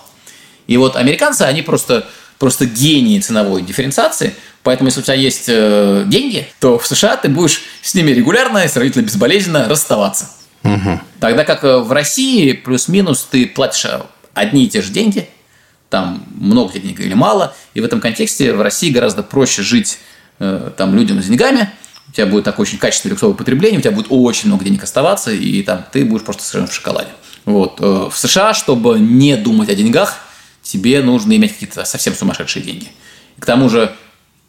И 0.67 0.77
вот 0.77 0.95
американцы, 0.95 1.41
они 1.41 1.62
просто, 1.62 2.07
просто 2.38 2.65
гении 2.65 3.19
ценовой 3.19 3.62
дифференциации– 3.62 4.35
Поэтому, 4.63 4.89
если 4.89 4.99
у 4.99 5.03
тебя 5.03 5.15
есть 5.15 5.45
э, 5.47 6.03
деньги, 6.07 6.47
то 6.59 6.77
в 6.77 6.85
США 6.85 7.15
ты 7.15 7.29
будешь 7.29 7.62
с 7.81 7.95
ними 7.95 8.12
регулярно 8.12 8.59
и 8.59 8.67
сравнительно 8.67 9.03
безболезненно 9.03 9.69
расставаться. 9.69 10.29
Угу. 10.63 10.99
Тогда 11.19 11.45
как 11.45 11.63
э, 11.63 11.77
в 11.77 11.91
России 11.91 12.51
плюс-минус 12.51 13.27
ты 13.31 13.45
платишь 13.47 13.85
э, 13.85 14.01
одни 14.33 14.65
и 14.65 14.69
те 14.69 14.81
же 14.81 14.91
деньги, 14.91 15.29
там 15.89 16.23
много 16.36 16.80
денег 16.80 16.99
или 16.99 17.13
мало, 17.13 17.56
и 17.73 17.82
в 17.82 17.86
этом 17.86 17.99
контексте 17.99 18.54
в 18.54 18.62
России 18.62 18.91
гораздо 18.91 19.23
проще 19.23 19.62
жить 19.62 19.99
э, 20.39 20.71
там 20.78 20.95
людям 20.95 21.21
с 21.21 21.25
деньгами, 21.25 21.69
у 22.08 22.12
тебя 22.12 22.25
будет 22.25 22.43
такое 22.43 22.65
очень 22.65 22.78
качественное 22.78 23.13
люксовое 23.13 23.36
потребление, 23.36 23.80
у 23.80 23.82
тебя 23.82 23.91
будет 23.91 24.08
очень 24.10 24.47
много 24.47 24.65
денег 24.65 24.84
оставаться, 24.84 25.32
и 25.32 25.62
там 25.63 25.86
ты 25.91 26.06
будешь 26.06 26.23
просто 26.23 26.43
совершенно 26.43 26.71
в 26.71 26.73
шоколаде. 26.73 27.10
Вот. 27.45 27.80
Э, 27.80 28.10
в 28.12 28.17
США, 28.17 28.54
чтобы 28.54 28.99
не 28.99 29.36
думать 29.38 29.69
о 29.69 29.75
деньгах, 29.75 30.17
тебе 30.62 31.02
нужно 31.02 31.36
иметь 31.36 31.54
какие-то 31.54 31.86
совсем 31.86 32.13
сумасшедшие 32.13 32.63
деньги. 32.63 32.88
К 33.39 33.45
тому 33.45 33.69
же 33.69 33.95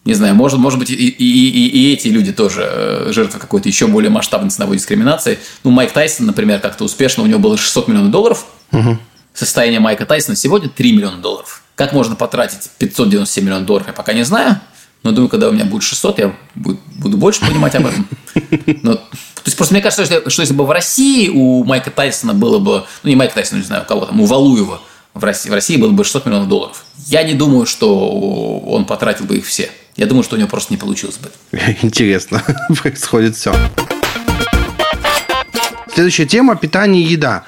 не 0.04 0.14
знаю, 0.14 0.34
может, 0.34 0.58
может 0.58 0.78
быть, 0.78 0.90
и, 0.90 0.94
и, 0.94 1.08
и, 1.08 1.66
и 1.66 1.92
эти 1.92 2.08
люди 2.08 2.32
тоже 2.32 2.66
э, 2.66 3.12
жертвы 3.12 3.38
какой-то 3.38 3.68
еще 3.68 3.86
более 3.86 4.10
масштабной 4.10 4.50
ценовой 4.50 4.78
дискриминации. 4.78 5.38
Ну, 5.62 5.70
Майк 5.70 5.92
Тайсон, 5.92 6.26
например, 6.26 6.60
как-то 6.60 6.84
успешно, 6.84 7.22
у 7.22 7.26
него 7.26 7.38
было 7.38 7.58
600 7.58 7.88
миллионов 7.88 8.10
долларов. 8.10 8.46
Угу. 8.72 8.98
Состояние 9.34 9.80
Майка 9.80 10.06
Тайсона 10.06 10.36
сегодня 10.36 10.68
3 10.68 10.92
миллиона 10.92 11.18
долларов. 11.18 11.62
Как 11.74 11.92
можно 11.92 12.14
потратить 12.16 12.70
597 12.78 13.44
миллионов 13.44 13.66
долларов, 13.66 13.86
я 13.86 13.92
пока 13.92 14.12
не 14.12 14.24
знаю. 14.24 14.60
Но 15.02 15.12
думаю, 15.12 15.30
когда 15.30 15.48
у 15.48 15.52
меня 15.52 15.64
будет 15.64 15.82
600, 15.82 16.18
я 16.18 16.36
буду, 16.54 17.16
больше 17.16 17.40
понимать 17.40 17.74
об 17.74 17.86
этом. 17.86 18.06
Но, 18.82 18.96
то 18.96 19.46
есть, 19.46 19.56
просто 19.56 19.72
мне 19.72 19.82
кажется, 19.82 20.04
что, 20.04 20.28
что 20.28 20.42
если 20.42 20.54
бы 20.54 20.66
в 20.66 20.70
России 20.70 21.28
у 21.28 21.64
Майка 21.64 21.90
Тайсона 21.90 22.34
было 22.34 22.58
бы, 22.58 22.84
ну, 23.02 23.08
не 23.08 23.16
Майка 23.16 23.34
Тайсона, 23.34 23.60
не 23.60 23.64
знаю, 23.64 23.84
у 23.84 23.86
кого 23.86 24.04
там, 24.04 24.20
у 24.20 24.26
Валуева 24.26 24.80
в 25.14 25.24
России, 25.24 25.48
в 25.48 25.54
России 25.54 25.76
было 25.76 25.90
бы 25.90 26.04
600 26.04 26.26
миллионов 26.26 26.48
долларов. 26.48 26.84
Я 27.06 27.22
не 27.22 27.32
думаю, 27.32 27.64
что 27.64 28.60
он 28.60 28.84
потратил 28.84 29.24
бы 29.24 29.38
их 29.38 29.46
все. 29.46 29.70
Я 29.96 30.06
думаю, 30.06 30.22
что 30.22 30.36
у 30.36 30.38
него 30.38 30.48
просто 30.48 30.72
не 30.72 30.76
получилось 30.76 31.16
бы. 31.16 31.30
Интересно, 31.82 32.42
происходит 32.82 33.36
все. 33.36 33.54
Следующая 35.94 36.26
тема– 36.26 36.56
питание 36.56 37.02
и 37.02 37.06
еда. 37.06 37.44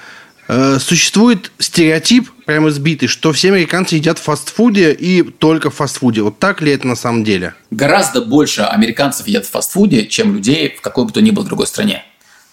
Э, 0.54 0.78
существует 0.78 1.50
стереотип, 1.58 2.30
прямо 2.44 2.70
сбитый, 2.70 3.08
что 3.08 3.32
все 3.32 3.48
американцы 3.48 3.94
едят 3.94 4.18
в 4.18 4.22
фастфуде 4.22 4.92
и 4.92 5.22
только 5.22 5.70
в 5.70 5.76
фастфуде. 5.76 6.20
Вот 6.20 6.38
так 6.38 6.60
ли 6.60 6.72
это 6.72 6.86
на 6.86 6.94
самом 6.94 7.24
деле? 7.24 7.54
Гораздо 7.70 8.20
больше 8.20 8.60
американцев 8.60 9.26
едят 9.26 9.46
в 9.46 9.50
фастфуде, 9.50 10.06
чем 10.06 10.34
людей 10.34 10.76
в 10.76 10.82
какой 10.82 11.06
бы 11.06 11.12
то 11.12 11.22
ни 11.22 11.30
было 11.30 11.46
другой 11.46 11.66
стране. 11.66 12.04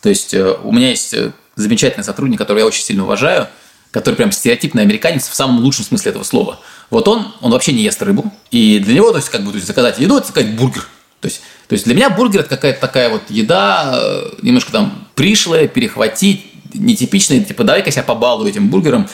То 0.01 0.07
есть 0.07 0.33
э, 0.33 0.49
у 0.63 0.71
меня 0.71 0.91
есть 0.91 1.13
э, 1.13 1.33
замечательный 1.57 2.05
сотрудник, 2.05 2.37
которого 2.37 2.59
я 2.59 2.67
очень 2.67 2.83
сильно 2.83 3.03
уважаю, 3.03 3.49
который 3.91 4.15
прям 4.15 4.31
стереотипный 4.31 4.83
американец 4.83 5.27
в 5.27 5.35
самом 5.35 5.59
лучшем 5.59 5.83
смысле 5.83 6.11
этого 6.11 6.23
слова. 6.23 6.61
Вот 6.89 7.05
он, 7.09 7.33
он 7.41 7.51
вообще 7.51 7.73
не 7.73 7.81
ест 7.81 8.01
рыбу. 8.01 8.31
И 8.49 8.79
для 8.79 8.93
него, 8.93 9.11
то 9.11 9.17
есть, 9.17 9.27
как 9.27 9.43
бы, 9.43 9.51
то 9.51 9.57
есть, 9.57 9.67
заказать 9.67 9.99
еду, 9.99 10.15
это 10.15 10.27
заказать 10.27 10.55
бургер. 10.55 10.87
То 11.19 11.25
есть, 11.27 11.41
то 11.67 11.73
есть 11.73 11.83
для 11.83 11.95
меня 11.95 12.09
бургер 12.09 12.39
это 12.39 12.49
какая-то 12.49 12.79
такая 12.79 13.09
вот 13.09 13.23
еда, 13.27 14.23
немножко 14.41 14.71
там 14.71 15.09
пришлая, 15.15 15.67
перехватить, 15.67 16.48
нетипичная, 16.73 17.41
типа 17.41 17.63
давай-ка 17.63 17.91
себя 17.91 18.03
побалую 18.03 18.49
этим 18.49 18.69
бургером, 18.69 19.07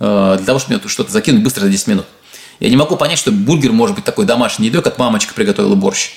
э, 0.00 0.34
для 0.36 0.46
того, 0.46 0.58
чтобы 0.58 0.78
мне 0.78 0.88
что-то 0.88 1.10
закинуть 1.10 1.42
быстро 1.42 1.62
за 1.62 1.70
10 1.70 1.86
минут. 1.88 2.06
Я 2.60 2.70
не 2.70 2.76
могу 2.76 2.96
понять, 2.96 3.18
что 3.18 3.30
бургер 3.30 3.72
может 3.72 3.94
быть 3.94 4.04
такой 4.04 4.26
домашней 4.26 4.66
едой, 4.66 4.82
как 4.82 4.98
мамочка 4.98 5.34
приготовила 5.34 5.74
борщ 5.74 6.10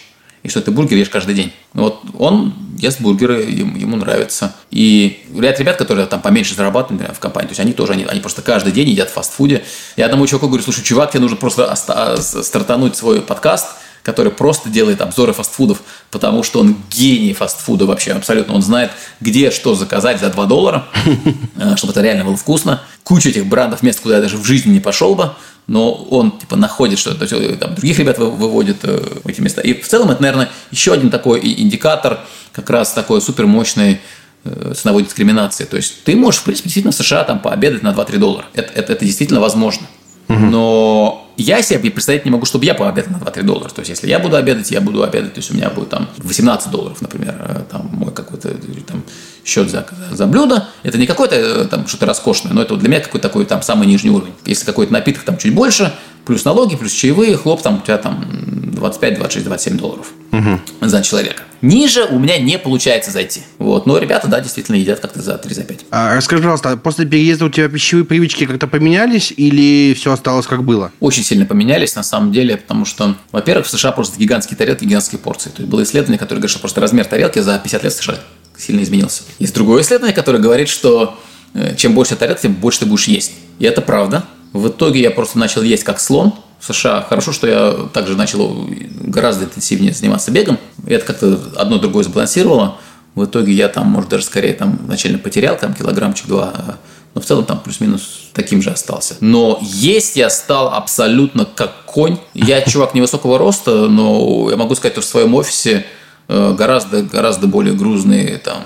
и 0.43 0.49
что 0.49 0.61
ты 0.61 0.71
бургер 0.71 0.97
ешь 0.97 1.09
каждый 1.09 1.35
день. 1.35 1.53
Вот 1.73 2.01
он 2.17 2.53
ест 2.77 2.99
бургеры, 2.99 3.43
ему, 3.43 3.77
ему 3.77 3.95
нравится. 3.97 4.55
И 4.71 5.23
ряд 5.37 5.59
ребят, 5.59 5.77
которые 5.77 6.07
там 6.07 6.21
поменьше 6.21 6.55
зарабатывают 6.55 7.01
например, 7.01 7.15
в 7.15 7.19
компании, 7.19 7.47
то 7.47 7.51
есть 7.51 7.59
они 7.59 7.73
тоже, 7.73 7.93
они, 7.93 8.05
они 8.05 8.21
просто 8.21 8.41
каждый 8.41 8.73
день 8.73 8.89
едят 8.89 9.09
в 9.09 9.13
фастфуде. 9.13 9.63
Я 9.97 10.05
одному 10.05 10.25
чуваку 10.25 10.47
говорю, 10.47 10.63
слушай, 10.63 10.83
чувак, 10.83 11.11
тебе 11.11 11.21
нужно 11.21 11.37
просто 11.37 11.75
стартануть 11.75 12.95
свой 12.95 13.21
подкаст, 13.21 13.67
который 14.03 14.31
просто 14.31 14.69
делает 14.69 15.01
обзоры 15.01 15.33
фастфудов, 15.33 15.81
потому 16.09 16.43
что 16.43 16.59
он 16.59 16.75
гений 16.89 17.33
фастфуда 17.33 17.85
вообще 17.85 18.11
абсолютно. 18.13 18.55
Он 18.55 18.61
знает, 18.61 18.91
где 19.19 19.51
что 19.51 19.75
заказать 19.75 20.19
за 20.19 20.29
2 20.29 20.45
доллара, 20.45 20.85
э, 21.55 21.75
чтобы 21.75 21.91
это 21.91 22.01
реально 22.01 22.25
было 22.25 22.37
вкусно. 22.37 22.81
Куча 23.03 23.29
этих 23.29 23.45
брендов, 23.45 23.83
мест, 23.83 23.99
куда 23.99 24.15
я 24.15 24.21
даже 24.21 24.37
в 24.37 24.45
жизни 24.45 24.71
не 24.71 24.79
пошел 24.79 25.15
бы 25.15 25.31
но 25.67 25.93
он 25.93 26.37
типа 26.37 26.55
находит 26.55 26.99
что-то, 26.99 27.25
то 27.25 27.35
есть 27.35 27.59
там, 27.59 27.75
других 27.75 27.97
ребят 27.99 28.17
выводит 28.17 28.77
э, 28.83 29.01
в 29.23 29.27
эти 29.27 29.41
места. 29.41 29.61
И 29.61 29.79
в 29.79 29.87
целом 29.87 30.11
это, 30.11 30.21
наверное, 30.21 30.49
еще 30.71 30.91
один 30.91 31.09
такой 31.09 31.39
индикатор, 31.39 32.19
как 32.51 32.69
раз 32.69 32.91
такой 32.91 33.21
супер 33.21 33.45
мощной 33.45 34.01
э, 34.43 34.73
ценовой 34.75 35.03
дискриминации. 35.03 35.65
То 35.65 35.77
есть 35.77 36.03
ты 36.03 36.15
можешь, 36.15 36.41
в 36.41 36.43
принципе, 36.43 36.67
действительно 36.67 36.91
в 36.91 36.95
США 36.95 37.23
там 37.23 37.39
пообедать 37.39 37.83
на 37.83 37.89
2-3 37.89 38.17
доллара. 38.17 38.45
Это, 38.53 38.73
это, 38.73 38.93
это 38.93 39.05
действительно 39.05 39.39
возможно. 39.39 39.87
Но 40.27 41.29
я 41.41 41.61
себе 41.61 41.91
представить 41.91 42.25
не 42.25 42.31
могу, 42.31 42.45
чтобы 42.45 42.65
я 42.65 42.73
пообедал 42.73 43.11
на 43.11 43.23
2-3 43.23 43.43
доллара. 43.43 43.69
То 43.69 43.81
есть, 43.81 43.89
если 43.89 44.07
я 44.07 44.19
буду 44.19 44.35
обедать, 44.35 44.71
я 44.71 44.81
буду 44.81 45.03
обедать, 45.03 45.33
то 45.33 45.39
есть, 45.39 45.51
у 45.51 45.53
меня 45.53 45.69
будет 45.69 45.89
там 45.89 46.09
18 46.17 46.71
долларов, 46.71 47.01
например, 47.01 47.35
э, 47.39 47.61
там 47.69 47.89
мой 47.91 48.11
какой-то 48.11 48.49
там, 48.87 49.03
счет 49.43 49.69
за, 49.69 49.85
за 50.11 50.27
блюдо. 50.27 50.67
Это 50.83 50.97
не 50.97 51.07
какое-то 51.07 51.35
э, 51.35 51.65
там 51.65 51.87
что-то 51.87 52.05
роскошное, 52.05 52.53
но 52.53 52.61
это 52.61 52.75
для 52.75 52.89
меня 52.89 53.01
какой-то 53.01 53.27
такой 53.27 53.45
там 53.45 53.61
самый 53.61 53.87
нижний 53.87 54.09
уровень. 54.09 54.33
Если 54.45 54.65
какой-то 54.65 54.93
напиток 54.93 55.23
там 55.23 55.37
чуть 55.37 55.53
больше, 55.53 55.93
плюс 56.25 56.45
налоги, 56.45 56.75
плюс 56.75 56.91
чаевые, 56.91 57.37
хлоп, 57.37 57.61
там 57.61 57.77
у 57.77 57.81
тебя 57.81 57.97
там 57.97 58.25
25, 58.71 59.15
26, 59.15 59.45
27 59.45 59.77
долларов 59.77 60.11
угу. 60.31 60.59
за 60.81 61.01
человека. 61.01 61.43
Ниже 61.61 62.05
у 62.05 62.17
меня 62.17 62.39
не 62.39 62.57
получается 62.57 63.11
зайти. 63.11 63.41
Вот. 63.59 63.85
Но 63.85 63.99
ребята, 63.99 64.27
да, 64.27 64.39
действительно 64.39 64.75
едят 64.75 64.99
как-то 64.99 65.21
за 65.21 65.37
3 65.37 65.53
за 65.53 65.63
5. 65.63 65.85
А, 65.91 66.15
расскажи, 66.15 66.41
пожалуйста, 66.41 66.75
после 66.77 67.05
переезда 67.05 67.45
у 67.45 67.49
тебя 67.49 67.69
пищевые 67.69 68.03
привычки 68.03 68.45
как-то 68.47 68.67
поменялись 68.67 69.31
или 69.35 69.93
все 69.93 70.11
осталось 70.11 70.47
как 70.47 70.63
было? 70.63 70.91
Очень 70.99 71.23
сильно 71.23 71.45
поменялись, 71.45 71.95
на 71.95 72.03
самом 72.03 72.31
деле, 72.31 72.57
потому 72.57 72.85
что, 72.85 73.15
во-первых, 73.31 73.67
в 73.67 73.69
США 73.69 73.91
просто 73.91 74.19
гигантские 74.19 74.57
тарелки, 74.57 74.85
гигантские 74.85 75.19
порции. 75.19 75.49
То 75.49 75.61
есть 75.61 75.69
было 75.69 75.83
исследование, 75.83 76.17
которое 76.17 76.39
говорит, 76.39 76.51
что 76.51 76.59
просто 76.59 76.81
размер 76.81 77.05
тарелки 77.05 77.39
за 77.39 77.59
50 77.59 77.83
лет 77.83 77.93
в 77.93 77.95
США 77.95 78.15
сильно 78.57 78.81
изменился. 78.81 79.23
Есть 79.37 79.53
другое 79.53 79.83
исследование, 79.83 80.15
которое 80.15 80.39
говорит, 80.39 80.67
что 80.67 81.19
э, 81.53 81.75
чем 81.75 81.93
больше 81.93 82.15
тарелок, 82.15 82.39
тем 82.39 82.53
больше 82.53 82.79
ты 82.79 82.85
будешь 82.87 83.05
есть. 83.05 83.33
И 83.59 83.65
это 83.65 83.81
правда. 83.81 84.25
В 84.53 84.67
итоге 84.67 85.01
я 85.01 85.11
просто 85.11 85.39
начал 85.39 85.61
есть 85.61 85.83
как 85.83 85.99
слон 85.99 86.33
в 86.59 86.73
США. 86.73 87.05
Хорошо, 87.07 87.31
что 87.31 87.47
я 87.47 87.89
также 87.93 88.15
начал 88.15 88.67
гораздо 89.01 89.45
интенсивнее 89.45 89.93
заниматься 89.93 90.31
бегом. 90.31 90.57
И 90.85 90.93
это 90.93 91.05
как-то 91.05 91.39
одно 91.55 91.77
другое 91.77 92.03
сбалансировало. 92.03 92.77
В 93.15 93.25
итоге 93.25 93.51
я 93.53 93.67
там, 93.67 93.87
может, 93.87 94.09
даже 94.09 94.25
скорее 94.25 94.53
там 94.53 94.79
начально 94.87 95.17
потерял 95.17 95.57
там 95.57 95.73
килограммчик-два, 95.73 96.53
а, 96.55 96.77
но 97.13 97.19
в 97.19 97.25
целом 97.25 97.43
там 97.43 97.59
плюс-минус 97.59 98.29
таким 98.33 98.61
же 98.61 98.69
остался. 98.69 99.15
Но 99.19 99.59
есть 99.61 100.15
я 100.15 100.29
стал 100.29 100.73
абсолютно 100.73 101.45
как 101.45 101.85
конь. 101.85 102.19
Я 102.33 102.61
чувак 102.69 102.93
невысокого 102.93 103.37
роста, 103.37 103.87
но 103.87 104.49
я 104.49 104.55
могу 104.55 104.75
сказать, 104.75 104.93
что 104.93 105.01
в 105.01 105.05
своем 105.05 105.35
офисе 105.35 105.85
Э, 106.33 106.55
гораздо, 106.57 107.01
гораздо 107.01 107.47
более 107.47 107.73
грузные 107.73 108.37
там 108.37 108.63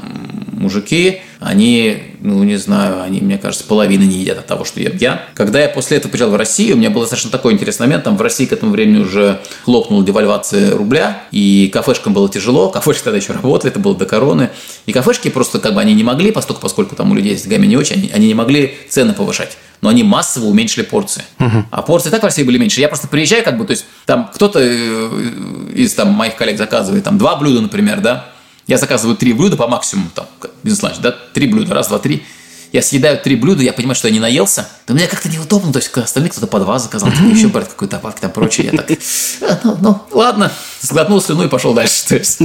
мужики, 0.51 1.21
они, 1.45 2.01
ну, 2.21 2.43
не 2.43 2.55
знаю, 2.55 3.03
они, 3.03 3.21
мне 3.21 3.37
кажется, 3.37 3.67
половины 3.67 4.01
не 4.01 4.17
едят 4.17 4.39
от 4.39 4.47
того, 4.47 4.65
что 4.65 4.79
ем 4.79 4.97
я. 4.97 5.25
Когда 5.35 5.61
я 5.61 5.69
после 5.69 5.97
этого 5.97 6.11
приезжал 6.11 6.31
в 6.31 6.35
Россию, 6.35 6.75
у 6.75 6.79
меня 6.79 6.89
был 6.89 7.01
достаточно 7.01 7.29
такой 7.29 7.53
интересный 7.53 7.85
момент, 7.85 8.03
там 8.03 8.17
в 8.17 8.21
России 8.21 8.45
к 8.45 8.51
этому 8.51 8.71
времени 8.71 9.03
уже 9.03 9.39
хлопнула 9.63 10.03
девальвация 10.03 10.75
рубля, 10.75 11.21
и 11.31 11.69
кафешкам 11.71 12.15
было 12.15 12.27
тяжело, 12.29 12.69
кафешки 12.69 13.03
тогда 13.03 13.17
еще 13.17 13.33
работали, 13.33 13.71
это 13.71 13.79
было 13.79 13.95
до 13.95 14.07
короны, 14.07 14.49
и 14.87 14.91
кафешки 14.91 15.29
просто 15.29 15.59
как 15.59 15.75
бы 15.75 15.81
они 15.81 15.93
не 15.93 16.03
могли, 16.03 16.31
поскольку, 16.31 16.61
поскольку 16.61 16.95
там 16.95 17.11
у 17.11 17.13
людей 17.13 17.37
с 17.37 17.43
деньгами 17.43 17.67
не 17.67 17.77
очень, 17.77 17.97
они, 17.97 18.11
они 18.11 18.27
не 18.27 18.33
могли 18.33 18.73
цены 18.89 19.13
повышать 19.13 19.57
но 19.81 19.89
они 19.89 20.01
массово 20.01 20.45
уменьшили 20.45 20.83
порции. 20.83 21.21
Угу. 21.39 21.65
А 21.69 21.81
порции 21.83 22.09
так 22.09 22.21
в 22.21 22.23
России 22.23 22.41
были 22.41 22.57
меньше. 22.57 22.81
Я 22.81 22.87
просто 22.87 23.07
приезжаю, 23.07 23.43
как 23.43 23.57
бы, 23.57 23.65
то 23.65 23.71
есть 23.71 23.85
там 24.07 24.31
кто-то 24.33 24.59
э, 24.59 25.09
из 25.75 25.93
там, 25.93 26.09
моих 26.09 26.37
коллег 26.37 26.57
заказывает 26.57 27.03
там 27.03 27.19
два 27.19 27.35
блюда, 27.35 27.61
например, 27.61 27.99
да, 27.99 28.25
Я 28.67 28.77
заказываю 28.77 29.15
три 29.15 29.33
блюда 29.33 29.57
по 29.57 29.67
максимуму, 29.67 30.09
там, 30.13 30.25
бизнес-ланч, 30.63 30.97
да, 30.97 31.11
три 31.11 31.47
блюда, 31.47 31.73
раз, 31.73 31.87
два, 31.87 31.99
три 31.99 32.23
я 32.75 32.81
съедаю 32.81 33.17
три 33.17 33.37
блюда, 33.37 33.63
я 33.63 33.71
понимаю, 33.71 33.95
что 33.95 34.09
я 34.09 34.13
не 34.13 34.19
наелся, 34.19 34.67
то 34.85 34.93
мне 34.93 35.07
как-то 35.07 35.29
неудобно, 35.29 35.71
то 35.71 35.79
есть 35.79 35.89
остальные 35.95 36.29
кто-то 36.31 36.47
по 36.47 36.59
два 36.59 36.77
заказал, 36.77 37.09
кто 37.09 37.23
еще 37.23 37.47
брать 37.47 37.69
какой-то 37.69 37.95
добавки 37.95 38.19
там 38.19 38.31
прочее, 38.31 38.69
я 38.69 38.77
так, 38.77 38.91
«А, 39.41 39.59
ну, 39.63 39.77
ну, 39.79 40.01
ладно, 40.11 40.51
сглотнул 40.81 41.21
слюну 41.21 41.45
и 41.45 41.47
пошел 41.47 41.73
дальше. 41.73 42.05
То 42.09 42.15
есть. 42.15 42.39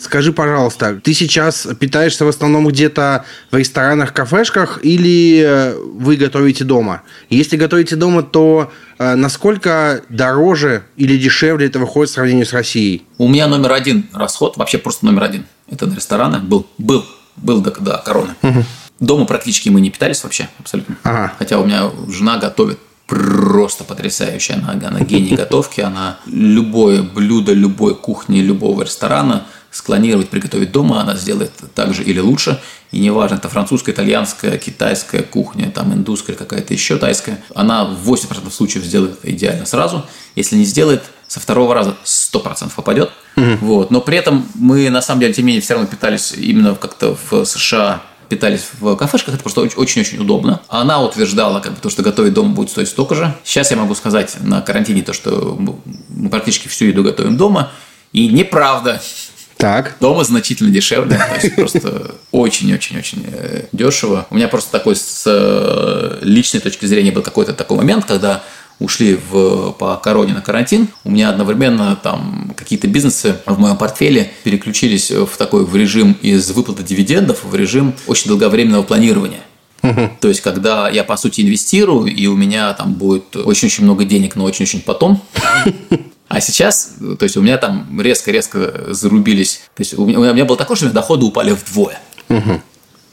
Скажи, 0.00 0.32
пожалуйста, 0.32 1.00
ты 1.02 1.12
сейчас 1.12 1.66
питаешься 1.78 2.24
в 2.24 2.28
основном 2.28 2.68
где-то 2.68 3.24
в 3.50 3.56
ресторанах, 3.56 4.12
кафешках 4.12 4.78
или 4.84 5.42
э, 5.44 5.74
вы 5.76 6.14
готовите 6.14 6.62
дома? 6.62 7.02
Если 7.28 7.56
готовите 7.56 7.96
дома, 7.96 8.22
то 8.22 8.70
э, 8.98 9.16
насколько 9.16 10.02
дороже 10.08 10.84
или 10.96 11.18
дешевле 11.18 11.66
это 11.66 11.80
выходит 11.80 12.10
в 12.10 12.14
сравнении 12.14 12.44
с 12.44 12.52
Россией? 12.52 13.02
У 13.18 13.26
меня 13.26 13.48
номер 13.48 13.72
один 13.72 14.08
расход, 14.14 14.56
вообще 14.56 14.78
просто 14.78 15.04
номер 15.04 15.24
один. 15.24 15.46
Это 15.68 15.86
на 15.86 15.96
рестораны 15.96 16.38
был, 16.38 16.68
был, 16.78 17.04
был 17.36 17.60
до, 17.60 17.72
до 17.72 17.98
короны. 18.04 18.34
Угу. 18.42 18.64
Дома 19.02 19.26
практически 19.26 19.68
мы 19.68 19.80
не 19.80 19.90
питались 19.90 20.22
вообще, 20.22 20.48
абсолютно. 20.58 20.96
Ага. 21.02 21.32
Хотя 21.38 21.58
у 21.58 21.66
меня 21.66 21.90
жена 22.08 22.38
готовит 22.38 22.78
просто 23.08 23.82
потрясающая. 23.82 24.56
Она, 24.56 24.88
она 24.88 25.00
гений 25.00 25.34
готовки. 25.34 25.80
Она 25.80 26.18
любое 26.26 27.02
блюдо 27.02 27.52
любой 27.52 27.96
кухни, 27.96 28.38
любого 28.38 28.82
ресторана 28.82 29.44
склонировать, 29.72 30.28
приготовить 30.28 30.70
дома, 30.70 31.00
она 31.00 31.16
сделает 31.16 31.52
так 31.74 31.94
же 31.94 32.04
или 32.04 32.20
лучше. 32.20 32.60
И 32.92 33.00
неважно, 33.00 33.36
это 33.36 33.48
французская, 33.48 33.92
итальянская, 33.92 34.58
китайская 34.58 35.22
кухня, 35.22 35.70
там 35.70 35.94
индусская, 35.94 36.34
какая-то 36.34 36.74
еще 36.74 36.98
тайская. 36.98 37.42
Она 37.54 37.86
в 37.86 38.08
80% 38.08 38.50
случаев 38.50 38.84
сделает 38.84 39.18
это 39.18 39.32
идеально 39.32 39.64
сразу. 39.64 40.04
Если 40.36 40.56
не 40.56 40.64
сделает, 40.64 41.02
со 41.26 41.40
второго 41.40 41.74
раза 41.74 41.96
100% 42.04 42.70
попадет. 42.76 43.10
Угу. 43.36 43.56
Вот. 43.62 43.90
Но 43.90 44.02
при 44.02 44.18
этом 44.18 44.46
мы, 44.54 44.90
на 44.90 45.00
самом 45.00 45.22
деле, 45.22 45.32
тем 45.32 45.46
не 45.46 45.52
менее, 45.52 45.62
все 45.62 45.72
равно 45.72 45.88
питались 45.88 46.32
именно 46.32 46.74
как-то 46.74 47.16
в 47.30 47.46
США 47.46 48.02
питались 48.32 48.62
в 48.80 48.96
кафешках, 48.96 49.34
это 49.34 49.42
просто 49.42 49.60
очень-очень 49.60 50.18
удобно. 50.18 50.62
Она 50.68 51.02
утверждала, 51.02 51.60
как 51.60 51.74
бы, 51.74 51.80
то, 51.80 51.90
что 51.90 52.02
готовить 52.02 52.32
дома 52.32 52.54
будет 52.54 52.70
стоить 52.70 52.88
столько 52.88 53.14
же. 53.14 53.34
Сейчас 53.44 53.70
я 53.70 53.76
могу 53.76 53.94
сказать 53.94 54.36
на 54.40 54.62
карантине 54.62 55.02
то, 55.02 55.12
что 55.12 55.58
мы 56.08 56.30
практически 56.30 56.68
всю 56.68 56.86
еду 56.86 57.02
готовим 57.02 57.36
дома. 57.36 57.70
И 58.14 58.28
неправда. 58.28 59.02
Так. 59.58 59.96
Дома 60.00 60.24
значительно 60.24 60.70
дешевле, 60.70 61.16
то 61.16 61.34
есть 61.34 61.54
просто 61.54 62.14
очень-очень-очень 62.30 63.26
э, 63.28 63.64
дешево. 63.72 64.26
У 64.30 64.34
меня 64.34 64.48
просто 64.48 64.72
такой 64.72 64.96
с 64.96 65.24
э, 65.26 66.18
личной 66.22 66.60
точки 66.60 66.86
зрения 66.86 67.12
был 67.12 67.22
какой-то 67.22 67.52
такой 67.52 67.76
момент, 67.76 68.06
когда 68.06 68.42
ушли 68.78 69.18
в, 69.30 69.72
по 69.72 69.96
короне 69.96 70.34
на 70.34 70.40
карантин, 70.40 70.88
у 71.04 71.10
меня 71.10 71.30
одновременно 71.30 71.96
там 71.96 72.52
какие-то 72.56 72.88
бизнесы 72.88 73.36
в 73.46 73.58
моем 73.58 73.76
портфеле 73.76 74.32
переключились 74.44 75.10
в 75.10 75.36
такой 75.36 75.64
в 75.64 75.74
режим 75.76 76.16
из 76.22 76.50
выплаты 76.50 76.82
дивидендов 76.82 77.44
в 77.44 77.54
режим 77.54 77.94
очень 78.06 78.28
долговременного 78.28 78.82
планирования. 78.82 79.40
Угу. 79.82 80.10
То 80.20 80.28
есть, 80.28 80.40
когда 80.40 80.88
я, 80.88 81.02
по 81.04 81.16
сути, 81.16 81.40
инвестирую, 81.40 82.06
и 82.06 82.26
у 82.26 82.36
меня 82.36 82.72
там 82.74 82.94
будет 82.94 83.34
очень-очень 83.36 83.84
много 83.84 84.04
денег, 84.04 84.36
но 84.36 84.44
очень-очень 84.44 84.80
потом. 84.80 85.20
А 86.28 86.40
сейчас, 86.40 86.94
то 87.18 87.24
есть, 87.24 87.36
у 87.36 87.42
меня 87.42 87.58
там 87.58 88.00
резко-резко 88.00 88.94
зарубились. 88.94 89.62
То 89.74 89.82
есть, 89.82 89.98
у 89.98 90.06
меня, 90.06 90.20
у 90.20 90.32
меня 90.32 90.44
было 90.44 90.56
такое, 90.56 90.76
что 90.76 90.86
у 90.86 90.88
меня 90.88 90.94
доходы 90.94 91.26
упали 91.26 91.50
вдвое. 91.50 92.00
Угу. 92.28 92.62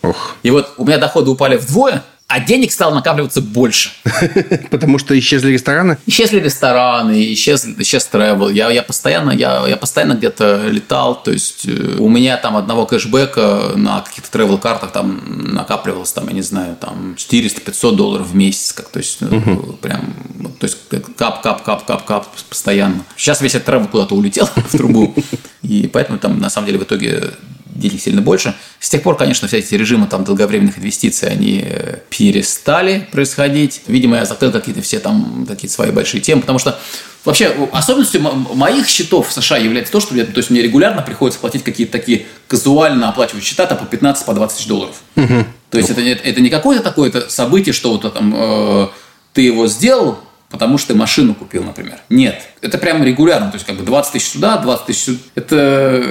Ох. 0.03 0.35
И 0.43 0.51
вот 0.51 0.73
у 0.77 0.85
меня 0.85 0.97
доходы 0.97 1.29
упали 1.29 1.57
вдвое, 1.57 2.03
а 2.29 2.39
денег 2.39 2.71
стало 2.71 2.93
накапливаться 2.93 3.41
больше. 3.41 3.89
Потому 4.69 4.99
что 4.99 5.17
исчезли 5.17 5.51
рестораны? 5.51 5.97
Исчезли 6.05 6.39
рестораны, 6.39 7.33
исчез, 7.33 7.65
исчез 7.79 8.07
travel. 8.11 8.53
Я, 8.53 8.69
я 8.69 8.83
постоянно, 8.83 9.31
я, 9.31 9.65
я 9.67 9.75
постоянно 9.75 10.13
где-то 10.13 10.67
летал, 10.67 11.21
то 11.21 11.31
есть 11.31 11.67
э, 11.67 11.95
у 11.97 12.07
меня 12.07 12.37
там 12.37 12.55
одного 12.55 12.85
кэшбэка 12.85 13.71
на 13.75 14.01
каких-то 14.01 14.37
travel 14.37 14.59
картах 14.59 14.91
там 14.91 15.23
накапливалось, 15.55 16.11
там, 16.11 16.27
я 16.27 16.33
не 16.33 16.43
знаю, 16.43 16.75
там 16.79 17.15
400-500 17.17 17.95
долларов 17.95 18.27
в 18.27 18.35
месяц, 18.35 18.73
как, 18.73 18.89
то 18.89 18.99
есть 18.99 19.23
угу. 19.23 19.73
прям, 19.81 20.13
то 20.59 20.67
есть 20.67 20.77
кап, 21.17 21.41
кап, 21.41 21.63
кап, 21.63 21.83
кап, 21.85 22.05
кап 22.05 22.27
постоянно. 22.47 23.03
Сейчас 23.17 23.41
весь 23.41 23.55
этот 23.55 23.69
travel 23.69 23.87
куда-то 23.87 24.13
улетел 24.13 24.47
в 24.55 24.77
трубу, 24.77 25.15
и 25.63 25.89
поэтому 25.91 26.19
там 26.19 26.39
на 26.39 26.51
самом 26.51 26.67
деле 26.67 26.77
в 26.77 26.83
итоге 26.83 27.31
денег 27.79 28.01
сильно 28.01 28.21
больше. 28.21 28.55
С 28.79 28.89
тех 28.89 29.01
пор, 29.01 29.17
конечно, 29.17 29.47
все 29.47 29.57
эти 29.57 29.75
режимы 29.75 30.07
там 30.07 30.23
долговременных 30.23 30.77
инвестиций, 30.77 31.29
они 31.29 31.63
э, 31.65 31.97
перестали 32.09 33.07
происходить. 33.11 33.81
Видимо, 33.87 34.17
я 34.17 34.25
закрыл 34.25 34.51
какие-то 34.51 34.81
все 34.81 34.99
там 34.99 35.45
какие-то 35.47 35.73
свои 35.73 35.91
большие 35.91 36.21
темы, 36.21 36.41
потому 36.41 36.59
что 36.59 36.79
Вообще, 37.25 37.53
особенностью 37.73 38.21
моих 38.21 38.87
счетов 38.87 39.27
в 39.27 39.33
США 39.33 39.57
является 39.57 39.91
то, 39.91 39.99
что 39.99 40.15
я, 40.15 40.25
то 40.25 40.37
есть 40.37 40.49
мне 40.49 40.61
регулярно 40.61 41.01
приходится 41.01 41.39
платить 41.39 41.63
какие-то 41.63 41.91
такие 41.91 42.25
казуально 42.47 43.09
оплачивать 43.09 43.43
счета 43.43 43.65
там, 43.65 43.77
по 43.77 43.85
15 43.85 44.25
по 44.25 44.33
20 44.33 44.57
тысяч 44.57 44.67
долларов. 44.67 44.95
Угу. 45.17 45.45
То 45.69 45.77
есть 45.77 45.89
это, 45.89 46.01
это 46.01 46.39
не 46.39 46.49
какое-то 46.49 46.81
такое 46.81 47.11
событие, 47.27 47.73
что 47.73 47.91
вот 47.91 48.13
там 48.13 48.33
э, 48.35 48.87
ты 49.33 49.41
его 49.41 49.67
сделал, 49.67 50.19
потому 50.49 50.77
что 50.77 50.93
ты 50.93 50.95
машину 50.95 51.35
купил, 51.35 51.63
например. 51.63 51.99
Нет. 52.09 52.41
Это 52.61 52.77
прям 52.77 53.03
регулярно. 53.03 53.51
То 53.51 53.55
есть 53.55 53.65
как 53.65 53.75
бы 53.75 53.83
20 53.83 54.13
тысяч 54.13 54.29
сюда, 54.29 54.57
20 54.57 54.85
тысяч 54.85 55.03
сюда. 55.03 55.19
Это 55.35 56.05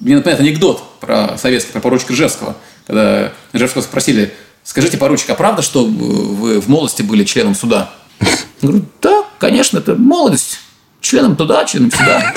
мне 0.00 0.16
напоминает 0.16 0.40
анекдот 0.40 0.95
про 1.06 1.38
советский, 1.38 1.72
про 1.72 1.80
поручика 1.80 2.12
Ржевского. 2.12 2.56
Когда 2.86 3.32
Ржевского 3.54 3.82
спросили, 3.82 4.34
скажите, 4.64 4.98
поручик, 4.98 5.30
а 5.30 5.34
правда, 5.34 5.62
что 5.62 5.84
вы 5.84 6.60
в 6.60 6.68
молодости 6.68 7.02
были 7.02 7.24
членом 7.24 7.54
суда? 7.54 7.90
Я 8.20 8.68
говорю, 8.68 8.84
да, 9.00 9.24
конечно, 9.38 9.78
это 9.78 9.94
молодость. 9.94 10.58
Членом 11.00 11.36
туда, 11.36 11.64
членом 11.64 11.92
сюда. 11.92 12.34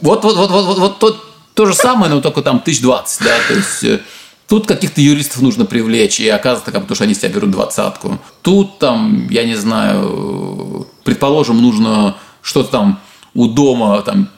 Вот, 0.00 0.24
вот, 0.24 0.36
вот, 0.36 0.50
вот, 0.50 0.78
вот, 0.78 0.98
то, 0.98 1.24
то 1.54 1.66
же 1.66 1.74
самое, 1.74 2.12
но 2.12 2.20
только 2.20 2.42
там 2.42 2.60
тысяч 2.60 2.80
двадцать, 2.80 3.24
да, 3.24 3.34
то 3.48 3.54
есть 3.54 3.84
э, 3.84 4.00
Тут 4.48 4.66
каких-то 4.66 5.02
юристов 5.02 5.42
нужно 5.42 5.66
привлечь, 5.66 6.20
и 6.20 6.28
оказывается, 6.28 6.72
как, 6.72 6.82
потому 6.82 6.94
что 6.94 7.04
они 7.04 7.12
с 7.12 7.18
тебя 7.18 7.28
берут 7.28 7.50
двадцатку. 7.50 8.18
Тут 8.40 8.78
там, 8.78 9.28
я 9.28 9.44
не 9.44 9.54
знаю, 9.54 10.88
предположим, 11.04 11.60
нужно 11.60 12.16
что-то 12.40 12.70
там 12.70 13.00
у 13.34 13.46
дома 13.46 14.00
там 14.00 14.30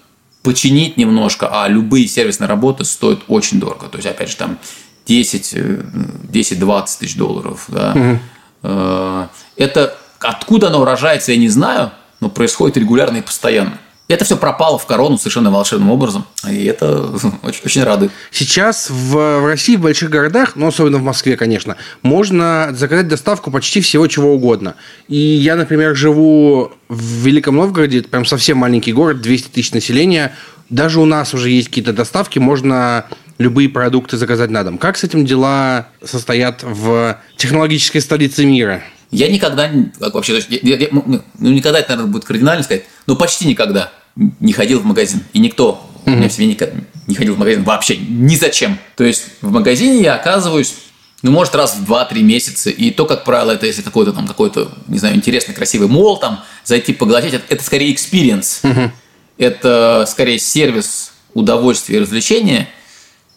починить 0.43 0.97
немножко, 0.97 1.49
а 1.51 1.69
любые 1.69 2.09
сервисные 2.09 2.49
работы 2.49 2.85
стоят 2.85 3.21
очень 3.29 3.61
дорого. 3.61 3.89
То 3.89 3.99
есть, 3.99 4.09
опять 4.09 4.31
же, 4.31 4.37
там 4.37 4.59
10-20 5.07 6.23
э, 6.33 6.85
тысяч 6.99 7.17
долларов. 7.17 7.65
Да. 7.69 8.19
Угу. 8.63 9.29
Это 9.57 9.97
откуда 10.19 10.69
оно 10.69 10.85
рожается, 10.85 11.33
я 11.33 11.39
не 11.39 11.49
знаю, 11.49 11.93
но 12.21 12.29
происходит 12.29 12.77
регулярно 12.77 13.19
и 13.19 13.23
постоянно. 13.23 13.79
Это 14.11 14.25
все 14.25 14.37
пропало 14.37 14.77
в 14.77 14.87
корону 14.87 15.19
совершенно 15.19 15.53
волшебным 15.53 15.91
образом. 15.91 16.27
И 16.49 16.65
это 16.65 17.01
очень, 17.43 17.61
очень 17.65 17.85
рады. 17.85 18.11
Сейчас 18.33 18.91
в, 18.91 19.47
России, 19.47 19.77
в 19.77 19.83
больших 19.83 20.11
городах, 20.11 20.57
ну, 20.57 20.67
особенно 20.67 20.99
в 20.99 21.03
Москве, 21.03 21.37
конечно, 21.37 21.77
можно 22.03 22.71
заказать 22.73 23.07
доставку 23.07 23.53
почти 23.53 23.81
всего 23.81 24.09
чего 24.09 24.35
угодно. 24.35 24.75
И 25.07 25.17
я, 25.17 25.55
например, 25.55 25.95
живу 25.95 26.73
в 26.89 27.25
Великом 27.25 27.55
Новгороде, 27.55 28.01
это 28.01 28.09
прям 28.09 28.25
совсем 28.25 28.59
маленький 28.59 28.93
город, 28.93 29.21
200 29.21 29.49
тысяч 29.51 29.73
населения. 29.73 30.35
Даже 30.71 30.99
у 30.99 31.05
нас 31.05 31.33
уже 31.33 31.51
есть 31.51 31.69
какие-то 31.69 31.93
доставки, 31.93 32.41
можно 32.41 33.07
любые 33.39 33.69
продукты 33.69 34.17
заказать 34.17 34.51
на 34.51 34.65
дом. 34.65 34.79
Как 34.79 34.99
с 34.99 35.05
этим 35.05 35.25
дела 35.25 35.87
состоят 36.03 36.65
в 36.65 37.17
технологической 37.37 38.01
столице 38.01 38.45
мира? 38.45 38.83
Я 39.13 39.29
никогда, 39.29 39.71
вообще, 40.01 40.41
я, 40.49 40.59
я, 40.63 40.77
я, 40.77 40.89
ну, 40.91 41.23
никогда 41.39 41.79
это, 41.79 41.91
наверное, 41.91 42.13
будет 42.13 42.25
кардинально 42.25 42.65
сказать, 42.65 42.85
но 43.07 43.15
почти 43.15 43.47
никогда 43.47 43.93
не 44.17 44.53
ходил 44.53 44.81
в 44.81 44.85
магазин. 44.85 45.23
И 45.33 45.39
никто 45.39 45.91
mm-hmm. 46.05 46.13
у 46.13 46.17
меня 46.17 46.29
в 46.29 46.33
семье 46.33 46.51
никогда 46.51 46.81
не 47.07 47.15
ходил 47.15 47.35
в 47.35 47.39
магазин 47.39 47.65
вообще 47.65 47.97
ни 47.97 48.37
зачем. 48.37 48.79
То 48.97 49.05
есть 49.05 49.25
в 49.41 49.51
магазине 49.51 50.03
я 50.03 50.15
оказываюсь 50.15 50.75
ну, 51.23 51.33
может, 51.33 51.55
раз 51.55 51.77
в 51.77 51.91
2-3 51.91 52.23
месяца. 52.23 52.71
И 52.71 52.91
то, 52.91 53.05
как 53.05 53.25
правило, 53.25 53.53
это 53.53 53.67
если 53.67 53.83
какой-то 53.83 54.13
там 54.13 54.27
какой-то, 54.27 54.73
не 54.89 54.99
знаю, 54.99 55.17
интересный, 55.17 55.55
красивый 55.55 55.89
молл, 55.89 56.19
там, 56.19 56.43
зайти 56.65 56.95
поглотить, 56.95 57.35
это, 57.35 57.45
это 57.51 57.63
скорее 57.63 57.93
experience. 57.93 58.61
Mm-hmm. 58.63 58.91
Это 59.37 60.07
скорее 60.09 60.39
сервис 60.39 61.13
удовольствия 61.35 61.97
и 61.97 62.01
развлечения, 62.01 62.69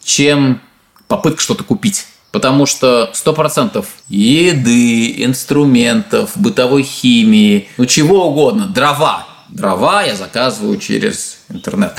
чем 0.04 0.62
попытка 1.08 1.42
что-то 1.42 1.64
купить. 1.64 2.06
Потому 2.32 2.66
что 2.66 3.12
100% 3.14 3.86
еды, 4.10 5.24
инструментов, 5.24 6.32
бытовой 6.36 6.84
химии, 6.84 7.68
ну 7.78 7.86
чего 7.86 8.30
угодно, 8.30 8.66
дрова, 8.66 9.28
дрова 9.54 10.04
я 10.04 10.16
заказываю 10.16 10.78
через 10.78 11.38
интернет. 11.50 11.98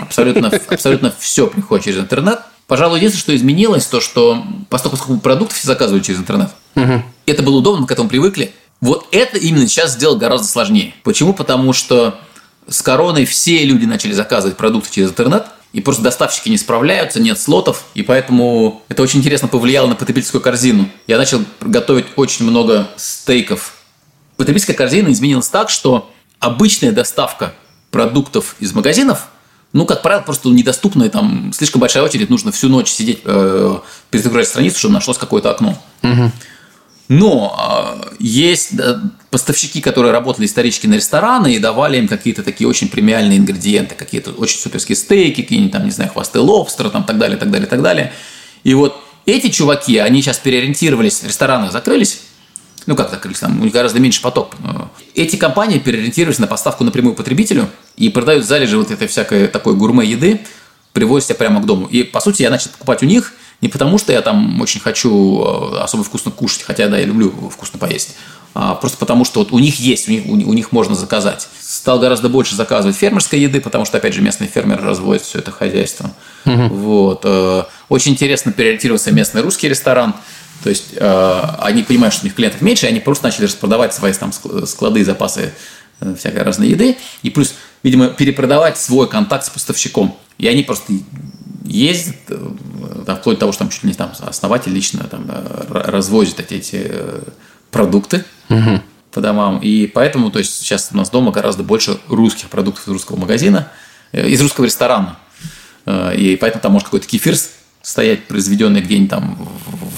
Абсолютно, 0.00 0.50
абсолютно 0.68 1.12
все 1.18 1.46
приходит 1.46 1.84
через 1.84 1.98
интернет. 1.98 2.40
Пожалуй, 2.66 2.98
единственное, 2.98 3.20
что 3.20 3.36
изменилось, 3.36 3.86
то, 3.86 4.00
что 4.00 4.44
поскольку 4.70 5.18
продуктов 5.18 5.56
все 5.56 5.68
заказывают 5.68 6.04
через 6.04 6.18
интернет, 6.18 6.50
угу. 6.74 7.02
это 7.26 7.42
было 7.42 7.58
удобно, 7.58 7.82
мы 7.82 7.86
к 7.86 7.92
этому 7.92 8.08
привыкли. 8.08 8.52
Вот 8.80 9.06
это 9.12 9.38
именно 9.38 9.68
сейчас 9.68 9.92
сделать 9.92 10.18
гораздо 10.18 10.48
сложнее. 10.48 10.94
Почему? 11.04 11.32
Потому 11.32 11.72
что 11.72 12.18
с 12.68 12.82
короной 12.82 13.24
все 13.24 13.64
люди 13.64 13.84
начали 13.84 14.12
заказывать 14.12 14.56
продукты 14.56 14.90
через 14.92 15.10
интернет, 15.10 15.46
и 15.72 15.80
просто 15.80 16.02
доставщики 16.02 16.48
не 16.48 16.58
справляются, 16.58 17.20
нет 17.20 17.38
слотов, 17.38 17.84
и 17.94 18.02
поэтому 18.02 18.82
это 18.88 19.02
очень 19.02 19.20
интересно 19.20 19.46
повлияло 19.46 19.86
на 19.86 19.94
потребительскую 19.94 20.40
корзину. 20.40 20.88
Я 21.06 21.18
начал 21.18 21.42
готовить 21.60 22.06
очень 22.16 22.46
много 22.46 22.88
стейков. 22.96 23.74
Потребительская 24.36 24.76
корзина 24.76 25.12
изменилась 25.12 25.48
так, 25.48 25.70
что 25.70 26.10
обычная 26.38 26.92
доставка 26.92 27.54
продуктов 27.90 28.56
из 28.60 28.72
магазинов 28.72 29.28
ну, 29.72 29.84
как 29.84 30.00
правило, 30.00 30.22
просто 30.22 30.48
недоступны, 30.48 31.10
там 31.10 31.52
слишком 31.52 31.80
большая 31.82 32.02
очередь, 32.02 32.30
нужно 32.30 32.50
всю 32.50 32.68
ночь 32.68 32.88
сидеть, 32.88 33.20
э, 33.24 33.78
перезагружать 34.10 34.48
страницу, 34.48 34.78
чтобы 34.78 34.94
нашлось 34.94 35.18
какое-то 35.18 35.50
окно. 35.50 35.78
Угу. 36.02 36.32
Но 37.08 38.00
э, 38.08 38.14
есть 38.18 38.74
да, 38.74 39.02
поставщики, 39.30 39.80
которые 39.80 40.12
работали 40.12 40.46
исторически 40.46 40.86
на 40.86 40.94
рестораны 40.94 41.54
и 41.54 41.58
давали 41.58 41.98
им 41.98 42.08
какие-то 42.08 42.42
такие 42.42 42.66
очень 42.66 42.88
премиальные 42.88 43.38
ингредиенты, 43.38 43.94
какие-то 43.94 44.30
очень 44.32 44.58
суперские 44.58 44.96
стейки, 44.96 45.42
какие-нибудь 45.42 45.72
там, 45.72 45.84
не 45.84 45.90
знаю, 45.90 46.10
хвосты 46.10 46.40
лобстера, 46.40 46.88
там, 46.88 47.04
так 47.04 47.18
далее, 47.18 47.36
так 47.36 47.50
далее, 47.50 47.68
так 47.68 47.82
далее. 47.82 48.12
И 48.64 48.72
вот 48.72 48.98
эти 49.26 49.50
чуваки, 49.50 49.98
они 49.98 50.22
сейчас 50.22 50.38
переориентировались, 50.38 51.22
рестораны 51.22 51.70
закрылись, 51.70 52.22
ну 52.86 52.96
как 52.96 53.10
закрылись, 53.10 53.40
там 53.40 53.60
у 53.60 53.64
них 53.64 53.72
гораздо 53.72 54.00
меньше 54.00 54.22
поток. 54.22 54.54
Эти 55.14 55.36
компании 55.36 55.78
переориентировались 55.78 56.38
на 56.38 56.46
поставку 56.46 56.84
напрямую 56.84 57.14
потребителю 57.14 57.68
и 57.96 58.08
продают 58.08 58.44
залежи 58.44 58.78
вот 58.78 58.90
этой 58.90 59.08
всякой 59.08 59.48
такой 59.48 59.74
гурме 59.74 60.06
еды, 60.06 60.40
привозят 60.92 61.28
тебя 61.28 61.36
прямо 61.36 61.60
к 61.60 61.66
дому. 61.66 61.86
И, 61.86 62.02
по 62.02 62.20
сути, 62.20 62.42
я 62.42 62.50
начал 62.50 62.70
покупать 62.70 63.02
у 63.02 63.06
них– 63.06 63.32
не 63.62 63.68
потому, 63.68 63.98
что 63.98 64.12
я 64.12 64.20
там 64.20 64.60
очень 64.60 64.80
хочу 64.80 65.72
э, 65.74 65.78
особо 65.78 66.04
вкусно 66.04 66.30
кушать, 66.30 66.62
хотя, 66.62 66.88
да, 66.88 66.98
я 66.98 67.06
люблю 67.06 67.30
вкусно 67.50 67.78
поесть, 67.78 68.14
а 68.54 68.74
просто 68.74 68.98
потому, 68.98 69.24
что 69.24 69.40
вот 69.40 69.52
у 69.52 69.58
них 69.58 69.80
есть, 69.80 70.08
у 70.08 70.12
них, 70.12 70.26
у 70.26 70.52
них 70.52 70.72
можно 70.72 70.94
заказать. 70.94 71.48
Стал 71.60 71.98
гораздо 71.98 72.28
больше 72.28 72.54
заказывать 72.54 72.96
фермерской 72.96 73.40
еды, 73.40 73.60
потому 73.60 73.86
что, 73.86 73.96
опять 73.96 74.12
же, 74.12 74.20
местные 74.20 74.48
фермеры 74.48 74.82
разводят 74.82 75.22
все 75.22 75.38
это 75.38 75.52
хозяйство. 75.52 76.10
Угу. 76.44 76.66
Вот. 76.74 77.20
Э, 77.24 77.64
очень 77.88 78.12
интересно 78.12 78.52
переориентировался 78.52 79.10
местный 79.10 79.40
русский 79.40 79.68
ресторан. 79.68 80.14
То 80.62 80.70
есть 80.70 80.94
э, 80.96 81.40
они 81.60 81.82
понимают, 81.82 82.14
что 82.14 82.24
у 82.24 82.26
них 82.26 82.34
клиентов 82.34 82.62
меньше, 82.62 82.86
и 82.86 82.88
они 82.88 83.00
просто 83.00 83.24
начали 83.24 83.44
распродавать 83.44 83.94
свои 83.94 84.12
там 84.12 84.32
склады 84.32 85.00
и 85.00 85.04
запасы 85.04 85.52
всякой 86.16 86.42
разной 86.42 86.68
еды. 86.68 86.96
И 87.22 87.30
плюс, 87.30 87.54
видимо, 87.82 88.08
перепродавать 88.08 88.78
свой 88.78 89.08
контакт 89.08 89.46
с 89.46 89.50
поставщиком. 89.50 90.16
И 90.38 90.46
они 90.46 90.62
просто 90.62 90.92
ездит, 91.64 92.16
э, 92.28 92.48
там, 93.06 93.16
вплоть 93.16 93.36
до 93.36 93.40
того, 93.40 93.52
что 93.52 93.60
там 93.60 93.70
чуть 93.70 93.84
ли 93.84 93.90
не 93.90 93.94
там 93.94 94.12
основатель 94.20 94.72
лично 94.72 95.04
там, 95.04 95.26
э, 95.28 95.64
развозит 95.68 96.40
эти, 96.40 96.54
эти 96.54 96.86
э, 96.88 97.22
продукты 97.70 98.24
угу. 98.48 98.82
по 99.12 99.20
домам. 99.20 99.58
И 99.58 99.86
поэтому 99.86 100.30
то 100.30 100.38
есть, 100.38 100.54
сейчас 100.60 100.90
у 100.92 100.96
нас 100.96 101.10
дома 101.10 101.32
гораздо 101.32 101.62
больше 101.62 101.98
русских 102.08 102.48
продуктов 102.48 102.86
из 102.86 102.92
русского 102.92 103.16
магазина, 103.16 103.70
из 104.12 104.40
русского 104.40 104.66
ресторана. 104.66 105.18
И 105.86 106.36
поэтому 106.40 106.62
там 106.62 106.72
может 106.72 106.86
какой-то 106.86 107.06
кефир 107.06 107.36
стоять, 107.82 108.26
произведенный 108.26 108.80
где-нибудь 108.80 109.10
там 109.10 109.48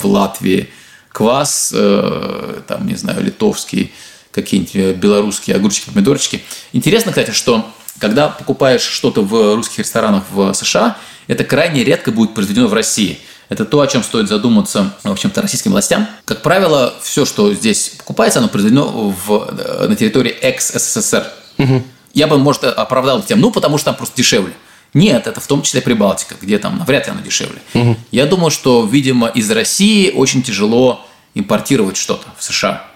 в 0.02 0.06
Латвии, 0.06 0.68
квас, 1.10 1.74
там, 1.74 2.86
не 2.86 2.94
знаю, 2.94 3.22
литовский, 3.24 3.92
какие-нибудь 4.30 4.96
белорусские 4.98 5.56
огурчики, 5.56 5.90
помидорчики. 5.90 6.42
Интересно, 6.72 7.12
кстати, 7.12 7.32
что 7.32 7.68
когда 7.98 8.28
покупаешь 8.28 8.82
что-то 8.82 9.22
в 9.22 9.56
русских 9.56 9.80
ресторанах 9.80 10.24
в 10.30 10.52
США, 10.52 10.96
это 11.26 11.44
крайне 11.44 11.82
редко 11.82 12.12
будет 12.12 12.34
произведено 12.34 12.68
в 12.68 12.74
России. 12.74 13.18
Это 13.48 13.64
то, 13.64 13.80
о 13.80 13.86
чем 13.86 14.02
стоит 14.02 14.28
задуматься, 14.28 14.94
в 15.02 15.10
общем-то, 15.10 15.42
российским 15.42 15.72
властям. 15.72 16.06
Как 16.24 16.42
правило, 16.42 16.94
все, 17.02 17.24
что 17.24 17.52
здесь 17.54 17.94
покупается, 17.98 18.38
оно 18.40 18.48
произведено 18.48 19.10
в, 19.10 19.86
на 19.88 19.96
территории 19.96 20.30
экс-СССР. 20.30 21.26
Угу. 21.56 21.82
Я 22.12 22.26
бы, 22.26 22.38
может, 22.38 22.64
оправдал 22.64 23.22
тем, 23.22 23.40
ну, 23.40 23.50
потому 23.50 23.78
что 23.78 23.86
там 23.86 23.96
просто 23.96 24.16
дешевле. 24.16 24.52
Нет, 24.94 25.26
это 25.26 25.40
в 25.40 25.46
том 25.46 25.62
числе 25.62 25.82
Прибалтика, 25.82 26.34
где 26.40 26.58
там 26.58 26.78
навряд 26.78 27.06
ли 27.06 27.12
оно 27.12 27.20
дешевле. 27.20 27.60
Угу. 27.74 27.96
Я 28.10 28.26
думаю, 28.26 28.50
что, 28.50 28.84
видимо, 28.84 29.28
из 29.28 29.50
России 29.50 30.10
очень 30.10 30.42
тяжело 30.42 31.04
импортировать 31.34 31.96
что-то 31.96 32.26
в 32.36 32.42
США. 32.42 32.86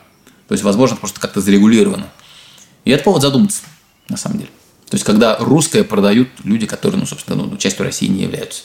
То 0.48 0.54
есть, 0.54 0.64
возможно, 0.64 0.96
просто 0.96 1.20
как-то 1.20 1.40
зарегулировано. 1.40 2.08
И 2.84 2.90
это 2.90 3.04
повод 3.04 3.22
задуматься, 3.22 3.62
на 4.08 4.16
самом 4.16 4.38
деле. 4.38 4.50
То 4.88 4.96
есть, 4.96 5.04
когда 5.04 5.36
русское 5.38 5.84
продают 5.84 6.28
люди, 6.44 6.66
которые, 6.66 7.00
ну, 7.00 7.06
собственно, 7.06 7.44
ну, 7.44 7.56
частью 7.56 7.84
России 7.84 8.08
не 8.08 8.22
являются. 8.22 8.64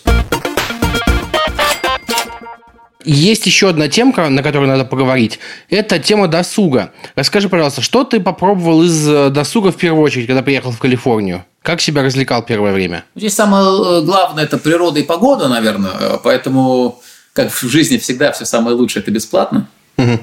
Есть 3.08 3.46
еще 3.46 3.70
одна 3.70 3.88
темка, 3.88 4.28
на 4.30 4.44
которую 4.44 4.68
надо 4.68 4.84
поговорить. 4.84 5.40
Это 5.70 5.98
тема 5.98 6.28
досуга. 6.28 6.92
Расскажи, 7.16 7.48
пожалуйста, 7.48 7.82
что 7.82 8.04
ты 8.04 8.20
попробовал 8.20 8.84
из 8.84 9.08
э, 9.08 9.30
досуга 9.30 9.72
в 9.72 9.78
первую 9.78 10.04
очередь, 10.04 10.28
когда 10.28 10.44
приехал 10.44 10.72
в 10.72 10.80
Калифорнию? 10.80 11.46
Как 11.62 11.80
себя 11.80 12.04
развлекал 12.04 12.44
первое 12.44 12.74
время? 12.74 13.06
Здесь 13.16 13.34
самое 13.34 13.64
э, 13.64 14.02
главное– 14.04 14.44
это 14.46 14.58
природа 14.58 15.00
и 15.00 15.04
погода, 15.04 15.48
наверное. 15.48 15.92
Э, 15.98 16.18
поэтому, 16.22 17.02
как 17.32 17.50
в 17.52 17.70
жизни 17.70 17.98
всегда, 17.98 18.34
все 18.34 18.44
самое 18.44 18.76
лучшее– 18.76 19.02
это 19.04 19.12
бесплатно. 19.12 19.68
Угу. 19.98 20.20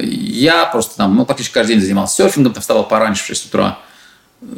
Я 0.00 0.66
просто 0.66 0.96
там, 0.96 1.14
ну, 1.14 1.24
практически 1.24 1.54
каждый 1.54 1.74
день 1.74 1.82
занимался 1.82 2.16
серфингом, 2.16 2.52
там 2.54 2.60
вставал 2.60 2.88
пораньше 2.88 3.22
в 3.22 3.26
6 3.26 3.46
утра– 3.46 3.78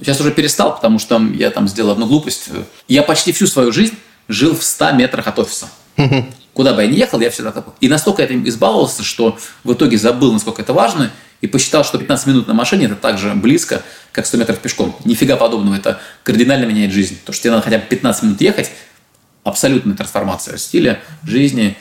Сейчас 0.00 0.20
уже 0.20 0.32
перестал, 0.32 0.74
потому 0.74 0.98
что 0.98 1.20
я 1.34 1.50
там 1.50 1.68
сделал 1.68 1.92
одну 1.92 2.06
глупость. 2.06 2.48
Я 2.88 3.02
почти 3.02 3.32
всю 3.32 3.46
свою 3.46 3.72
жизнь 3.72 3.94
жил 4.26 4.56
в 4.56 4.62
100 4.62 4.92
метрах 4.92 5.26
от 5.26 5.38
офиса. 5.38 5.68
Куда 6.54 6.74
бы 6.74 6.82
я 6.82 6.88
ни 6.88 6.96
ехал, 6.96 7.20
я 7.20 7.30
всегда 7.30 7.52
такой. 7.52 7.72
И 7.80 7.88
настолько 7.88 8.22
этим 8.22 8.46
избаловался, 8.48 9.04
что 9.04 9.38
в 9.62 9.72
итоге 9.72 9.96
забыл, 9.96 10.32
насколько 10.32 10.62
это 10.62 10.72
важно, 10.72 11.10
и 11.40 11.46
посчитал, 11.46 11.84
что 11.84 11.98
15 11.98 12.26
минут 12.26 12.48
на 12.48 12.54
машине– 12.54 12.86
это 12.86 12.96
так 12.96 13.16
же 13.16 13.32
близко, 13.34 13.82
как 14.10 14.26
100 14.26 14.38
метров 14.38 14.58
пешком. 14.58 14.96
Нифига 15.04 15.36
подобного. 15.36 15.76
Это 15.76 16.00
кардинально 16.24 16.64
меняет 16.64 16.90
жизнь. 16.90 17.16
То, 17.24 17.32
что 17.32 17.44
тебе 17.44 17.52
надо 17.52 17.62
хотя 17.62 17.78
бы 17.78 17.84
15 17.84 18.22
минут 18.24 18.40
ехать– 18.40 18.70
абсолютная 19.44 19.94
трансформация 19.94 20.56
стиля, 20.56 21.00
жизни. 21.22 21.76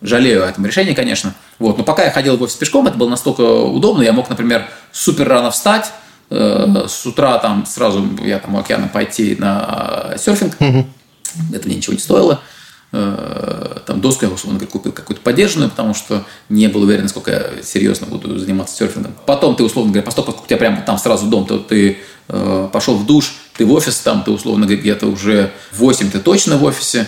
Жалею 0.00 0.44
о 0.44 0.48
этом 0.48 0.64
решении, 0.66 0.94
конечно. 0.94 1.34
Вот. 1.58 1.78
Но 1.78 1.84
пока 1.84 2.04
я 2.04 2.10
ходил 2.10 2.36
в 2.36 2.42
офис 2.42 2.56
пешком, 2.56 2.86
это 2.86 2.96
было 2.96 3.08
настолько 3.08 3.42
удобно. 3.42 4.02
Я 4.02 4.12
мог, 4.12 4.28
например, 4.28 4.68
супер 4.92 5.28
рано 5.28 5.50
встать, 5.50 5.92
Э, 6.34 6.86
с 6.88 7.04
утра 7.04 7.38
там 7.38 7.66
сразу 7.66 8.08
я 8.22 8.38
там 8.38 8.54
у 8.54 8.58
океана 8.58 8.88
пойти 8.88 9.36
на 9.38 10.14
серфинг. 10.16 10.54
Угу. 10.58 10.86
Это 11.52 11.66
мне 11.66 11.76
ничего 11.76 11.92
не 11.92 12.00
стоило. 12.00 12.40
Э, 12.94 13.78
там 13.86 14.02
доску 14.02 14.26
я, 14.26 14.30
условно 14.30 14.58
говоря, 14.58 14.70
купил 14.70 14.92
какую-то 14.92 15.22
поддержанную, 15.22 15.70
потому 15.70 15.94
что 15.94 16.24
не 16.50 16.68
был 16.68 16.82
уверен, 16.82 17.04
насколько 17.04 17.30
я 17.30 17.62
серьезно 17.62 18.06
буду 18.06 18.38
заниматься 18.38 18.76
серфингом. 18.76 19.14
Потом 19.24 19.56
ты, 19.56 19.62
условно 19.64 19.92
говоря, 19.92 20.04
поскольку 20.04 20.42
у 20.42 20.46
тебя 20.46 20.58
прямо 20.58 20.82
там 20.82 20.98
сразу 20.98 21.26
дом, 21.26 21.46
то 21.46 21.58
ты 21.58 21.98
э, 22.28 22.68
пошел 22.70 22.94
в 22.96 23.06
душ, 23.06 23.34
ты 23.56 23.64
в 23.64 23.72
офис, 23.72 23.98
там 24.00 24.22
ты, 24.22 24.30
условно 24.30 24.66
говоря, 24.66 24.80
где-то 24.80 25.06
уже 25.06 25.52
8 25.72 26.10
ты 26.10 26.18
точно 26.18 26.58
в 26.58 26.64
офисе, 26.64 27.06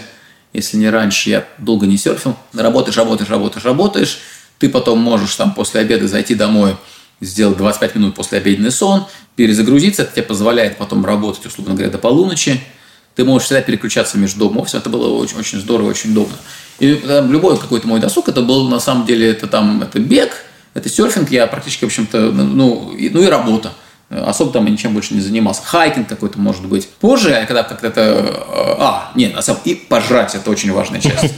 если 0.54 0.78
не 0.78 0.88
раньше, 0.88 1.28
я 1.28 1.46
долго 1.58 1.86
не 1.86 1.98
серфил. 1.98 2.34
Работаешь, 2.54 2.96
работаешь, 2.96 3.28
работаешь, 3.28 3.64
работаешь, 3.64 4.18
ты 4.58 4.70
потом 4.70 5.00
можешь 5.00 5.34
там 5.36 5.52
после 5.52 5.80
обеда 5.80 6.08
зайти 6.08 6.34
домой, 6.34 6.76
сделать 7.20 7.58
25 7.58 7.94
минут 7.96 8.14
после 8.14 8.38
обеденный 8.38 8.70
сон, 8.70 9.04
перезагрузиться, 9.36 10.02
это 10.02 10.12
тебе 10.12 10.22
позволяет 10.22 10.78
потом 10.78 11.04
работать, 11.04 11.44
условно 11.44 11.74
говоря, 11.74 11.90
до 11.90 11.98
полуночи. 11.98 12.60
Ты 13.14 13.24
можешь 13.24 13.46
всегда 13.46 13.62
переключаться 13.62 14.18
между 14.18 14.40
домом 14.40 14.58
и 14.58 14.60
офисом. 14.62 14.80
Это 14.80 14.90
было 14.90 15.16
очень, 15.16 15.36
очень 15.36 15.60
здорово, 15.60 15.90
очень 15.90 16.12
удобно. 16.12 16.36
И 16.80 16.94
там, 16.96 17.30
любой 17.30 17.58
какой-то 17.58 17.86
мой 17.86 18.00
досуг, 18.00 18.28
это 18.28 18.42
был 18.42 18.68
на 18.68 18.80
самом 18.80 19.06
деле, 19.06 19.30
это 19.30 19.46
там, 19.46 19.82
это 19.82 20.00
бег, 20.00 20.32
это 20.74 20.88
серфинг, 20.88 21.30
я 21.30 21.46
практически, 21.46 21.84
в 21.84 21.88
общем-то, 21.88 22.32
ну, 22.32 22.92
и, 22.92 23.10
ну 23.10 23.22
и 23.22 23.26
работа. 23.26 23.72
Особо 24.10 24.52
там 24.52 24.66
я 24.66 24.72
ничем 24.72 24.92
больше 24.92 25.14
не 25.14 25.20
занимался. 25.20 25.62
Хайкинг 25.64 26.08
какой-то 26.08 26.38
может 26.38 26.66
быть. 26.66 26.88
Позже, 26.88 27.44
когда 27.46 27.62
как-то 27.62 27.86
это... 27.86 28.44
А, 28.78 29.12
нет, 29.14 29.34
на 29.34 29.42
самом 29.42 29.60
и 29.64 29.74
пожрать, 29.74 30.34
это 30.34 30.50
очень 30.50 30.72
важная 30.72 31.00
часть. 31.00 31.34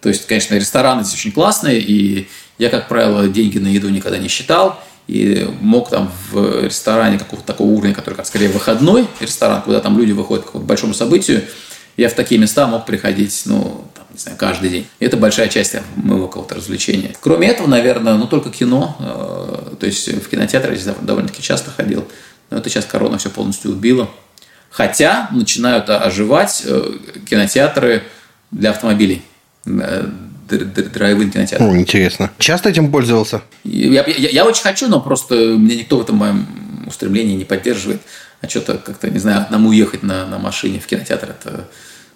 То 0.00 0.08
есть, 0.08 0.26
конечно, 0.26 0.54
рестораны 0.54 1.04
здесь 1.04 1.14
очень 1.14 1.32
классные, 1.32 1.80
и 1.80 2.28
я, 2.58 2.70
как 2.70 2.88
правило, 2.88 3.28
деньги 3.28 3.58
на 3.58 3.68
еду 3.68 3.88
никогда 3.88 4.18
не 4.18 4.28
считал 4.28 4.80
и 5.06 5.48
мог 5.60 5.90
там 5.90 6.12
в 6.30 6.64
ресторане 6.64 7.18
какого-то 7.18 7.46
такого 7.46 7.68
уровня, 7.68 7.94
который 7.94 8.14
как 8.14 8.26
скорее 8.26 8.48
выходной 8.48 9.06
ресторан, 9.20 9.62
куда 9.62 9.80
там 9.80 9.98
люди 9.98 10.12
выходят 10.12 10.44
к 10.44 10.46
какому-то 10.48 10.68
большому 10.68 10.94
событию, 10.94 11.42
я 11.96 12.08
в 12.08 12.14
такие 12.14 12.38
места 12.40 12.66
мог 12.66 12.84
приходить, 12.84 13.42
ну, 13.46 13.86
там, 13.94 14.04
не 14.12 14.18
знаю, 14.18 14.36
каждый 14.36 14.68
день. 14.68 14.86
И 14.98 15.04
это 15.06 15.16
большая 15.16 15.48
часть 15.48 15.76
моего 15.96 16.28
какого-то 16.28 16.56
развлечения. 16.56 17.14
Кроме 17.20 17.48
этого, 17.48 17.66
наверное, 17.66 18.14
ну, 18.14 18.26
только 18.26 18.50
кино. 18.50 18.96
Э, 19.00 19.76
то 19.76 19.86
есть 19.86 20.08
в 20.08 20.28
кинотеатр 20.28 20.72
я 20.72 20.94
довольно-таки 21.00 21.42
часто 21.42 21.70
ходил. 21.70 22.06
Но 22.50 22.58
это 22.58 22.68
сейчас 22.68 22.84
корона 22.84 23.16
все 23.16 23.30
полностью 23.30 23.70
убила. 23.70 24.10
Хотя 24.68 25.28
начинают 25.32 25.88
оживать 25.88 26.62
э, 26.66 26.98
кинотеатры 27.26 28.02
для 28.50 28.70
автомобилей 28.70 29.22
э, 29.64 30.06
драйв-ин 30.48 31.30
кинотеатр. 31.30 31.64
О, 31.64 31.76
интересно. 31.76 32.30
Часто 32.38 32.68
этим 32.68 32.90
пользовался? 32.90 33.42
Я, 33.64 34.04
я, 34.06 34.30
я 34.30 34.46
очень 34.46 34.62
хочу, 34.62 34.88
но 34.88 35.00
просто 35.00 35.34
мне 35.34 35.76
никто 35.76 35.98
в 35.98 36.02
этом 36.02 36.16
моем 36.16 36.46
устремлении 36.86 37.36
не 37.36 37.44
поддерживает. 37.44 38.00
А 38.40 38.48
что-то 38.48 38.74
как-то, 38.78 39.10
не 39.10 39.18
знаю, 39.18 39.42
одному 39.42 39.72
ехать 39.72 40.02
на, 40.02 40.26
на 40.26 40.38
машине 40.38 40.78
в 40.78 40.86
кинотеатр, 40.86 41.30
это 41.30 41.68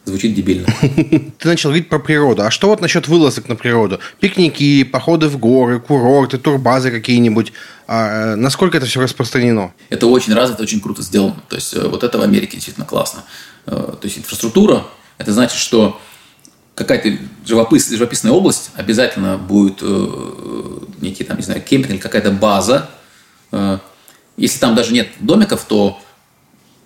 звучит 0.05 0.35
дебильно. 0.35 0.67
Ты 1.39 1.49
начал 1.49 1.71
говорить 1.71 1.89
про 1.89 1.99
природу. 1.99 2.43
А 2.43 2.51
что 2.51 2.69
вот 2.69 2.81
насчет 2.81 3.09
вылазок 3.09 3.49
на 3.49 3.57
природу? 3.57 4.01
Пикники, 4.19 4.85
походы 4.85 5.29
в 5.29 5.39
горы, 5.39 5.81
курорты, 5.81 6.39
турбазы 6.39 6.91
какие-нибудь. 6.91 7.53
А, 7.87 8.33
э, 8.33 8.35
насколько 8.37 8.77
это 8.77 8.87
все 8.87 9.01
распространено? 9.01 9.73
Это 9.89 10.07
очень 10.07 10.35
развито, 10.35 10.63
очень 10.63 10.81
круто 10.81 11.03
сделано. 11.03 11.43
То 11.49 11.57
есть, 11.57 11.75
э, 11.75 11.87
вот 11.87 12.03
это 12.03 12.19
в 12.19 12.23
Америке 12.23 12.53
действительно 12.55 12.87
классно. 12.87 13.25
Э, 13.67 13.71
то 13.71 14.05
есть, 14.05 14.19
инфраструктура, 14.19 14.85
это 15.19 15.33
значит, 15.33 15.59
что 15.59 16.01
какая-то 16.81 17.19
живопис, 17.45 17.91
живописная 17.91 18.33
область, 18.33 18.71
обязательно 18.75 19.37
будет 19.37 19.81
э, 19.83 20.79
некий, 21.03 21.25
там, 21.25 21.37
не 21.37 21.43
знаю, 21.43 21.61
кемпинг 21.61 21.91
или 21.91 21.99
какая-то 21.99 22.31
база. 22.31 22.89
Э, 23.53 23.79
если 24.39 24.59
там 24.59 24.75
даже 24.75 24.95
нет 24.95 25.09
домиков, 25.21 25.63
то 25.65 26.01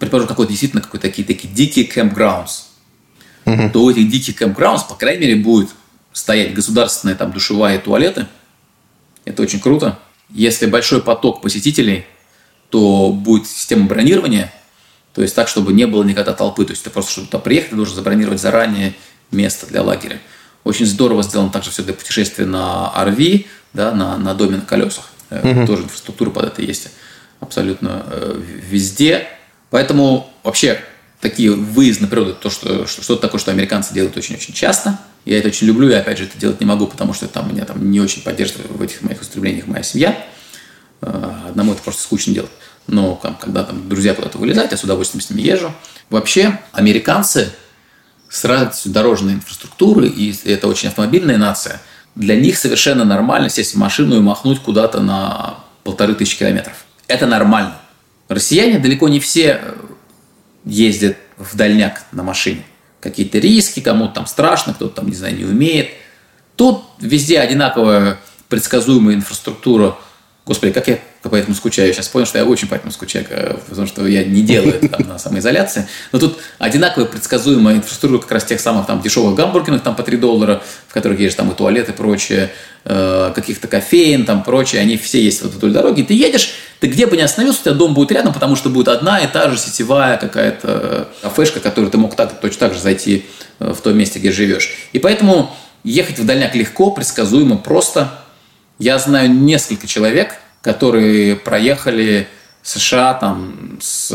предположим, 0.01 0.29
какой-то 0.29 0.51
действительно 0.51 0.83
какой-то 0.83 1.07
такие, 1.07 1.25
такие 1.25 1.53
дикие 1.53 1.87
campgrounds, 1.87 2.65
угу. 3.45 3.71
то 3.73 3.85
у 3.85 3.91
этих 3.91 4.11
диких 4.11 4.43
campgrounds, 4.43 4.89
по 4.89 4.97
крайней 4.97 5.21
мере, 5.21 5.37
будет 5.37 5.71
стоять 6.13 6.55
государственные 6.55 7.15
там 7.15 7.31
душевая 7.31 7.79
и 7.79 7.81
туалеты. 7.81 8.27
Это 9.25 9.43
очень 9.43 9.61
круто. 9.61 10.01
Если 10.29 10.67
большой 10.67 11.03
поток 11.03 11.41
посетителей, 11.41 12.05
то 12.71 13.13
будет 13.13 13.47
система 13.47 13.87
бронирования, 13.87 14.53
то 15.15 15.23
есть 15.23 15.37
так, 15.37 15.47
чтобы 15.47 15.73
не 15.73 15.87
было 15.87 16.03
никогда 16.03 16.33
толпы. 16.33 16.65
То 16.65 16.73
есть 16.73 16.83
ты 16.83 16.91
просто, 16.91 17.13
чтобы 17.13 17.29
туда 17.29 17.39
приехать, 17.39 17.71
ты 17.71 17.77
должен 17.77 17.95
забронировать 17.95 18.41
заранее 18.41 18.95
место 19.35 19.67
для 19.67 19.83
лагеря. 19.83 20.19
Очень 20.65 20.87
здорово 20.87 21.23
сделано 21.23 21.51
также 21.51 21.71
все 21.71 21.83
для 21.83 21.95
путешествия 21.95 22.47
на 22.47 22.93
RV, 22.97 23.47
да, 23.75 23.93
на, 23.93 24.17
на 24.17 24.35
доме 24.35 24.57
на 24.57 24.63
колесах. 24.63 25.11
Угу. 25.31 25.67
Тоже 25.67 25.83
инфраструктура 25.83 26.31
под 26.31 26.45
это 26.45 26.63
есть 26.63 26.89
абсолютно 27.41 28.05
э, 28.07 28.41
везде. 28.69 29.29
Поэтому 29.71 30.31
вообще 30.43 30.81
такие 31.21 31.51
выезды 31.53 32.03
на 32.03 32.09
природу, 32.09 32.35
то, 32.35 32.51
что, 32.51 32.87
что-то 32.87 33.17
такое, 33.17 33.41
что 33.41 33.51
американцы 33.51 33.95
делают 33.95 34.17
очень-очень 34.17 34.55
часто. 34.55 34.99
Я 35.25 35.39
это 35.39 35.49
очень 35.49 35.67
люблю, 35.67 35.89
и 35.89 35.95
опять 35.95 36.19
же 36.19 36.25
это 36.25 36.39
делать 36.39 36.61
не 36.61 36.67
могу, 36.67 36.87
потому 36.87 37.15
что 37.15 37.27
там 37.29 37.51
меня 37.51 37.65
там 37.65 37.91
не 37.91 38.01
очень 38.01 38.23
поддерживает 38.23 38.71
в 38.71 38.83
этих 38.83 39.03
моих 39.03 39.21
устремлениях 39.21 39.67
моя 39.67 39.83
семья. 39.83 40.25
Э, 41.01 41.35
одному 41.49 41.73
это 41.73 41.83
просто 41.83 42.03
скучно 42.03 42.35
делать. 42.35 42.51
Но 42.87 43.19
там, 43.23 43.37
когда 43.37 43.65
там 43.65 43.89
друзья 43.89 44.15
куда-то 44.15 44.39
вылезают, 44.39 44.73
я 44.73 44.77
с 44.77 44.85
удовольствием 44.85 45.23
с 45.23 45.31
ними 45.31 45.43
езжу. 45.43 45.73
Вообще, 46.11 46.61
американцы 46.73 47.51
с 48.35 48.45
радостью 48.45 48.91
дорожной 48.91 49.35
инфраструктуры, 49.35 50.09
и 50.09 50.35
это 50.45 50.67
очень 50.67 50.89
автомобильная 50.89 51.37
нация, 51.37 51.81
для 52.17 52.35
них 52.35 52.59
совершенно 52.59 53.05
нормально 53.05 53.49
сесть 53.49 53.75
в 53.75 53.79
машину 53.79 54.17
и 54.17 54.21
махнуть 54.21 54.59
куда-то 54.59 55.01
на 55.01 55.61
полторы 55.85 56.17
тысячи 56.17 56.41
километров. 56.41 56.85
Это 57.07 57.27
нормально. 57.27 57.77
Россияне 58.29 58.81
далеко 58.81 59.09
не 59.09 59.21
все 59.21 59.61
э, 59.63 59.75
ездят 60.65 61.17
в 61.39 61.57
дальняк 61.57 62.03
на 62.11 62.25
машине. 62.25 62.65
Какие-то 63.01 63.39
риски, 63.39 63.79
кому-то 63.79 64.15
там 64.15 64.27
страшно, 64.27 64.75
кто-то 64.75 64.97
там, 64.97 65.09
не 65.09 65.15
знаю, 65.15 65.37
не 65.37 65.45
умеет. 65.45 65.91
Тут 66.57 66.83
везде 66.99 67.39
одинаковая 67.39 68.19
предсказуемая 68.49 69.15
инфраструктура. 69.15 69.97
Господи, 70.47 70.73
как 70.73 70.89
я 70.89 70.99
поэтому 71.23 71.57
скучаю. 71.57 71.93
Сейчас 71.95 72.09
понял, 72.09 72.27
что 72.27 72.37
я 72.37 72.45
очень 72.45 72.69
поэтому 72.69 72.93
скучаю, 72.93 73.25
потому 73.67 73.87
что 73.87 74.07
я 74.07 74.25
не 74.25 74.43
делаю 74.43 74.75
это 74.75 74.89
там 74.89 75.09
на 75.09 75.19
самоизоляции. 75.19 75.87
Но 76.13 76.19
тут 76.19 76.39
одинаковая 76.59 77.09
предсказуемая 77.09 77.77
инфраструктура 77.77 78.21
как 78.21 78.33
раз 78.33 78.45
тех 78.45 78.61
самых 78.61 78.87
там 78.87 79.01
дешевых 79.01 79.35
гамбургеров 79.35 79.81
там 79.81 79.97
по 79.97 80.03
3 80.03 80.19
доллара, 80.19 80.63
в 80.87 80.93
которых 80.93 81.19
есть 81.19 81.37
там 81.39 81.51
и 81.51 81.55
туалеты 81.55 81.93
и 81.93 81.95
прочее, 81.95 82.53
э, 82.85 83.33
каких-то 83.35 83.69
кофеин 83.69 84.27
там 84.27 84.43
прочее, 84.43 84.83
они 84.83 84.99
все 84.99 85.23
есть 85.23 85.43
вот 85.43 85.53
вдоль 85.53 85.73
дороги. 85.73 86.03
Ты 86.03 86.13
едешь, 86.13 86.53
ты 86.79 86.89
где 86.89 87.07
бы 87.07 87.17
ни 87.17 87.23
остановился, 87.23 87.61
у 87.61 87.65
тебя 87.65 87.75
дом 87.75 87.95
будет 87.95 88.13
рядом, 88.13 88.35
потому 88.35 88.55
что 88.55 88.69
будет 88.69 88.89
одна 88.89 89.21
и 89.21 89.27
та 89.27 89.49
же 89.49 89.57
сетевая 89.57 90.19
какая-то 90.19 91.09
кафешка, 91.23 91.61
которую 91.61 91.91
ты 91.91 91.97
мог 91.97 92.17
так, 92.17 92.39
точно 92.41 92.59
так 92.61 92.75
же 92.75 92.81
зайти 92.81 93.25
э, 93.61 93.73
в 93.73 93.81
том 93.81 93.97
месте, 93.97 94.19
где 94.19 94.31
живешь. 94.31 94.77
И 94.93 94.99
поэтому 94.99 95.51
ехать 95.85 96.19
в 96.19 96.27
дальняк 96.27 96.55
легко, 96.55 96.91
предсказуемо, 96.91 97.57
просто. 97.57 98.13
Я 98.79 98.99
знаю 98.99 99.31
несколько 99.31 99.87
человек, 99.87 100.35
которые 100.63 101.37
проехали 101.37 102.29
США 102.63 103.15
там 103.15 103.79
с 103.81 104.11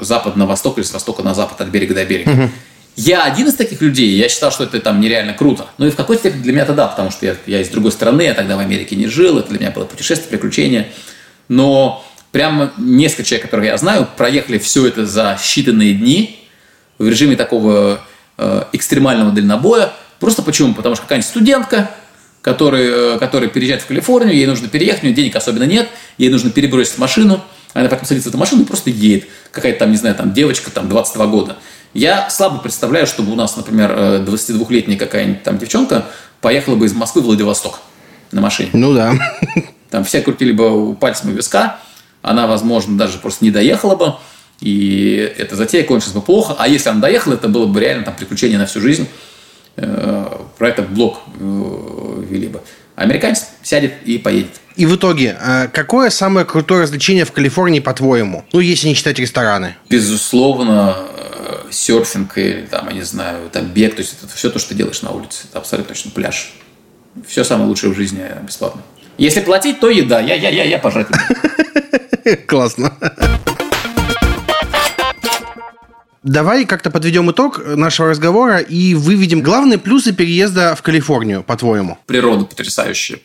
запада 0.00 0.38
на 0.38 0.46
восток 0.46 0.78
или 0.78 0.84
с 0.84 0.92
востока 0.92 1.22
на 1.22 1.34
запад 1.34 1.60
от 1.60 1.68
берега 1.68 1.94
до 1.94 2.04
берега. 2.04 2.30
Угу. 2.30 2.50
Я 2.96 3.24
один 3.24 3.48
из 3.48 3.54
таких 3.54 3.82
людей, 3.82 4.16
я 4.16 4.28
считал, 4.28 4.50
что 4.50 4.64
это 4.64 4.80
там 4.80 5.00
нереально 5.00 5.34
круто. 5.34 5.66
Ну 5.76 5.86
и 5.86 5.90
в 5.90 5.96
какой-то 5.96 6.20
степени 6.20 6.42
для 6.42 6.52
меня 6.52 6.62
это 6.62 6.72
да, 6.72 6.86
потому 6.86 7.10
что 7.10 7.26
я, 7.26 7.36
я 7.46 7.60
из 7.60 7.68
другой 7.68 7.92
страны, 7.92 8.22
я 8.22 8.34
тогда 8.34 8.56
в 8.56 8.60
Америке 8.60 8.96
не 8.96 9.06
жил, 9.06 9.38
это 9.38 9.50
для 9.50 9.58
меня 9.58 9.70
было 9.70 9.84
путешествие, 9.84 10.30
приключение. 10.30 10.90
Но 11.48 12.04
прямо 12.32 12.72
несколько 12.78 13.24
человек, 13.24 13.44
которых 13.44 13.66
я 13.66 13.76
знаю, 13.76 14.08
проехали 14.16 14.58
все 14.58 14.86
это 14.86 15.04
за 15.04 15.38
считанные 15.38 15.92
дни 15.92 16.48
в 16.98 17.06
режиме 17.06 17.36
такого 17.36 18.00
э, 18.38 18.64
экстремального 18.72 19.30
дальнобоя. 19.30 19.92
Просто 20.18 20.42
почему? 20.42 20.72
Потому 20.72 20.94
что 20.94 21.02
какая-нибудь 21.02 21.28
студентка, 21.28 21.90
который, 22.46 23.14
э, 23.16 23.18
который 23.18 23.48
переезжает 23.48 23.82
в 23.82 23.86
Калифорнию, 23.86 24.36
ей 24.36 24.46
нужно 24.46 24.68
переехать, 24.68 25.02
у 25.02 25.06
нее 25.06 25.16
денег 25.16 25.34
особенно 25.34 25.64
нет, 25.64 25.88
ей 26.16 26.30
нужно 26.30 26.50
перебросить 26.50 26.96
машину, 26.96 27.42
она 27.72 27.88
потом 27.88 28.06
садится 28.06 28.28
в 28.28 28.30
эту 28.30 28.38
машину 28.38 28.62
и 28.62 28.64
просто 28.64 28.88
едет. 28.88 29.26
Какая-то 29.50 29.80
там, 29.80 29.90
не 29.90 29.96
знаю, 29.96 30.14
там 30.14 30.32
девочка, 30.32 30.70
там 30.70 30.88
22 30.88 31.26
года. 31.26 31.56
Я 31.92 32.30
слабо 32.30 32.58
представляю, 32.58 33.08
чтобы 33.08 33.32
у 33.32 33.34
нас, 33.34 33.56
например, 33.56 33.90
22-летняя 33.90 34.94
э, 34.94 34.98
какая-нибудь 34.98 35.42
там 35.42 35.58
девчонка 35.58 36.06
поехала 36.40 36.76
бы 36.76 36.86
из 36.86 36.92
Москвы 36.92 37.22
в 37.22 37.24
Владивосток 37.24 37.80
на 38.30 38.40
машине. 38.40 38.70
Ну 38.74 38.94
да. 38.94 39.12
Там 39.90 40.04
все 40.04 40.20
крутили 40.20 40.52
бы 40.52 40.94
пальцем 40.94 41.30
у 41.30 41.32
виска, 41.32 41.80
она, 42.22 42.46
возможно, 42.46 42.96
даже 42.96 43.18
просто 43.18 43.44
не 43.44 43.50
доехала 43.50 43.96
бы, 43.96 44.14
и 44.60 45.34
эта 45.36 45.56
затея 45.56 45.82
кончилась 45.82 46.14
бы 46.14 46.22
плохо. 46.22 46.54
А 46.58 46.68
если 46.68 46.90
она 46.90 47.00
доехала, 47.00 47.34
это 47.34 47.48
было 47.48 47.66
бы 47.66 47.80
реально 47.80 48.04
там 48.04 48.14
приключение 48.14 48.58
на 48.58 48.66
всю 48.66 48.80
жизнь. 48.80 49.08
Э, 49.76 50.38
про 50.58 50.68
это 50.68 50.82
блог 50.82 51.20
э, 51.38 52.24
вели 52.28 52.48
бы. 52.48 52.62
Американец 52.94 53.46
сядет 53.62 53.92
и 54.04 54.16
поедет. 54.16 54.52
И 54.76 54.86
в 54.86 54.96
итоге, 54.96 55.36
э, 55.38 55.68
какое 55.68 56.08
самое 56.10 56.46
крутое 56.46 56.82
развлечение 56.82 57.24
в 57.24 57.32
Калифорнии, 57.32 57.80
по-твоему? 57.80 58.44
Ну, 58.52 58.60
если 58.60 58.88
не 58.88 58.94
считать 58.94 59.18
рестораны. 59.18 59.76
Безусловно, 59.90 60.96
серфинг 61.70 62.38
или, 62.38 62.66
там, 62.70 62.88
я 62.88 62.94
не 62.94 63.02
знаю, 63.02 63.50
там, 63.50 63.66
бег. 63.66 63.94
То 63.94 64.00
есть, 64.00 64.14
это 64.22 64.34
все 64.34 64.50
то, 64.50 64.58
что 64.58 64.70
ты 64.70 64.76
делаешь 64.76 65.02
на 65.02 65.10
улице. 65.10 65.44
Это 65.50 65.58
абсолютно 65.58 65.94
точно 65.94 66.10
пляж. 66.10 66.54
Все 67.26 67.44
самое 67.44 67.68
лучшее 67.68 67.92
в 67.92 67.96
жизни 67.96 68.24
бесплатно. 68.46 68.82
Если 69.18 69.40
платить, 69.40 69.80
то 69.80 69.90
еда. 69.90 70.20
Я, 70.20 70.34
я, 70.34 70.48
я, 70.48 70.64
я 70.64 70.78
пожрать. 70.78 71.06
Классно. 72.46 72.92
Давай 76.26 76.64
как-то 76.64 76.90
подведем 76.90 77.30
итог 77.30 77.64
нашего 77.64 78.08
разговора 78.08 78.58
и 78.58 78.94
выведем 78.94 79.42
главные 79.42 79.78
плюсы 79.78 80.12
переезда 80.12 80.74
в 80.74 80.82
Калифорнию, 80.82 81.44
по-твоему. 81.44 81.98
Природа 82.04 82.44
потрясающая. 82.44 83.20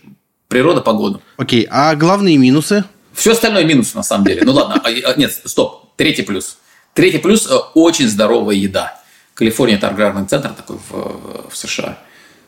Природа, 0.47 0.81
погода. 0.81 1.19
Окей, 1.35 1.67
а 1.71 1.95
главные 1.95 2.37
минусы? 2.37 2.83
Все 3.13 3.31
остальное 3.31 3.63
минус, 3.63 3.95
на 3.95 4.03
самом 4.03 4.25
деле. 4.25 4.43
Ну 4.43 4.51
ладно, 4.51 4.79
а, 4.83 4.87
а, 4.87 5.15
нет, 5.17 5.33
стоп. 5.45 5.95
Третий 5.95 6.21
плюс. 6.21 6.57
Третий 6.93 7.17
плюс 7.17 7.47
э,– 7.49 7.55
очень 7.73 8.07
здоровая 8.07 8.55
еда. 8.55 9.01
Калифорния– 9.33 9.77
это 9.77 9.87
аграрный 9.87 10.27
центр 10.27 10.49
такой 10.49 10.77
в, 10.87 11.49
в 11.49 11.57
США. 11.57 11.97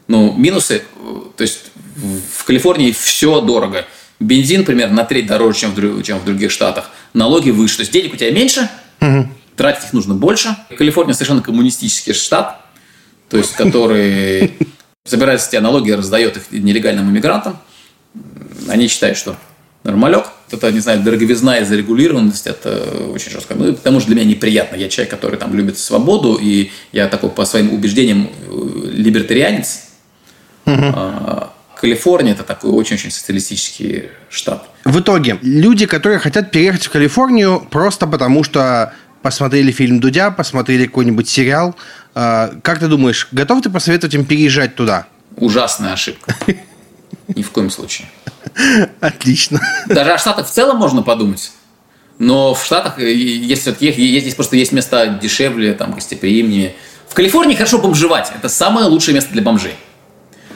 Ну, 0.08 0.36
минусы, 0.38 0.84
э, 0.96 1.20
то 1.36 1.42
есть 1.42 1.72
в 2.38 2.44
Калифорнии 2.44 2.92
все 2.92 3.42
дорого. 3.42 3.88
Бензин 4.20 4.66
примерно 4.66 4.98
на 4.98 5.04
треть 5.04 5.26
дороже, 5.26 5.62
чем 5.62 5.72
в, 5.74 6.04
чем 6.04 6.20
в 6.20 6.26
других 6.26 6.52
штатах. 6.52 6.92
Налоги 7.16 7.50
выше. 7.50 7.78
То 7.78 7.82
есть 7.82 7.92
денег 7.92 8.14
у 8.14 8.18
тебя 8.18 8.30
меньше, 8.30 8.70
угу 9.02 9.28
тратить 9.56 9.86
их 9.86 9.94
нужно 9.94 10.16
больше. 10.16 10.56
Калифорния 10.78 11.14
совершенно 11.14 11.42
коммунистический 11.42 12.14
штат, 12.14 12.62
то 13.30 13.38
есть 13.38 13.54
который 13.54 14.54
собирает 15.06 15.42
с 15.42 15.48
тебя 15.48 15.62
налоги 15.62 15.90
и 15.90 15.94
раздает 15.94 16.38
их 16.38 16.52
нелегальным 16.52 17.10
иммигрантам. 17.10 17.58
Они 18.70 18.88
считают, 18.88 19.18
что 19.18 19.36
нормалек. 19.84 20.28
Это, 20.52 20.72
не 20.72 20.80
знаю, 20.80 21.02
дороговизна 21.02 21.58
и 21.58 21.66
зарегулированность, 21.66 22.48
это 22.48 22.84
очень 23.12 23.32
жестко. 23.32 23.56
Ну, 23.56 23.74
потому 23.74 24.00
что 24.00 24.08
для 24.12 24.18
меня 24.18 24.30
неприятно. 24.30 24.76
Я 24.76 24.88
человек, 24.88 25.12
который 25.12 25.38
там 25.38 25.54
любит 25.56 25.78
свободу, 25.78 26.38
и 26.40 26.72
я 26.92 27.08
такой 27.08 27.32
по 27.32 27.44
своим 27.46 27.74
убеждениям 27.74 28.30
э, 28.30 28.90
либертарианец. 28.92 29.86
Угу. 30.66 31.50
Калифорния– 31.82 32.32
это 32.34 32.44
такой 32.44 32.72
очень-очень 32.72 33.12
социалистический 33.12 34.04
штат. 34.30 34.70
В 34.86 35.02
итоге, 35.02 35.38
люди, 35.42 35.86
которые 35.86 36.20
хотят 36.20 36.52
переехать 36.52 36.86
в 36.86 36.90
Калифорнию 36.90 37.68
просто 37.70 38.08
потому, 38.08 38.46
что 38.46 38.94
посмотрели 39.24 39.72
фильм 39.72 40.00
Дудя, 40.00 40.30
посмотрели 40.30 40.86
какой-нибудь 40.86 41.28
сериал. 41.28 41.76
А, 42.14 42.54
как 42.62 42.80
ты 42.80 42.88
думаешь, 42.88 43.30
готов 43.32 43.64
ты 43.64 43.72
посоветовать 43.72 44.14
им 44.14 44.26
переезжать 44.26 44.76
туда? 44.76 45.08
Ужасная 45.38 45.94
ошибка. 45.94 46.36
Ни 47.30 47.42
в 47.42 47.50
коем 47.50 47.72
случае. 47.72 48.08
Отлично. 49.00 49.60
Даже 49.88 50.12
о 50.12 50.18
Штатах 50.20 50.48
в 50.48 50.52
целом 50.52 50.78
можно 50.78 51.02
подумать. 51.02 51.52
Но 52.20 52.54
в 52.54 52.64
Штатах, 52.64 53.00
э, 53.00 53.12
если 53.12 53.72
здесь 53.74 54.36
просто 54.36 54.58
есть 54.58 54.72
места 54.72 55.08
дешевле, 55.08 55.74
там, 55.74 55.94
гостеприимнее. 55.94 56.76
В 57.10 57.16
Калифорнии 57.16 57.56
хорошо 57.56 57.80
бомжевать. 57.80 58.32
Это 58.36 58.50
самое 58.50 58.86
лучшее 58.88 59.16
место 59.16 59.32
для 59.32 59.42
бомжей. 59.42 59.76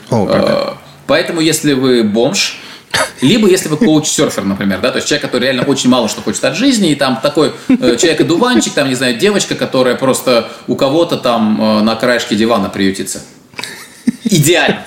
О. 0.10 0.28
Э, 0.30 0.74
поэтому, 1.08 1.40
если 1.40 1.74
вы 1.74 2.04
бомж, 2.04 2.60
либо 3.22 3.50
если 3.50 3.70
вы 3.70 3.78
коуч-серфер, 3.78 4.44
например, 4.44 4.80
да, 4.82 4.92
то 4.92 4.98
есть 4.98 5.08
человек, 5.08 5.26
который 5.26 5.46
реально 5.46 5.64
очень 5.64 5.90
мало 5.90 6.08
что 6.08 6.22
хочет 6.22 6.44
от 6.44 6.56
жизни, 6.56 6.92
и 6.92 6.96
там 6.96 7.20
такой 7.22 7.54
э, 7.68 7.98
человек-одуванчик, 7.98 8.74
там, 8.74 8.90
не 8.90 8.96
знаю, 8.96 9.18
девочка, 9.18 9.56
которая 9.56 9.96
просто 9.96 10.52
у 10.68 10.76
кого-то 10.76 11.18
там 11.18 11.60
э, 11.60 11.82
на 11.82 11.96
краешке 11.96 12.36
дивана 12.36 12.70
приютится. 12.70 13.24
Идеально. 14.24 14.86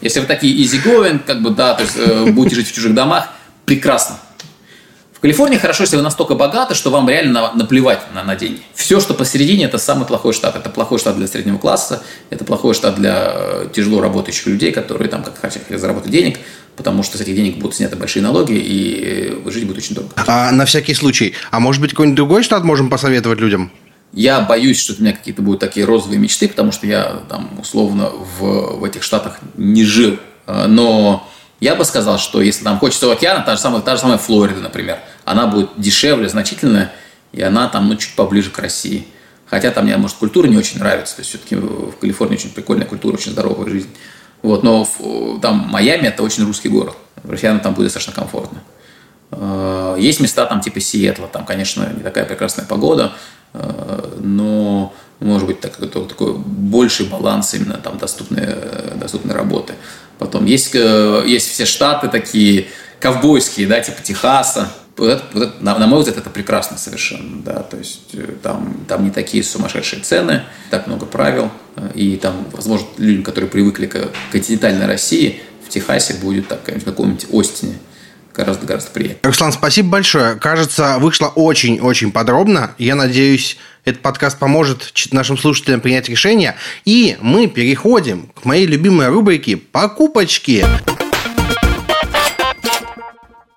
Если 0.00 0.20
вы 0.20 0.26
такие 0.26 0.54
easy 0.62 1.18
как 1.26 1.42
бы, 1.42 1.50
да, 1.50 1.74
то 1.74 1.82
есть 1.82 1.96
э, 1.96 2.30
будете 2.30 2.56
жить 2.56 2.68
в 2.68 2.74
чужих 2.74 2.94
домах, 2.94 3.28
прекрасно. 3.64 4.16
В 5.24 5.26
Калифорнии 5.26 5.56
хорошо, 5.56 5.84
если 5.84 5.96
вы 5.96 6.02
настолько 6.02 6.34
богаты, 6.34 6.74
что 6.74 6.90
вам 6.90 7.08
реально 7.08 7.50
наплевать 7.54 8.02
на, 8.12 8.22
на 8.24 8.36
деньги. 8.36 8.60
Все, 8.74 9.00
что 9.00 9.14
посередине, 9.14 9.64
это 9.64 9.78
самый 9.78 10.04
плохой 10.04 10.34
штат. 10.34 10.54
Это 10.54 10.68
плохой 10.68 10.98
штат 10.98 11.16
для 11.16 11.26
среднего 11.26 11.56
класса, 11.56 12.02
это 12.28 12.44
плохой 12.44 12.74
штат 12.74 12.96
для 12.96 13.32
э, 13.34 13.68
тяжело 13.72 14.02
работающих 14.02 14.48
людей, 14.48 14.70
которые 14.70 15.08
там 15.08 15.24
как 15.24 15.40
хотят 15.40 15.62
заработать 15.70 16.10
денег, 16.10 16.40
потому 16.76 17.02
что 17.02 17.16
с 17.16 17.22
этих 17.22 17.34
денег 17.34 17.56
будут 17.56 17.74
сняты 17.74 17.96
большие 17.96 18.22
налоги, 18.22 18.52
и 18.52 19.50
жить 19.50 19.66
будет 19.66 19.78
очень 19.78 19.94
дорого. 19.94 20.12
А 20.26 20.52
на 20.52 20.66
всякий 20.66 20.92
случай, 20.92 21.32
а 21.50 21.58
может 21.58 21.80
быть 21.80 21.92
какой-нибудь 21.92 22.16
другой 22.16 22.42
штат 22.42 22.62
можем 22.62 22.90
посоветовать 22.90 23.40
людям? 23.40 23.72
Я 24.12 24.42
боюсь, 24.42 24.78
что 24.78 24.92
у 24.92 25.00
меня 25.00 25.14
какие-то 25.14 25.40
будут 25.40 25.60
такие 25.60 25.86
розовые 25.86 26.18
мечты, 26.18 26.48
потому 26.48 26.70
что 26.70 26.86
я 26.86 27.20
там 27.30 27.48
условно 27.58 28.10
в, 28.10 28.76
в 28.76 28.84
этих 28.84 29.02
штатах 29.02 29.38
не 29.56 29.86
жил. 29.86 30.18
А, 30.46 30.68
но 30.68 31.26
я 31.60 31.76
бы 31.76 31.86
сказал, 31.86 32.18
что 32.18 32.42
если 32.42 32.62
там 32.62 32.78
хочется 32.78 33.10
океана, 33.10 33.42
та 33.42 33.56
же 33.56 33.62
самая, 33.62 33.80
та 33.80 33.96
же 33.96 34.02
самая 34.02 34.18
Флорида, 34.18 34.60
например, 34.60 34.98
она 35.24 35.46
будет 35.46 35.70
дешевле 35.76 36.28
значительно, 36.28 36.92
и 37.32 37.42
она 37.42 37.68
там 37.68 37.88
ну, 37.88 37.96
чуть 37.96 38.14
поближе 38.14 38.50
к 38.50 38.58
России. 38.58 39.06
Хотя 39.46 39.70
там 39.70 39.84
мне, 39.84 39.96
может, 39.96 40.16
культура 40.16 40.46
не 40.46 40.56
очень 40.56 40.78
нравится. 40.78 41.16
То 41.16 41.20
есть, 41.20 41.30
все-таки 41.30 41.56
в 41.56 41.96
Калифорнии 42.00 42.36
очень 42.36 42.50
прикольная 42.50 42.86
культура, 42.86 43.14
очень 43.14 43.32
здоровая 43.32 43.68
жизнь. 43.70 43.90
Вот, 44.42 44.62
но 44.62 44.86
там 45.40 45.68
Майами– 45.70 46.06
это 46.08 46.22
очень 46.22 46.44
русский 46.44 46.68
город. 46.68 46.96
Россиянам 47.26 47.60
там 47.60 47.74
будет 47.74 47.86
достаточно 47.86 48.12
комфортно. 48.12 48.60
А, 49.30 49.96
есть 49.96 50.20
места 50.20 50.46
там 50.46 50.60
типа 50.60 50.80
Сиэтла, 50.80 51.28
там, 51.28 51.44
конечно, 51.44 51.90
не 51.94 52.02
такая 52.02 52.24
прекрасная 52.24 52.66
погода, 52.66 53.12
а, 53.52 54.18
но 54.20 54.92
может 55.20 55.46
быть 55.46 55.60
так, 55.60 55.76
такой 55.76 56.34
больший 56.34 57.06
баланс 57.06 57.54
именно 57.54 57.78
там 57.78 57.98
доступной, 57.98 58.48
доступной 58.96 59.34
работы. 59.34 59.74
Потом 60.18 60.44
есть, 60.44 60.74
э, 60.74 61.24
есть 61.26 61.50
все 61.50 61.64
штаты 61.64 62.08
такие 62.08 62.66
ковбойские, 63.00 63.66
да, 63.66 63.80
типа 63.80 64.02
Техаса. 64.02 64.72
Вот 64.96 65.08
это, 65.08 65.24
вот 65.32 65.42
это, 65.42 65.64
на, 65.64 65.78
на 65.78 65.86
мой 65.86 66.00
взгляд, 66.00 66.18
это 66.18 66.30
прекрасно 66.30 66.78
совершенно, 66.78 67.42
да, 67.42 67.62
то 67.62 67.76
есть 67.76 68.10
э, 68.12 68.28
там, 68.42 68.84
там 68.86 69.02
не 69.02 69.10
такие 69.10 69.42
сумасшедшие 69.42 70.02
цены, 70.02 70.44
так 70.70 70.86
много 70.86 71.04
правил, 71.04 71.50
э, 71.74 71.90
и 71.94 72.16
там, 72.16 72.46
возможно, 72.52 72.86
людям, 72.98 73.24
которые 73.24 73.50
привыкли 73.50 73.86
к 73.86 74.10
континентальной 74.30 74.86
России, 74.86 75.42
в 75.66 75.68
Техасе 75.68 76.14
будет 76.14 76.46
так, 76.46 76.60
в 76.68 76.84
каком-нибудь 76.84 77.26
Остине, 77.32 77.74
гораздо-гораздо 78.34 78.90
приятнее. 78.90 79.20
Руслан, 79.22 79.52
спасибо 79.52 79.88
большое. 79.88 80.36
Кажется, 80.36 80.98
вышло 80.98 81.26
очень-очень 81.28 82.12
подробно. 82.12 82.74
Я 82.78 82.94
надеюсь, 82.94 83.56
этот 83.84 84.02
подкаст 84.02 84.38
поможет 84.38 84.92
нашим 85.12 85.38
слушателям 85.38 85.80
принять 85.80 86.08
решение. 86.08 86.56
И 86.84 87.16
мы 87.20 87.46
переходим 87.46 88.30
к 88.34 88.44
моей 88.44 88.66
любимой 88.66 89.08
рубрике 89.08 89.56
«Покупочки». 89.56 90.64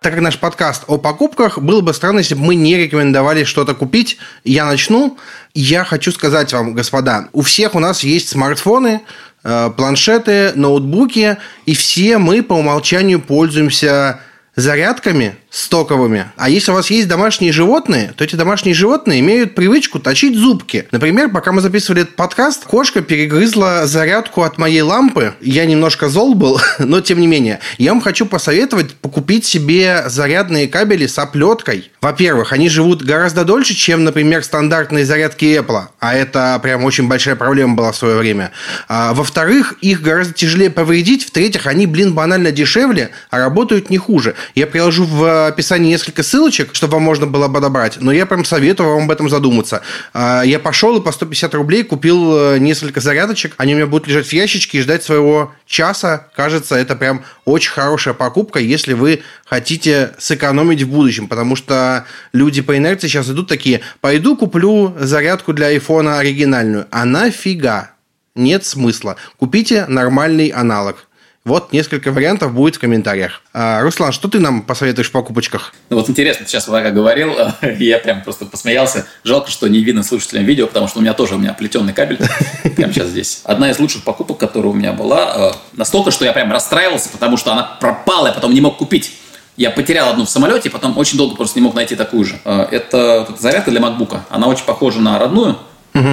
Так 0.02 0.14
как 0.14 0.22
наш 0.22 0.38
подкаст 0.38 0.84
о 0.88 1.00
покупках, 1.00 1.58
было 1.58 1.82
бы 1.82 1.92
странно, 1.92 2.20
если 2.20 2.36
бы 2.36 2.42
мы 2.42 2.56
не 2.56 2.78
рекомендовали 2.78 3.44
что-то 3.44 3.74
купить. 3.74 4.18
Я 4.44 4.66
начну. 4.66 5.18
Я 5.56 5.84
хочу 5.84 6.12
сказать 6.12 6.54
вам, 6.54 6.74
господа, 6.74 7.30
у 7.34 7.42
всех 7.42 7.74
у 7.74 7.80
нас 7.80 8.04
есть 8.04 8.30
смартфоны, 8.30 9.02
э, 9.44 9.72
планшеты, 9.76 10.52
ноутбуки, 10.54 11.38
и 11.66 11.74
все 11.74 12.20
мы 12.20 12.44
по 12.44 12.54
умолчанию 12.54 13.20
пользуемся 13.20 14.20
зарядками 14.56 15.36
стоковыми. 15.50 16.26
А 16.36 16.50
если 16.50 16.72
у 16.72 16.76
вас 16.76 16.90
есть 16.92 17.08
домашние 17.08 17.52
животные, 17.52 18.14
то 18.16 18.24
эти 18.24 18.36
домашние 18.36 18.76
животные 18.76 19.22
имеют 19.22 19.56
привычку 19.56 20.00
точить 20.00 20.38
зубки. 20.38 20.88
Например, 20.92 21.30
пока 21.30 21.52
мы 21.52 21.62
записывали 21.62 22.04
этот 22.04 22.16
подкаст, 22.16 22.66
кошка 22.66 23.02
перегрызла 23.02 23.88
зарядку 23.88 24.44
от 24.44 24.58
моей 24.58 24.82
лампы. 24.82 25.34
Я 25.42 25.66
немножко 25.66 26.10
зол 26.10 26.36
был, 26.36 26.60
но 26.80 27.02
тем 27.02 27.20
не 27.22 27.28
менее. 27.28 27.60
Я 27.78 27.94
вам 27.94 28.02
хочу 28.02 28.26
посоветовать 28.26 28.94
покупить 28.96 29.46
себе 29.46 30.04
зарядные 30.08 30.68
кабели 30.68 31.08
с 31.08 31.18
оплеткой. 31.18 31.92
Во-первых, 32.02 32.52
они 32.52 32.70
живут 32.70 33.04
гораздо 33.04 33.46
дольше, 33.46 33.74
чем, 33.74 34.04
например, 34.04 34.44
стандартные 34.44 35.06
зарядки 35.06 35.46
Apple. 35.46 35.86
А 36.00 36.14
это 36.14 36.60
прям 36.62 36.84
очень 36.84 37.08
большая 37.08 37.36
проблема 37.36 37.76
была 37.76 37.92
в 37.92 37.96
свое 37.96 38.18
время. 38.18 38.52
А, 38.88 39.14
во-вторых, 39.14 39.76
их 39.82 40.02
гораздо 40.02 40.34
тяжелее 40.34 40.70
повредить. 40.70 41.26
В-третьих, 41.26 41.68
они, 41.68 41.88
блин, 41.88 42.14
банально 42.14 42.52
дешевле, 42.52 43.12
а 43.30 43.40
работают 43.40 43.90
не 43.90 43.98
хуже. 43.98 44.36
Я 44.54 44.68
приложу 44.68 45.06
в 45.06 45.37
описании 45.46 45.92
несколько 45.92 46.24
ссылочек, 46.24 46.74
чтобы 46.74 46.94
вам 46.94 47.04
можно 47.04 47.28
было 47.28 47.48
подобрать, 47.48 47.98
но 48.02 48.12
я 48.12 48.26
прям 48.26 48.44
советую 48.44 48.90
вам 48.90 49.04
об 49.04 49.12
этом 49.12 49.30
задуматься. 49.30 49.84
А, 50.14 50.42
я 50.42 50.58
пошел 50.58 50.98
и 50.98 51.04
по 51.04 51.12
150 51.12 51.54
рублей 51.54 51.84
купил 51.84 52.36
э, 52.36 52.58
несколько 52.58 53.00
зарядочек, 53.00 53.54
они 53.58 53.74
у 53.74 53.78
меня 53.78 53.88
будут 53.88 54.08
лежать 54.08 54.26
в 54.26 54.34
ящичке 54.34 54.80
и 54.80 54.82
ждать 54.82 55.04
своего 55.04 55.54
часа. 55.68 56.28
Кажется, 56.36 56.76
это 56.76 56.96
прям 56.96 57.24
очень 57.46 57.72
хорошая 57.72 58.16
покупка, 58.16 58.60
если 58.60 58.94
вы 58.94 59.22
хотите 59.46 60.14
сэкономить 60.18 60.82
в 60.82 60.90
будущем, 60.90 61.28
потому 61.28 61.56
что 61.56 62.06
люди 62.34 62.62
по 62.62 62.76
инерции 62.76 63.08
сейчас 63.08 63.30
идут 63.30 63.48
такие, 63.48 63.82
пойду 64.02 64.36
куплю 64.36 64.96
зарядку 65.00 65.54
для 65.54 65.68
айфона 65.68 66.18
оригинальную. 66.20 66.88
А 66.90 67.06
нафига? 67.06 67.92
Нет 68.36 68.66
смысла. 68.66 69.18
Купите 69.38 69.86
нормальный 69.88 70.50
аналог. 70.50 71.08
Вот 71.48 71.72
несколько 71.72 72.12
вариантов 72.12 72.54
будет 72.54 72.76
в 72.76 72.80
комментариях. 72.80 73.42
А, 73.54 73.82
Руслан, 73.82 74.12
что 74.12 74.28
ты 74.28 74.38
нам 74.38 74.64
посоветуешь 74.64 75.08
в 75.08 75.12
покупочках? 75.14 75.74
Ну 75.90 75.96
вот 75.96 76.10
интересно, 76.10 76.46
сейчас 76.46 76.66
пока 76.66 76.92
говорил, 76.92 77.38
я 77.80 78.00
прям 78.00 78.22
просто 78.22 78.46
посмеялся. 78.46 79.08
Жалко, 79.24 79.50
что 79.50 79.70
не 79.70 79.82
видно 79.82 80.04
слушателям 80.04 80.44
видео, 80.44 80.68
потому 80.68 80.90
что 80.90 81.00
у 81.00 81.02
меня 81.02 81.14
тоже 81.14 81.36
у 81.36 81.38
меня 81.38 81.54
плетеный 81.54 81.94
кабель 81.94 82.20
прямо 82.76 82.92
сейчас 82.92 83.08
здесь. 83.08 83.40
Одна 83.46 83.72
из 83.72 83.80
лучших 83.80 84.04
покупок, 84.04 84.38
которая 84.38 84.74
у 84.74 84.76
меня 84.76 84.92
была, 84.92 85.54
э, 85.54 85.78
настолько, 85.78 86.12
что 86.12 86.26
я 86.26 86.34
прям 86.34 86.52
расстраивался, 86.52 87.08
потому 87.08 87.38
что 87.38 87.54
она 87.54 87.64
пропала, 87.64 88.28
я 88.28 88.34
потом 88.34 88.54
не 88.54 88.60
мог 88.60 88.76
купить. 88.76 89.14
Я 89.56 89.72
потерял 89.72 90.10
одну 90.10 90.26
в 90.26 90.30
самолете, 90.30 90.70
потом 90.70 90.98
очень 90.98 91.18
долго 91.18 91.38
просто 91.38 91.60
не 91.60 91.64
мог 91.64 91.74
найти 91.76 91.96
такую 91.96 92.26
же. 92.26 92.42
Э, 92.44 92.68
это, 92.70 93.26
зарядка 93.40 93.72
для 93.72 93.80
MacBook. 93.80 94.20
Она 94.30 94.48
очень 94.48 94.66
похожа 94.66 95.00
на 95.00 95.18
родную. 95.18 95.58
Угу. 95.94 96.10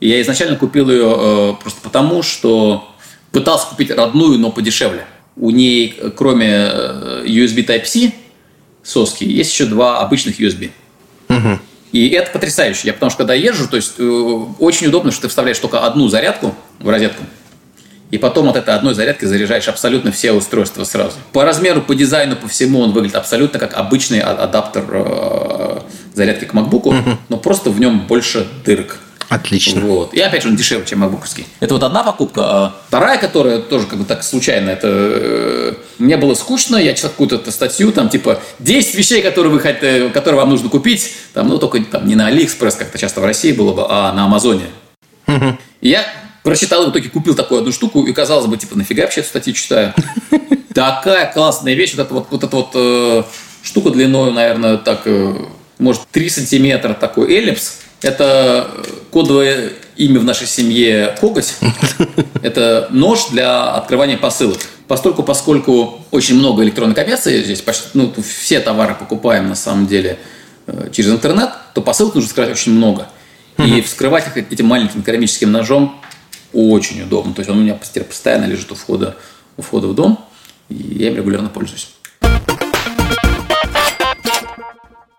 И 0.00 0.08
я 0.08 0.22
изначально 0.22 0.56
купил 0.56 0.90
ее 0.90 1.14
э, 1.18 1.54
просто 1.60 1.82
потому, 1.82 2.22
что 2.22 2.90
пытался 3.32 3.66
купить 3.68 3.90
родную, 3.90 4.38
но 4.38 4.50
подешевле. 4.50 5.06
У 5.36 5.50
ней, 5.50 5.98
кроме 6.16 6.48
э, 6.48 7.24
USB 7.26 7.64
Type-C 7.66 8.12
соски, 8.82 9.24
есть 9.24 9.52
еще 9.52 9.66
два 9.66 10.00
обычных 10.00 10.40
USB. 10.40 10.70
Угу. 11.28 11.58
И 11.92 12.08
это 12.10 12.30
потрясающе. 12.30 12.88
Я 12.88 12.92
потому 12.92 13.10
что 13.10 13.18
когда 13.18 13.34
езжу, 13.34 13.68
то 13.68 13.76
есть 13.76 13.94
э, 13.98 14.02
очень 14.58 14.88
удобно, 14.88 15.10
что 15.10 15.22
ты 15.22 15.28
вставляешь 15.28 15.58
только 15.58 15.84
одну 15.84 16.08
зарядку 16.08 16.54
в 16.78 16.88
розетку, 16.88 17.22
и 18.10 18.18
потом 18.18 18.48
от 18.48 18.56
этой 18.56 18.74
одной 18.74 18.94
зарядки 18.94 19.24
заряжаешь 19.24 19.68
абсолютно 19.68 20.10
все 20.10 20.32
устройства 20.32 20.84
сразу. 20.84 21.16
По 21.32 21.44
размеру, 21.44 21.80
по 21.80 21.94
дизайну, 21.94 22.36
по 22.36 22.48
всему 22.48 22.80
он 22.80 22.92
выглядит 22.92 23.16
абсолютно 23.16 23.58
как 23.58 23.74
обычный 23.74 24.20
а, 24.20 24.32
адаптер 24.32 24.84
э, 24.88 25.80
зарядки 26.14 26.44
к 26.44 26.54
MacBook, 26.54 26.88
угу. 26.88 27.18
но 27.28 27.36
просто 27.36 27.70
в 27.70 27.78
нем 27.78 28.06
больше 28.06 28.46
дырок. 28.64 28.98
Отлично. 29.30 29.80
Вот. 29.82 30.12
И 30.12 30.20
опять 30.20 30.42
же, 30.42 30.48
он 30.48 30.56
дешевле, 30.56 30.84
чем 30.84 30.98
макбуковский. 30.98 31.46
Это 31.60 31.74
вот 31.74 31.84
одна 31.84 32.02
покупка. 32.02 32.42
А 32.44 32.74
вторая, 32.88 33.16
которая 33.16 33.60
тоже 33.60 33.86
как 33.86 34.00
бы 34.00 34.04
так 34.04 34.24
случайно, 34.24 34.70
это 34.70 34.88
э, 34.90 35.74
мне 35.98 36.16
было 36.16 36.34
скучно, 36.34 36.76
я 36.76 36.94
читал 36.94 37.12
какую-то 37.12 37.48
статью, 37.52 37.92
там 37.92 38.08
типа 38.08 38.40
10 38.58 38.96
вещей, 38.96 39.22
которые, 39.22 39.52
вы 39.52 39.60
хотите, 39.60 40.08
которые 40.08 40.40
вам 40.40 40.50
нужно 40.50 40.68
купить, 40.68 41.14
там, 41.32 41.48
ну 41.48 41.58
только 41.58 41.80
там, 41.84 42.08
не 42.08 42.16
на 42.16 42.26
Алиэкспресс, 42.26 42.74
как-то 42.74 42.98
часто 42.98 43.20
в 43.20 43.24
России 43.24 43.52
было 43.52 43.72
бы, 43.72 43.86
а 43.88 44.12
на 44.12 44.24
Амазоне. 44.24 44.66
Угу. 45.28 45.58
И 45.82 45.88
я 45.90 46.04
прочитал, 46.42 46.84
в 46.86 46.90
итоге 46.90 47.08
купил 47.08 47.36
такую 47.36 47.60
одну 47.60 47.70
штуку, 47.70 48.04
и 48.04 48.12
казалось 48.12 48.46
бы, 48.46 48.56
типа, 48.56 48.76
нафига 48.76 49.04
вообще 49.04 49.20
эту 49.20 49.28
статью 49.28 49.54
читаю? 49.54 49.94
Такая 50.74 51.32
классная 51.32 51.74
вещь, 51.74 51.94
вот 51.94 52.04
эта 52.04 52.14
вот, 52.14 52.26
вот 52.30 52.42
эта 52.42 52.56
вот 52.56 52.70
э, 52.74 53.22
штука 53.62 53.90
длиной, 53.90 54.32
наверное, 54.32 54.76
так, 54.76 55.02
э, 55.04 55.36
может, 55.78 56.02
3 56.10 56.28
сантиметра 56.28 56.94
такой 56.94 57.32
эллипс, 57.32 57.79
это 58.02 58.70
кодовое 59.10 59.72
имя 59.96 60.20
в 60.20 60.24
нашей 60.24 60.46
семье 60.46 61.16
коготь. 61.20 61.54
Это 62.42 62.88
нож 62.90 63.28
для 63.30 63.72
открывания 63.72 64.16
посылок. 64.16 64.58
Постольку, 64.88 65.22
поскольку 65.22 66.00
очень 66.10 66.36
много 66.36 66.64
электронной 66.64 66.94
коммерции 66.94 67.42
здесь, 67.42 67.60
почти, 67.60 67.88
ну, 67.94 68.12
все 68.22 68.60
товары 68.60 68.94
покупаем 68.94 69.48
на 69.48 69.54
самом 69.54 69.86
деле 69.86 70.18
э, 70.66 70.88
через 70.90 71.10
интернет, 71.10 71.50
то 71.74 71.82
посылок 71.82 72.14
нужно 72.14 72.28
вскрывать 72.28 72.52
очень 72.52 72.72
много. 72.72 73.08
И 73.58 73.82
вскрывать 73.82 74.26
их 74.26 74.36
этим 74.38 74.66
маленьким 74.66 75.02
керамическим 75.02 75.52
ножом 75.52 76.00
очень 76.54 77.02
удобно. 77.02 77.34
То 77.34 77.40
есть 77.40 77.50
он 77.50 77.58
у 77.58 77.62
меня 77.62 77.74
постоянно 77.74 78.46
лежит 78.46 78.72
у 78.72 78.74
входа, 78.74 79.16
у 79.58 79.62
входа 79.62 79.86
в 79.86 79.94
дом, 79.94 80.24
и 80.70 80.74
я 80.74 81.08
им 81.08 81.16
регулярно 81.16 81.50
пользуюсь. 81.50 81.90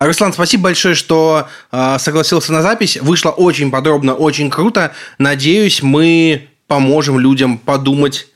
Руслан, 0.08 0.34
спасибо 0.34 0.64
большое, 0.64 0.96
что 0.96 1.48
э, 1.72 1.98
согласился 2.00 2.52
на 2.52 2.64
запись. 2.64 2.98
Вышло 2.98 3.30
очень 3.30 3.70
подробно, 3.70 4.16
очень 4.16 4.50
круто. 4.50 4.94
Надеюсь, 5.20 5.84
мы 5.84 6.48
поможем 6.66 7.20
людям 7.20 7.60
подумать 7.60 8.28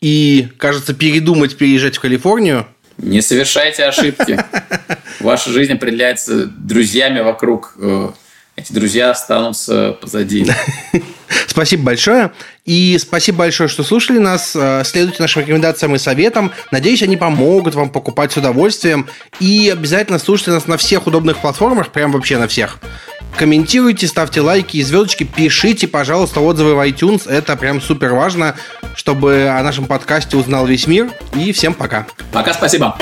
и, 0.00 0.48
кажется, 0.58 0.94
передумать 0.94 1.56
переезжать 1.56 1.96
в 1.96 2.00
Калифорнию. 2.00 2.66
Не 2.98 3.22
совершайте 3.22 3.84
ошибки. 3.84 4.44
Ваша 5.20 5.50
жизнь 5.50 5.74
определяется 5.74 6.46
друзьями 6.46 7.20
вокруг. 7.20 7.74
Э, 7.78 8.10
эти 8.56 8.72
друзья 8.72 9.10
останутся 9.10 9.96
позади. 10.00 10.44
Спасибо 11.46 11.84
большое. 11.84 12.32
И 12.64 12.96
спасибо 12.98 13.38
большое, 13.38 13.68
что 13.68 13.82
слушали 13.82 14.18
нас. 14.18 14.52
Э, 14.54 14.82
следуйте 14.84 15.22
нашим 15.22 15.42
рекомендациям 15.42 15.94
и 15.94 15.98
советам. 15.98 16.52
Надеюсь, 16.70 17.02
они 17.02 17.16
помогут 17.16 17.74
вам 17.74 17.90
покупать 17.90 18.32
с 18.32 18.36
удовольствием. 18.36 19.08
И 19.40 19.70
обязательно 19.72 20.18
слушайте 20.18 20.52
нас 20.52 20.66
на 20.66 20.76
всех 20.76 21.06
удобных 21.06 21.38
платформах, 21.38 21.90
прям 21.90 22.12
вообще 22.12 22.38
на 22.38 22.48
всех. 22.48 22.78
Комментируйте, 23.36 24.06
ставьте 24.06 24.40
лайки 24.42 24.76
и 24.76 24.82
звездочки, 24.82 25.24
пишите, 25.24 25.88
пожалуйста, 25.88 26.40
отзывы 26.40 26.74
в 26.74 26.86
iTunes. 26.86 27.28
Это 27.28 27.56
прям 27.56 27.80
супер 27.80 28.12
важно, 28.12 28.56
чтобы 28.94 29.48
о 29.48 29.62
нашем 29.62 29.86
подкасте 29.86 30.36
узнал 30.36 30.66
весь 30.66 30.86
мир. 30.86 31.10
И 31.34 31.52
всем 31.52 31.74
пока. 31.74 32.06
Пока, 32.32 32.52
спасибо. 32.52 32.96